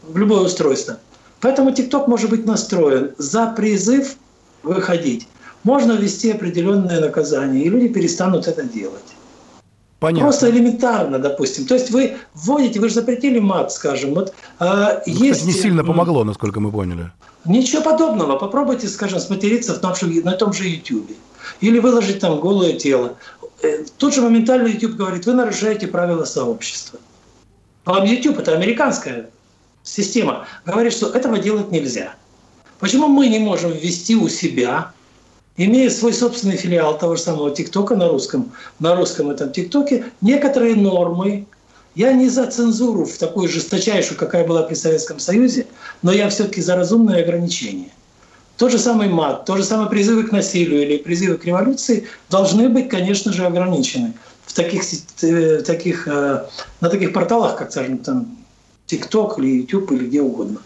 в 0.04 0.18
любое 0.18 0.42
устройство. 0.42 1.00
Поэтому 1.42 1.72
ТикТок 1.72 2.08
может 2.08 2.30
быть 2.30 2.46
настроен 2.46 3.14
за 3.18 3.48
призыв 3.48 4.18
выходить. 4.62 5.28
Можно 5.64 5.94
ввести 5.94 6.32
определенное 6.32 7.00
наказание, 7.00 7.64
и 7.64 7.70
люди 7.70 7.88
перестанут 7.88 8.48
это 8.48 8.64
делать. 8.64 9.16
Понятно. 10.00 10.28
Просто 10.28 10.50
элементарно, 10.50 11.20
допустим. 11.20 11.66
То 11.66 11.74
есть 11.74 11.92
вы 11.92 12.18
вводите, 12.34 12.80
вы 12.80 12.88
же 12.88 12.96
запретили 12.96 13.40
мат, 13.40 13.72
скажем. 13.74 14.14
Вот, 14.14 14.34
а, 14.58 15.02
ну, 15.06 15.14
есть... 15.14 15.42
Кстати, 15.42 15.56
не 15.56 15.62
сильно 15.62 15.84
помогло, 15.84 16.24
насколько 16.24 16.62
мы 16.62 16.72
поняли. 16.72 17.12
Ничего 17.46 17.82
подобного. 17.82 18.38
Попробуйте, 18.38 18.88
скажем, 18.88 19.20
сматериться 19.20 19.74
в 19.74 19.80
том, 19.80 19.94
на 20.24 20.32
том 20.34 20.54
же 20.54 20.68
YouTube. 20.68 21.12
Или 21.60 21.80
выложить 21.80 22.20
там 22.20 22.40
голое 22.40 22.74
тело. 22.74 23.18
э, 23.62 23.86
тут 23.98 24.14
же 24.14 24.22
моментально 24.22 24.68
YouTube 24.68 24.94
говорит, 24.94 25.26
вы 25.26 25.34
нарушаете 25.34 25.88
правила 25.88 26.24
сообщества. 26.24 27.00
Вам 27.86 28.06
YouTube, 28.06 28.40
это 28.40 28.54
американская 28.54 29.30
система, 29.84 30.46
говорит, 30.66 30.94
что 30.94 31.08
этого 31.10 31.40
делать 31.40 31.72
нельзя. 31.72 32.14
Почему 32.80 33.08
мы 33.08 33.28
не 33.28 33.40
можем 33.40 33.72
ввести 33.72 34.16
у 34.16 34.30
себя, 34.30 34.94
имея 35.66 35.90
свой 35.90 36.14
собственный 36.14 36.56
филиал 36.56 36.98
того 36.98 37.18
же 37.18 37.22
самого 37.22 37.52
ТикТока 37.52 37.96
на 37.96 38.08
русском, 38.08 38.52
на 38.80 38.96
русском 38.96 39.30
этом 39.30 39.52
ТикТоке, 39.52 40.06
некоторые 40.22 40.76
нормы, 40.76 41.46
я 41.96 42.14
не 42.14 42.30
за 42.30 42.48
цензуру 42.48 43.04
в 43.04 43.18
такую 43.18 43.50
жесточайшую, 43.50 44.18
какая 44.18 44.48
была 44.48 44.64
при 44.64 44.76
Советском 44.76 45.20
Союзе, 45.20 45.68
но 46.02 46.14
я 46.14 46.30
все-таки 46.30 46.62
за 46.62 46.78
разумные 46.78 47.24
ограничения. 47.24 47.92
Тот 48.56 48.72
же 48.72 48.80
самый 48.80 49.10
мат, 49.10 49.46
тот 49.46 49.58
же 49.58 49.64
самый 49.66 49.90
призывы 49.90 50.24
к 50.24 50.32
насилию 50.32 50.82
или 50.84 50.98
призывы 50.98 51.38
к 51.38 51.46
революции 51.46 52.08
должны 52.30 52.70
быть, 52.70 52.88
конечно 52.88 53.34
же, 53.34 53.46
ограничены. 53.46 54.14
В 54.46 54.54
таких, 54.54 54.84
в 54.84 55.64
таких, 55.64 56.08
э, 56.08 56.46
на 56.80 56.90
таких 56.90 57.12
порталах, 57.12 57.58
как, 57.58 57.72
скажем, 57.72 57.98
там, 57.98 58.38
TikTok 58.88 59.40
или 59.40 59.62
YouTube 59.62 59.92
или 59.92 60.08
где 60.08 60.22
угодно. 60.22 60.60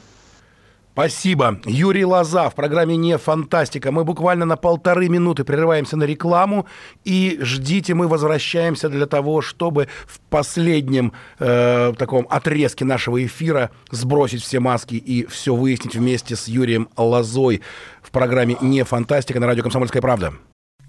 Спасибо. 0.94 1.60
Юрий 1.66 2.06
Лоза 2.06 2.52
в 2.52 2.56
программе 2.56 2.96
«Не 2.96 3.18
фантастика». 3.18 3.92
Мы 3.92 4.04
буквально 4.04 4.46
на 4.46 4.58
полторы 4.58 5.10
минуты 5.10 5.44
прерываемся 5.44 5.98
на 5.98 6.04
рекламу. 6.04 6.68
И 7.04 7.40
ждите, 7.42 7.96
мы 7.96 8.08
возвращаемся 8.08 8.90
для 8.90 9.08
того, 9.08 9.42
чтобы 9.42 9.88
в 10.06 10.20
последнем 10.30 11.14
э, 11.40 11.94
таком 11.98 12.28
отрезке 12.30 12.86
нашего 12.86 13.26
эфира 13.26 13.72
сбросить 13.90 14.44
все 14.44 14.60
маски 14.60 14.94
и 14.94 15.26
все 15.26 15.56
выяснить 15.56 15.96
вместе 15.96 16.36
с 16.36 16.48
Юрием 16.48 16.88
Лозой 16.96 17.64
в 18.04 18.12
программе 18.12 18.56
«Не 18.62 18.84
фантастика» 18.84 19.40
на 19.40 19.48
радио 19.48 19.64
«Комсомольская 19.64 20.02
правда». 20.02 20.34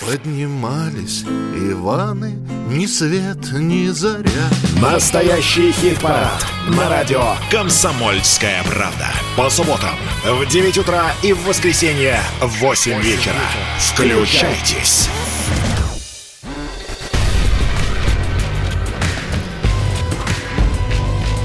Поднимались 0.00 1.22
Иваны, 1.22 2.38
ни 2.68 2.84
свет, 2.84 3.50
ни 3.52 3.88
заря. 3.88 4.50
Настоящий 4.78 5.72
хит-парад 5.72 6.46
на 6.68 6.90
радио 6.90 7.34
«Комсомольская 7.50 8.62
правда». 8.64 9.08
По 9.38 9.48
субботам 9.48 9.96
в 10.22 10.44
9 10.46 10.78
утра 10.78 11.12
и 11.22 11.32
в 11.32 11.42
воскресенье 11.44 12.20
в 12.42 12.60
8 12.60 13.00
вечера. 13.00 13.40
Включайтесь. 13.78 15.08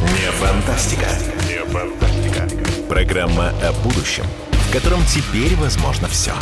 Не 0.02 0.32
фантастика. 0.32 1.08
Не 1.47 1.64
фантастика. 1.72 2.49
Программа 2.89 3.54
о 3.62 3.72
будущем, 3.82 4.26
в 4.52 4.74
котором 4.74 4.99
теперь 5.06 5.56
возможно 5.56 6.10
все. 6.10 6.34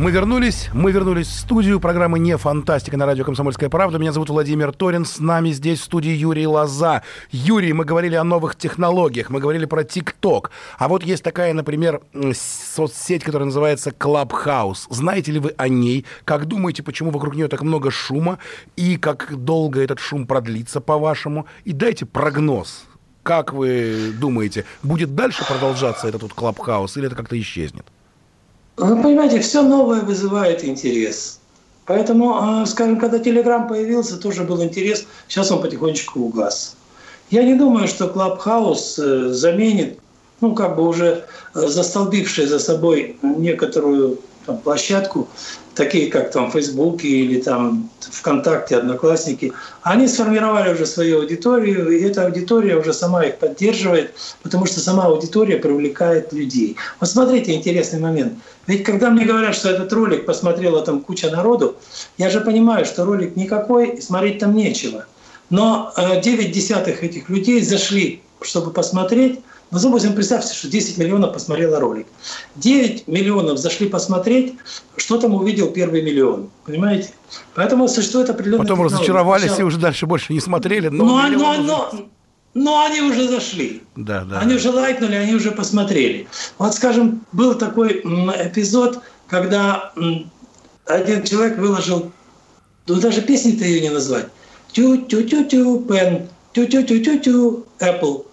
Мы 0.00 0.12
вернулись, 0.12 0.70
мы 0.72 0.92
вернулись 0.92 1.26
в 1.26 1.38
студию 1.38 1.78
программы 1.78 2.18
«Не 2.18 2.38
фантастика» 2.38 2.96
на 2.96 3.04
радио 3.04 3.22
«Комсомольская 3.22 3.68
правда». 3.68 3.98
Меня 3.98 4.12
зовут 4.12 4.30
Владимир 4.30 4.72
Торин, 4.72 5.04
с 5.04 5.18
нами 5.18 5.50
здесь 5.50 5.78
в 5.78 5.84
студии 5.84 6.12
Юрий 6.12 6.46
Лоза. 6.46 7.02
Юрий, 7.30 7.74
мы 7.74 7.84
говорили 7.84 8.14
о 8.14 8.24
новых 8.24 8.56
технологиях, 8.56 9.28
мы 9.28 9.40
говорили 9.40 9.66
про 9.66 9.84
ТикТок. 9.84 10.52
А 10.78 10.88
вот 10.88 11.02
есть 11.02 11.22
такая, 11.22 11.52
например, 11.52 12.00
соцсеть, 12.32 13.22
которая 13.24 13.44
называется 13.44 13.90
Clubhouse. 13.90 14.86
Знаете 14.88 15.32
ли 15.32 15.38
вы 15.38 15.52
о 15.58 15.68
ней? 15.68 16.06
Как 16.24 16.46
думаете, 16.46 16.82
почему 16.82 17.10
вокруг 17.10 17.34
нее 17.34 17.48
так 17.48 17.60
много 17.60 17.90
шума? 17.90 18.38
И 18.76 18.96
как 18.96 19.36
долго 19.36 19.82
этот 19.82 19.98
шум 20.00 20.26
продлится, 20.26 20.80
по-вашему? 20.80 21.44
И 21.66 21.74
дайте 21.74 22.06
прогноз. 22.06 22.86
Как 23.22 23.52
вы 23.52 24.14
думаете, 24.18 24.64
будет 24.82 25.14
дальше 25.14 25.44
продолжаться 25.46 26.08
этот 26.08 26.22
вот 26.22 26.32
Clubhouse 26.32 26.92
или 26.96 27.06
это 27.06 27.16
как-то 27.16 27.38
исчезнет? 27.38 27.84
Вы 28.76 29.02
понимаете, 29.02 29.40
все 29.40 29.62
новое 29.62 30.00
вызывает 30.00 30.64
интерес. 30.64 31.40
Поэтому, 31.86 32.36
а, 32.36 32.66
скажем, 32.66 32.98
когда 32.98 33.18
Телеграм 33.18 33.66
появился, 33.66 34.16
тоже 34.16 34.44
был 34.44 34.62
интерес. 34.62 35.06
Сейчас 35.28 35.50
он 35.50 35.60
потихонечку 35.60 36.20
угас. 36.20 36.76
Я 37.30 37.42
не 37.42 37.54
думаю, 37.54 37.88
что 37.88 38.08
Клабхаус 38.08 38.98
э, 38.98 39.28
заменит, 39.30 39.98
ну, 40.40 40.54
как 40.54 40.76
бы 40.76 40.86
уже 40.86 41.24
э, 41.54 41.66
застолбивший 41.66 42.46
за 42.46 42.58
собой 42.58 43.18
некоторую 43.22 44.18
там, 44.50 44.58
площадку, 44.58 45.28
такие 45.74 46.10
как 46.10 46.30
там 46.32 46.50
Facebook 46.50 47.04
или 47.04 47.40
там 47.40 47.88
ВКонтакте, 48.00 48.76
Одноклассники, 48.76 49.52
они 49.82 50.08
сформировали 50.08 50.74
уже 50.74 50.86
свою 50.86 51.20
аудиторию, 51.20 51.90
и 51.90 52.02
эта 52.02 52.26
аудитория 52.26 52.76
уже 52.76 52.92
сама 52.92 53.24
их 53.24 53.38
поддерживает, 53.38 54.14
потому 54.42 54.66
что 54.66 54.80
сама 54.80 55.04
аудитория 55.04 55.56
привлекает 55.56 56.32
людей. 56.32 56.76
Вот 56.98 57.08
смотрите, 57.08 57.54
интересный 57.54 58.00
момент. 58.00 58.32
Ведь 58.66 58.84
когда 58.84 59.10
мне 59.10 59.24
говорят, 59.24 59.54
что 59.54 59.70
этот 59.70 59.92
ролик 59.92 60.26
посмотрела 60.26 60.82
там 60.82 61.00
куча 61.00 61.30
народу, 61.30 61.76
я 62.18 62.30
же 62.30 62.40
понимаю, 62.40 62.84
что 62.84 63.04
ролик 63.04 63.36
никакой, 63.36 64.02
смотреть 64.02 64.40
там 64.40 64.54
нечего. 64.54 65.06
Но 65.48 65.92
9 65.96 66.26
э, 66.26 66.48
десятых 66.48 67.02
этих 67.02 67.28
людей 67.28 67.60
зашли, 67.62 68.22
чтобы 68.40 68.70
посмотреть, 68.70 69.40
ну, 69.70 69.78
допустим, 69.78 70.14
представьте, 70.14 70.52
что 70.52 70.68
10 70.68 70.98
миллионов 70.98 71.32
посмотрело 71.32 71.78
ролик. 71.78 72.06
9 72.56 73.06
миллионов 73.06 73.58
зашли 73.58 73.88
посмотреть, 73.88 74.54
что 74.96 75.18
там 75.18 75.34
увидел 75.34 75.70
первый 75.70 76.02
миллион. 76.02 76.50
Понимаете? 76.64 77.10
Поэтому 77.54 77.86
существует 77.86 78.30
определенная 78.30 78.64
Потом 78.64 78.78
технология. 78.78 78.96
разочаровались 78.96 79.44
Сначала... 79.44 79.60
и 79.60 79.64
уже 79.64 79.78
дальше 79.78 80.06
больше 80.06 80.32
не 80.32 80.40
смотрели. 80.40 80.88
Но, 80.88 81.04
но, 81.04 81.28
но, 81.28 81.62
но, 81.62 81.92
но 82.54 82.84
они 82.84 83.00
уже 83.00 83.28
зашли. 83.28 83.82
Да, 83.94 84.24
да. 84.24 84.40
Они 84.40 84.54
уже 84.54 84.70
лайкнули, 84.70 85.14
они 85.14 85.34
уже 85.34 85.52
посмотрели. 85.52 86.26
Вот, 86.58 86.74
скажем, 86.74 87.24
был 87.30 87.54
такой 87.54 88.00
эпизод, 88.00 88.98
когда 89.28 89.92
один 90.86 91.22
человек 91.22 91.58
выложил, 91.58 92.10
ну 92.88 92.94
даже 92.96 93.22
песни-то 93.22 93.64
ее 93.64 93.82
не 93.82 93.90
назвать. 93.90 94.26
Тю-тю-тю-тю, 94.72 95.80
пен, 95.82 96.28
тю-тю-тю-тю-тю, 96.52 97.66
Apple 97.78 98.24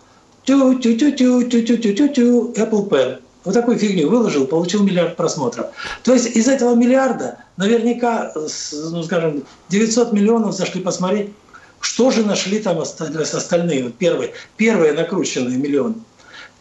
тю-тю-тю-тю-тю-тю-тю-тю, 0.47 2.53
Apple 2.55 2.89
Pen. 2.89 3.19
Вот 3.43 3.53
такую 3.53 3.77
фигню 3.77 4.09
выложил, 4.09 4.47
получил 4.47 4.83
миллиард 4.83 5.15
просмотров. 5.15 5.67
То 6.03 6.13
есть 6.13 6.35
из 6.35 6.47
этого 6.47 6.75
миллиарда 6.75 7.37
наверняка, 7.57 8.31
ну, 8.35 9.03
скажем, 9.03 9.43
900 9.69 10.13
миллионов 10.13 10.55
зашли 10.55 10.81
посмотреть, 10.81 11.31
что 11.79 12.11
же 12.11 12.23
нашли 12.23 12.59
там 12.59 12.79
остальные, 12.79 13.83
вот 13.83 13.95
первые, 13.95 14.33
первые 14.55 14.93
накрученные 14.93 15.57
миллионы. 15.57 15.95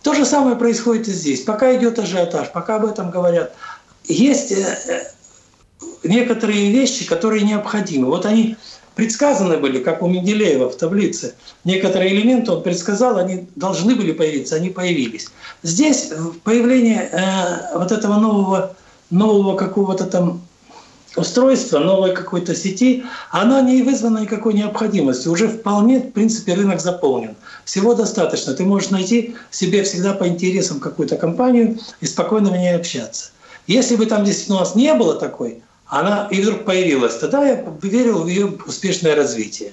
То 0.02 0.14
же 0.14 0.26
самое 0.26 0.56
происходит 0.56 1.08
и 1.08 1.12
здесь. 1.12 1.42
Пока 1.42 1.74
идет 1.76 1.98
ажиотаж, 1.98 2.52
пока 2.52 2.76
об 2.76 2.84
этом 2.84 3.10
говорят, 3.10 3.54
есть 4.04 4.52
некоторые 6.04 6.70
вещи, 6.70 7.06
которые 7.06 7.42
необходимы. 7.42 8.06
Вот 8.06 8.26
они 8.26 8.56
предсказаны 8.96 9.58
были, 9.58 9.78
как 9.78 10.02
у 10.02 10.08
Менделеева 10.08 10.70
в 10.70 10.76
таблице. 10.76 11.34
Некоторые 11.64 12.12
элементы 12.14 12.50
он 12.50 12.62
предсказал, 12.62 13.18
они 13.18 13.46
должны 13.54 13.94
были 13.94 14.10
появиться, 14.10 14.56
они 14.56 14.70
появились. 14.70 15.28
Здесь 15.62 16.10
появление 16.42 17.08
э, 17.12 17.78
вот 17.78 17.92
этого 17.92 18.16
нового, 18.16 18.74
нового 19.10 19.54
какого-то 19.56 20.06
там 20.06 20.40
устройства, 21.14 21.78
новой 21.78 22.14
какой-то 22.14 22.54
сети, 22.54 23.04
оно 23.30 23.60
не 23.60 23.82
вызвано 23.82 24.18
никакой 24.18 24.54
необходимостью. 24.54 25.32
Уже 25.32 25.48
вполне, 25.48 26.00
в 26.00 26.12
принципе, 26.12 26.54
рынок 26.54 26.80
заполнен. 26.80 27.36
Всего 27.64 27.94
достаточно. 27.94 28.54
Ты 28.54 28.64
можешь 28.64 28.90
найти 28.90 29.34
себе 29.50 29.82
всегда 29.82 30.14
по 30.14 30.26
интересам 30.26 30.80
какую-то 30.80 31.16
компанию 31.16 31.78
и 32.00 32.06
спокойно 32.06 32.50
в 32.50 32.56
ней 32.56 32.74
общаться. 32.74 33.30
Если 33.66 33.96
бы 33.96 34.06
там 34.06 34.24
действительно 34.24 34.58
у 34.58 34.60
нас 34.60 34.74
не 34.74 34.94
было 34.94 35.14
такой, 35.14 35.62
она 35.88 36.28
и 36.30 36.40
вдруг 36.40 36.64
появилась. 36.64 37.16
Тогда 37.16 37.46
я 37.46 37.64
верил 37.82 38.24
в 38.24 38.28
ее 38.28 38.46
успешное 38.66 39.14
развитие. 39.14 39.72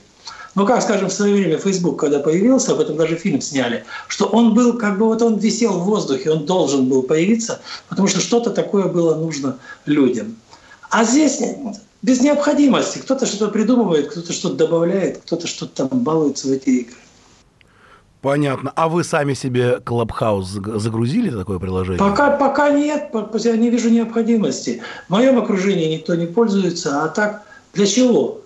Ну, 0.55 0.67
как, 0.67 0.83
скажем, 0.83 1.09
в 1.09 1.13
свое 1.13 1.33
время 1.33 1.57
Facebook, 1.57 1.99
когда 1.99 2.19
появился, 2.19 2.73
об 2.73 2.79
этом 2.79 2.95
даже 2.95 3.15
фильм 3.15 3.41
сняли, 3.41 3.85
что 4.07 4.25
он 4.25 4.53
был, 4.53 4.77
как 4.77 4.99
бы 4.99 5.05
вот 5.05 5.21
он 5.23 5.39
висел 5.39 5.79
в 5.79 5.85
воздухе, 5.85 6.29
он 6.29 6.45
должен 6.45 6.87
был 6.87 7.01
появиться, 7.01 7.59
потому 7.89 8.07
что 8.07 8.19
что-то 8.19 8.51
такое 8.51 8.85
было 8.85 9.15
нужно 9.15 9.57
людям. 9.87 10.35
А 10.91 11.05
здесь 11.05 11.39
без 12.03 12.21
необходимости. 12.21 12.99
Кто-то 12.99 13.25
что-то 13.25 13.47
придумывает, 13.47 14.11
кто-то 14.11 14.31
что-то 14.31 14.55
добавляет, 14.55 15.19
кто-то 15.25 15.47
что-то 15.47 15.87
там 15.87 15.99
балуется 16.03 16.47
в 16.47 16.51
эти 16.51 16.69
игры. 16.69 16.97
Понятно. 18.23 18.73
А 18.75 18.89
вы 18.89 19.03
сами 19.03 19.35
себе 19.35 19.79
Clubhouse 19.85 20.79
загрузили 20.79 21.29
такое 21.29 21.59
приложение? 21.59 21.99
Пока, 21.99 22.31
пока 22.31 22.71
нет, 22.71 23.11
я 23.33 23.57
не 23.57 23.69
вижу 23.69 23.91
необходимости. 23.91 24.81
В 25.07 25.11
моем 25.11 25.37
окружении 25.37 25.97
никто 25.97 26.15
не 26.15 26.25
пользуется, 26.25 27.03
а 27.03 27.09
так 27.09 27.43
для 27.73 27.85
чего? 27.85 28.39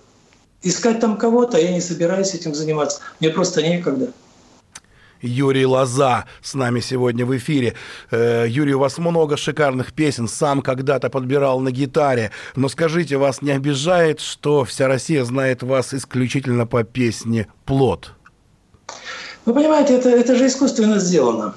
искать 0.62 1.00
там 1.00 1.16
кого-то, 1.16 1.58
я 1.58 1.72
не 1.72 1.80
собираюсь 1.80 2.34
этим 2.34 2.54
заниматься. 2.54 3.00
Мне 3.20 3.30
просто 3.30 3.62
некогда. 3.62 4.10
Юрий 5.20 5.66
Лоза 5.66 6.26
с 6.42 6.54
нами 6.54 6.78
сегодня 6.78 7.26
в 7.26 7.36
эфире. 7.36 7.74
Э, 8.12 8.46
Юрий, 8.48 8.74
у 8.74 8.78
вас 8.78 8.98
много 8.98 9.36
шикарных 9.36 9.92
песен, 9.92 10.28
сам 10.28 10.62
когда-то 10.62 11.10
подбирал 11.10 11.58
на 11.58 11.72
гитаре. 11.72 12.30
Но 12.54 12.68
скажите, 12.68 13.16
вас 13.16 13.42
не 13.42 13.50
обижает, 13.50 14.20
что 14.20 14.64
вся 14.64 14.86
Россия 14.86 15.24
знает 15.24 15.64
вас 15.64 15.92
исключительно 15.92 16.66
по 16.66 16.84
песне 16.84 17.48
«Плод»? 17.64 18.12
Вы 19.48 19.54
понимаете, 19.54 19.94
это, 19.94 20.10
это 20.10 20.34
же 20.34 20.46
искусственно 20.46 20.98
сделано. 20.98 21.54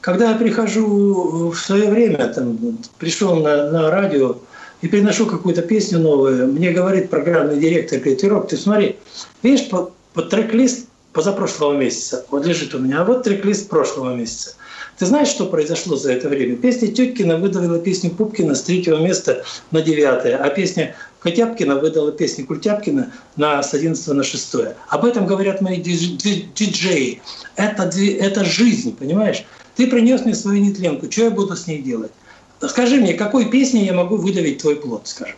Когда 0.00 0.30
я 0.30 0.36
прихожу 0.36 1.50
в 1.50 1.56
свое 1.56 1.88
время, 1.88 2.26
там, 2.26 2.58
пришел 2.98 3.36
на, 3.36 3.70
на 3.70 3.88
радио 3.88 4.38
и 4.82 4.88
приношу 4.88 5.26
какую-то 5.26 5.62
песню 5.62 6.00
новую, 6.00 6.48
мне 6.48 6.72
говорит 6.72 7.10
программный 7.10 7.60
директор, 7.60 8.00
говорит, 8.00 8.24
Ирок, 8.24 8.48
ты 8.48 8.56
смотри, 8.56 8.96
видишь, 9.44 9.68
по, 9.68 9.92
по 10.12 10.22
трек-лист 10.22 10.88
позапрошлого 11.12 11.74
месяца, 11.76 12.26
вот 12.30 12.46
лежит 12.46 12.74
у 12.74 12.80
меня, 12.80 13.02
а 13.02 13.04
вот 13.04 13.22
трек-лист 13.22 13.68
прошлого 13.68 14.12
месяца. 14.12 14.56
Ты 14.98 15.06
знаешь, 15.06 15.28
что 15.28 15.46
произошло 15.46 15.96
за 15.96 16.12
это 16.12 16.28
время? 16.28 16.56
Песня 16.56 16.88
Теткина 16.88 17.36
выдавила 17.36 17.78
песню 17.78 18.10
Пупкина 18.10 18.54
с 18.54 18.62
третьего 18.62 18.98
места 18.98 19.44
на 19.70 19.82
девятое, 19.82 20.36
а 20.36 20.48
песня 20.50 20.94
Котяпкина 21.20 21.76
выдала 21.76 22.12
песню 22.12 22.46
Культяпкина 22.46 23.10
на, 23.36 23.62
с 23.62 23.72
11 23.72 24.06
на 24.08 24.22
6. 24.22 24.54
Об 24.88 25.04
этом 25.04 25.26
говорят 25.26 25.60
мои 25.62 25.78
диджеи. 25.78 27.22
Это, 27.56 27.82
это 27.82 28.44
жизнь, 28.44 28.94
понимаешь? 28.94 29.44
Ты 29.74 29.88
принес 29.88 30.24
мне 30.24 30.34
свою 30.34 30.62
нетленку, 30.62 31.10
что 31.10 31.24
я 31.24 31.30
буду 31.30 31.56
с 31.56 31.66
ней 31.66 31.82
делать? 31.82 32.12
Скажи 32.60 32.96
мне, 32.96 33.14
какой 33.14 33.50
песней 33.50 33.86
я 33.86 33.94
могу 33.94 34.16
выдавить 34.16 34.58
твой 34.58 34.76
плод, 34.76 35.08
скажем? 35.08 35.36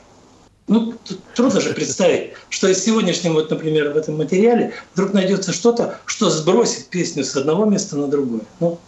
Ну, 0.69 0.95
трудно 1.37 1.61
же 1.61 1.73
представить, 1.73 2.33
что 2.49 2.69
из 2.69 2.83
сегодняшнего, 2.83 3.35
вот, 3.35 3.51
например, 3.51 3.93
в 3.93 3.97
этом 3.97 4.17
материале 4.17 4.73
вдруг 4.95 5.13
найдется 5.13 5.53
что-то, 5.53 6.01
что 6.05 6.29
сбросит 6.29 6.87
песню 6.87 7.23
с 7.23 7.37
одного 7.37 7.65
места 7.65 7.97
на 7.97 8.09
другое. 8.09 8.43
Ну, 8.59 8.81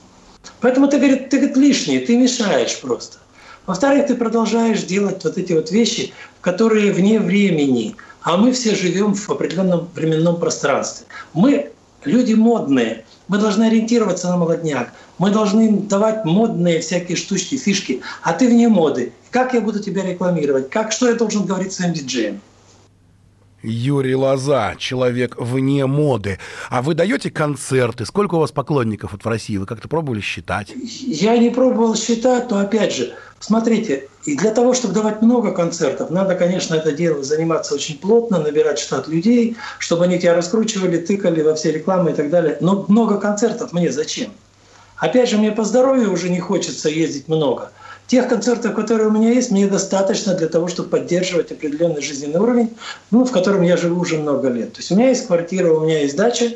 поэтому 0.61 0.89
ты, 0.89 0.99
говорит, 0.99 1.29
ты 1.29 1.39
говорит, 1.39 1.57
лишний, 1.57 1.99
ты 2.01 2.17
мешаешь 2.17 2.81
просто. 2.81 3.19
Во-вторых, 3.67 4.07
ты 4.07 4.15
продолжаешь 4.15 4.83
делать 4.83 5.23
вот 5.25 5.37
эти 5.37 5.53
вот 5.53 5.71
вещи, 5.71 6.13
которые 6.41 6.93
вне 6.93 7.21
времени. 7.21 7.97
А 8.23 8.37
мы 8.37 8.53
все 8.53 8.75
живем 8.75 9.15
в 9.15 9.29
определенном 9.31 9.89
временном 9.95 10.39
пространстве. 10.39 11.07
Мы 11.35 11.71
люди 12.05 12.35
модные. 12.35 13.05
Мы 13.29 13.39
должны 13.39 13.65
ориентироваться 13.65 14.29
на 14.29 14.39
молодняк. 14.39 14.93
Мы 15.19 15.31
должны 15.31 15.81
давать 15.81 16.25
модные 16.25 16.81
всякие 16.81 17.17
штучки, 17.17 17.57
фишки. 17.57 18.01
А 18.23 18.33
ты 18.33 18.49
вне 18.49 18.69
моды. 18.69 19.13
Как 19.31 19.53
я 19.53 19.61
буду 19.61 19.81
тебя 19.81 20.03
рекламировать? 20.03 20.71
Как, 20.71 20.91
что 20.91 21.09
я 21.09 21.15
должен 21.15 21.45
говорить 21.45 21.73
своим 21.73 21.93
диджеям? 21.93 22.41
Юрий 23.63 24.15
Лоза, 24.15 24.75
человек 24.79 25.37
вне 25.37 25.87
моды. 25.87 26.39
А 26.71 26.81
вы 26.81 26.95
даете 26.95 27.31
концерты? 27.31 28.07
Сколько 28.07 28.37
у 28.37 28.39
вас 28.39 28.53
поклонников 28.53 29.13
вот 29.13 29.25
в 29.25 29.29
России? 29.29 29.57
Вы 29.57 29.67
как-то 29.67 29.89
пробовали 29.89 30.21
считать? 30.21 30.73
Я 30.75 31.37
не 31.39 31.51
пробовал 31.51 31.97
считать, 31.97 32.51
но 32.51 32.59
опять 32.59 32.95
же, 32.95 33.15
смотрите, 33.41 34.09
и 34.25 34.37
для 34.37 34.53
того, 34.53 34.75
чтобы 34.75 34.95
давать 34.95 35.23
много 35.23 35.51
концертов, 35.53 36.11
надо, 36.11 36.37
конечно, 36.37 36.75
это 36.77 36.93
дело 36.93 37.25
заниматься 37.25 37.75
очень 37.75 37.99
плотно, 37.99 38.39
набирать 38.39 38.79
штат 38.79 39.09
людей, 39.09 39.57
чтобы 39.79 40.05
они 40.05 40.21
тебя 40.21 40.35
раскручивали, 40.35 40.99
тыкали 40.99 41.43
во 41.43 41.55
все 41.55 41.73
рекламы 41.73 42.13
и 42.13 42.15
так 42.15 42.31
далее. 42.31 42.59
Но 42.61 42.85
много 42.89 43.19
концертов 43.19 43.73
мне 43.73 43.91
зачем? 43.91 44.31
Опять 44.97 45.31
же, 45.31 45.39
мне 45.39 45.51
по 45.51 45.65
здоровью 45.65 46.13
уже 46.13 46.29
не 46.29 46.41
хочется 46.41 46.89
ездить 46.89 47.27
много– 47.27 47.73
Тех 48.09 48.27
концертов, 48.27 48.75
которые 48.75 49.09
у 49.09 49.11
меня 49.11 49.31
есть, 49.31 49.51
мне 49.51 49.67
достаточно 49.67 50.33
для 50.35 50.49
того, 50.49 50.69
чтобы 50.69 50.89
поддерживать 50.89 51.53
определенный 51.53 52.01
жизненный 52.01 52.41
уровень, 52.41 52.75
ну, 53.11 53.27
в 53.27 53.31
котором 53.31 53.61
я 53.61 53.77
живу 53.77 54.01
уже 54.01 54.17
много 54.17 54.49
лет. 54.49 54.73
То 54.73 54.79
есть 54.79 54.91
у 54.91 54.97
меня 54.97 55.11
есть 55.11 55.27
квартира, 55.27 55.71
у 55.71 55.85
меня 55.85 56.01
есть 56.01 56.17
дача, 56.17 56.53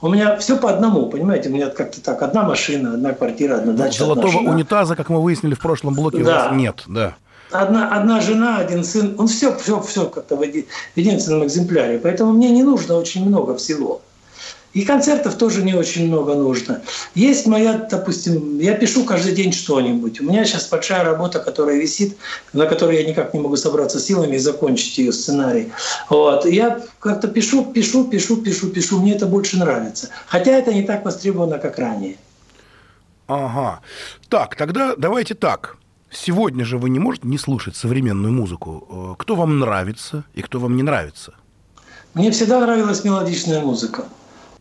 у 0.00 0.08
меня 0.08 0.36
все 0.38 0.56
по 0.56 0.68
одному, 0.68 1.06
понимаете? 1.06 1.50
У 1.50 1.52
меня 1.52 1.68
как-то 1.68 2.02
так, 2.02 2.20
одна 2.22 2.42
машина, 2.42 2.94
одна 2.94 3.12
квартира, 3.12 3.58
одна 3.58 3.74
дача. 3.74 3.98
Золотого 3.98 4.26
одна 4.26 4.40
жена. 4.40 4.50
унитаза, 4.50 4.96
как 4.96 5.08
мы 5.08 5.22
выяснили 5.22 5.54
в 5.54 5.60
прошлом 5.60 5.94
блоке, 5.94 6.18
да. 6.18 6.22
у 6.22 6.24
вас 6.24 6.56
нет, 6.56 6.82
да. 6.88 7.14
Одна, 7.52 7.96
одна 7.96 8.20
жена, 8.20 8.58
один 8.58 8.82
сын, 8.82 9.14
он 9.18 9.28
все, 9.28 9.56
все, 9.56 9.80
все 9.82 10.06
как-то 10.06 10.34
в 10.34 10.44
единственном 10.96 11.46
экземпляре. 11.46 12.00
Поэтому 12.00 12.32
мне 12.32 12.50
не 12.50 12.64
нужно 12.64 12.96
очень 12.96 13.24
много 13.24 13.54
всего. 13.56 14.00
И 14.74 14.84
концертов 14.84 15.36
тоже 15.36 15.62
не 15.62 15.74
очень 15.74 16.08
много 16.08 16.34
нужно. 16.34 16.80
Есть 17.14 17.46
моя, 17.46 17.86
допустим, 17.90 18.58
я 18.58 18.74
пишу 18.74 19.04
каждый 19.04 19.34
день 19.34 19.52
что-нибудь. 19.52 20.20
У 20.20 20.24
меня 20.24 20.44
сейчас 20.44 20.68
большая 20.68 21.04
работа, 21.04 21.40
которая 21.40 21.76
висит, 21.76 22.16
на 22.54 22.66
которой 22.66 22.96
я 22.96 23.08
никак 23.08 23.34
не 23.34 23.40
могу 23.40 23.56
собраться 23.56 24.00
силами 24.00 24.36
и 24.36 24.38
закончить 24.38 24.96
ее 24.96 25.12
сценарий. 25.12 25.72
Вот. 26.08 26.46
Я 26.46 26.80
как-то 27.00 27.28
пишу, 27.28 27.66
пишу, 27.66 28.04
пишу, 28.04 28.38
пишу, 28.38 28.68
пишу. 28.70 29.00
Мне 29.00 29.14
это 29.14 29.26
больше 29.26 29.58
нравится. 29.58 30.08
Хотя 30.26 30.52
это 30.52 30.72
не 30.72 30.82
так 30.82 31.04
востребовано, 31.04 31.58
как 31.58 31.78
ранее. 31.78 32.16
Ага. 33.26 33.80
Так, 34.30 34.56
тогда 34.56 34.94
давайте 34.96 35.34
так. 35.34 35.76
Сегодня 36.10 36.64
же 36.64 36.78
вы 36.78 36.90
не 36.90 36.98
можете 36.98 37.28
не 37.28 37.38
слушать 37.38 37.76
современную 37.76 38.32
музыку. 38.32 38.86
Э, 38.90 39.14
кто 39.18 39.34
вам 39.34 39.58
нравится 39.58 40.24
и 40.34 40.42
кто 40.42 40.58
вам 40.58 40.76
не 40.76 40.82
нравится? 40.82 41.34
Мне 42.14 42.30
всегда 42.30 42.60
нравилась 42.60 43.04
мелодичная 43.04 43.60
музыка. 43.60 44.04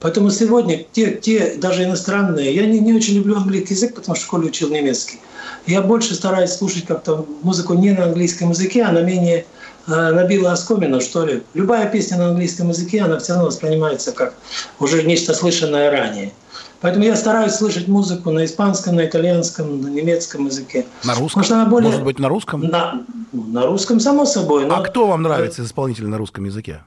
Поэтому 0.02 0.32
сегодня 0.32 0.84
те, 0.92 1.12
те 1.12 1.56
даже 1.58 1.84
иностранные, 1.84 2.54
я 2.54 2.66
не, 2.66 2.80
не 2.80 2.94
очень 2.94 3.16
люблю 3.16 3.38
английский 3.38 3.76
язык, 3.76 3.94
потому 3.94 4.16
что 4.16 4.24
в 4.24 4.28
школе 4.28 4.48
учил 4.48 4.70
немецкий. 4.70 5.20
Я 5.68 5.82
больше 5.82 6.16
стараюсь 6.16 6.52
слушать 6.52 6.86
как-то 6.86 7.26
музыку 7.44 7.76
не 7.76 7.92
на 7.92 8.06
английском 8.06 8.50
языке, 8.50 8.84
а 8.84 8.92
на 8.92 9.04
менее 9.04 9.46
э, 9.88 9.92
набила 9.92 10.54
оскомину, 10.54 11.02
что 11.02 11.26
ли. 11.26 11.44
Любая 11.54 11.88
песня 11.88 12.18
на 12.18 12.30
английском 12.30 12.70
языке, 12.70 13.02
она 13.02 13.20
все 13.20 13.34
равно 13.34 13.48
воспринимается 13.48 14.12
как 14.12 14.34
уже 14.80 15.04
нечто 15.04 15.36
слышанное 15.36 15.92
ранее. 15.92 16.32
Поэтому 16.80 17.06
я 17.06 17.16
стараюсь 17.16 17.54
слышать 17.54 17.88
музыку 17.88 18.32
на 18.32 18.44
испанском, 18.44 18.96
на 18.96 19.06
итальянском, 19.06 19.82
на 19.82 19.88
немецком 19.88 20.48
языке. 20.48 20.88
На 21.04 21.14
русском? 21.14 21.42
Может, 21.42 21.52
она 21.52 21.66
более... 21.68 21.92
Может 21.92 22.04
быть, 22.04 22.18
на 22.18 22.28
русском? 22.28 22.62
На, 22.62 23.06
на 23.32 23.68
русском, 23.68 24.00
само 24.00 24.26
собой. 24.26 24.66
Но... 24.66 24.78
А 24.78 24.82
кто 24.82 25.06
вам 25.06 25.22
нравится 25.22 25.64
исполнитель 25.64 26.08
на 26.08 26.18
русском 26.18 26.44
языке? 26.46 26.82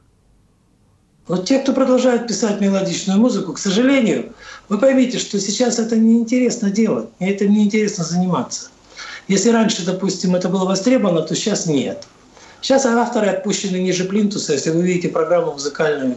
Вот 1.26 1.46
те, 1.46 1.58
кто 1.58 1.72
продолжает 1.72 2.28
писать 2.28 2.60
мелодичную 2.60 3.18
музыку, 3.18 3.54
к 3.54 3.58
сожалению, 3.58 4.34
вы 4.68 4.78
поймите, 4.78 5.18
что 5.18 5.40
сейчас 5.40 5.78
это 5.78 5.96
неинтересно 5.96 6.70
делать, 6.70 7.08
и 7.18 7.24
это 7.24 7.46
неинтересно 7.46 8.04
заниматься. 8.04 8.68
Если 9.26 9.48
раньше, 9.48 9.86
допустим, 9.86 10.36
это 10.36 10.50
было 10.50 10.66
востребовано, 10.66 11.22
то 11.22 11.34
сейчас 11.34 11.64
нет. 11.64 12.06
Сейчас 12.60 12.84
авторы 12.84 13.28
отпущены 13.28 13.76
ниже 13.76 14.04
плинтуса. 14.04 14.52
Если 14.52 14.70
вы 14.70 14.82
видите 14.82 15.08
программу 15.08 15.52
музыкальную, 15.52 16.16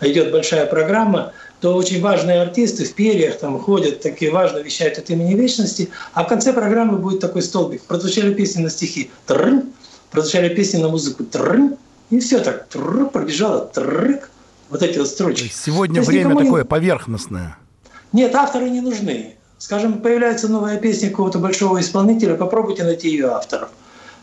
идет 0.00 0.32
большая 0.32 0.66
программа, 0.66 1.32
то 1.60 1.74
очень 1.74 2.00
важные 2.00 2.40
артисты 2.40 2.84
в 2.84 2.94
перьях 2.94 3.38
там 3.38 3.58
ходят, 3.58 4.00
такие 4.02 4.30
важно 4.30 4.58
вещают 4.58 4.98
от 4.98 5.10
имени 5.10 5.34
вечности, 5.34 5.90
а 6.14 6.24
в 6.24 6.28
конце 6.28 6.52
программы 6.52 6.98
будет 6.98 7.20
такой 7.20 7.42
столбик. 7.42 7.82
Прозвучали 7.82 8.34
песни 8.34 8.62
на 8.62 8.70
стихи, 8.70 9.10
трррр, 9.26 9.62
прозвучали 10.10 10.54
песни 10.54 10.78
на 10.78 10.88
музыку, 10.88 11.24
трррр, 11.24 11.76
и 12.10 12.20
все 12.20 12.40
так 12.40 12.68
трррр, 12.68 13.10
пробежало, 13.10 13.66
трррк, 13.66 14.30
вот 14.70 14.82
эти 14.82 14.98
вот 14.98 15.08
строчки. 15.08 15.50
Сегодня 15.52 16.02
время 16.02 16.36
такое 16.36 16.62
не... 16.62 16.68
поверхностное. 16.68 17.58
Нет, 18.12 18.34
авторы 18.34 18.70
не 18.70 18.80
нужны. 18.80 19.34
Скажем, 19.58 20.00
появляется 20.00 20.48
новая 20.48 20.78
песня 20.78 21.10
какого-то 21.10 21.38
большого 21.38 21.80
исполнителя, 21.80 22.36
попробуйте 22.36 22.84
найти 22.84 23.10
ее 23.10 23.28
авторов. 23.28 23.70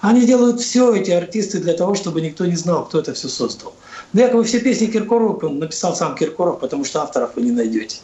Они 0.02 0.26
делают 0.26 0.62
все, 0.62 0.94
эти 0.94 1.12
артисты, 1.12 1.60
для 1.60 1.74
того, 1.74 1.96
чтобы 1.96 2.22
никто 2.22 2.46
не 2.46 2.56
знал, 2.56 2.86
кто 2.86 3.00
это 3.00 3.14
все 3.14 3.28
создал. 3.28 3.74
Ну, 4.14 4.22
якобы 4.22 4.44
все 4.44 4.60
песни 4.60 4.86
Киркорова 4.88 5.50
написал 5.50 5.96
сам 5.96 6.16
Киркоров, 6.16 6.60
потому 6.60 6.86
что 6.86 7.02
авторов 7.02 7.32
вы 7.36 7.42
не 7.42 7.52
найдете. 7.52 7.98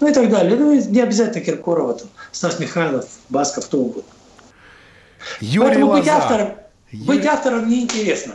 Ну 0.00 0.08
и 0.08 0.12
так 0.12 0.30
далее. 0.30 0.56
Ну, 0.56 0.72
не 0.74 1.00
обязательно 1.00 1.44
Киркорова, 1.44 1.94
там, 1.94 2.08
Стас 2.32 2.58
Михайлов, 2.58 3.06
Басков, 3.28 3.66
кто 3.66 3.78
угодно. 3.78 4.10
Юрий 5.40 5.68
Поэтому 5.68 5.86
Лоза. 5.86 6.00
быть 6.00 6.08
автором, 6.08 6.48
Юрий... 6.90 7.06
быть 7.06 7.26
автором 7.26 7.68
неинтересно. 7.68 8.34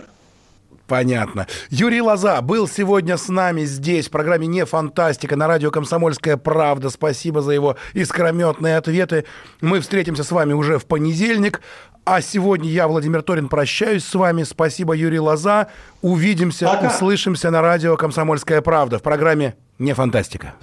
Понятно. 0.88 1.48
Юрий 1.70 2.02
Лоза 2.02 2.42
был 2.42 2.68
сегодня 2.68 3.18
с 3.18 3.28
нами 3.28 3.66
здесь, 3.66 4.08
в 4.08 4.12
программе 4.12 4.48
«Не 4.48 4.66
фантастика» 4.66 5.36
на 5.36 5.48
радио 5.48 5.70
«Комсомольская 5.70 6.38
правда». 6.38 6.90
Спасибо 6.90 7.42
за 7.42 7.52
его 7.52 7.76
искрометные 7.94 8.78
ответы. 8.78 9.26
Мы 9.60 9.82
встретимся 9.82 10.24
с 10.24 10.32
вами 10.32 10.54
уже 10.54 10.80
в 10.80 10.86
понедельник. 10.86 11.62
А 12.06 12.22
сегодня 12.22 12.70
я, 12.70 12.88
Владимир 12.88 13.22
Торин, 13.22 13.50
прощаюсь 13.50 14.06
с 14.06 14.16
вами. 14.16 14.44
Спасибо, 14.44 14.94
Юрий 14.94 15.20
Лоза. 15.20 15.68
Увидимся, 16.02 16.66
Пока. 16.66 16.88
услышимся 16.88 17.52
на 17.52 17.62
радио 17.62 17.98
«Комсомольская 17.98 18.62
правда» 18.62 18.98
в 18.98 19.04
программе 19.04 19.56
«Не 19.80 19.94
фантастика». 19.94 20.54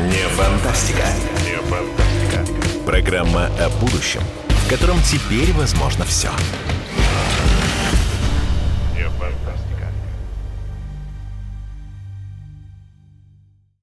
Не 0.00 0.28
фантастика. 0.28 1.02
Не 1.46 1.56
фантастика. 1.62 2.84
Программа 2.84 3.46
о 3.58 3.70
будущем, 3.80 4.20
в 4.48 4.70
котором 4.70 4.98
теперь 5.00 5.52
возможно 5.54 6.04
все. 6.04 6.28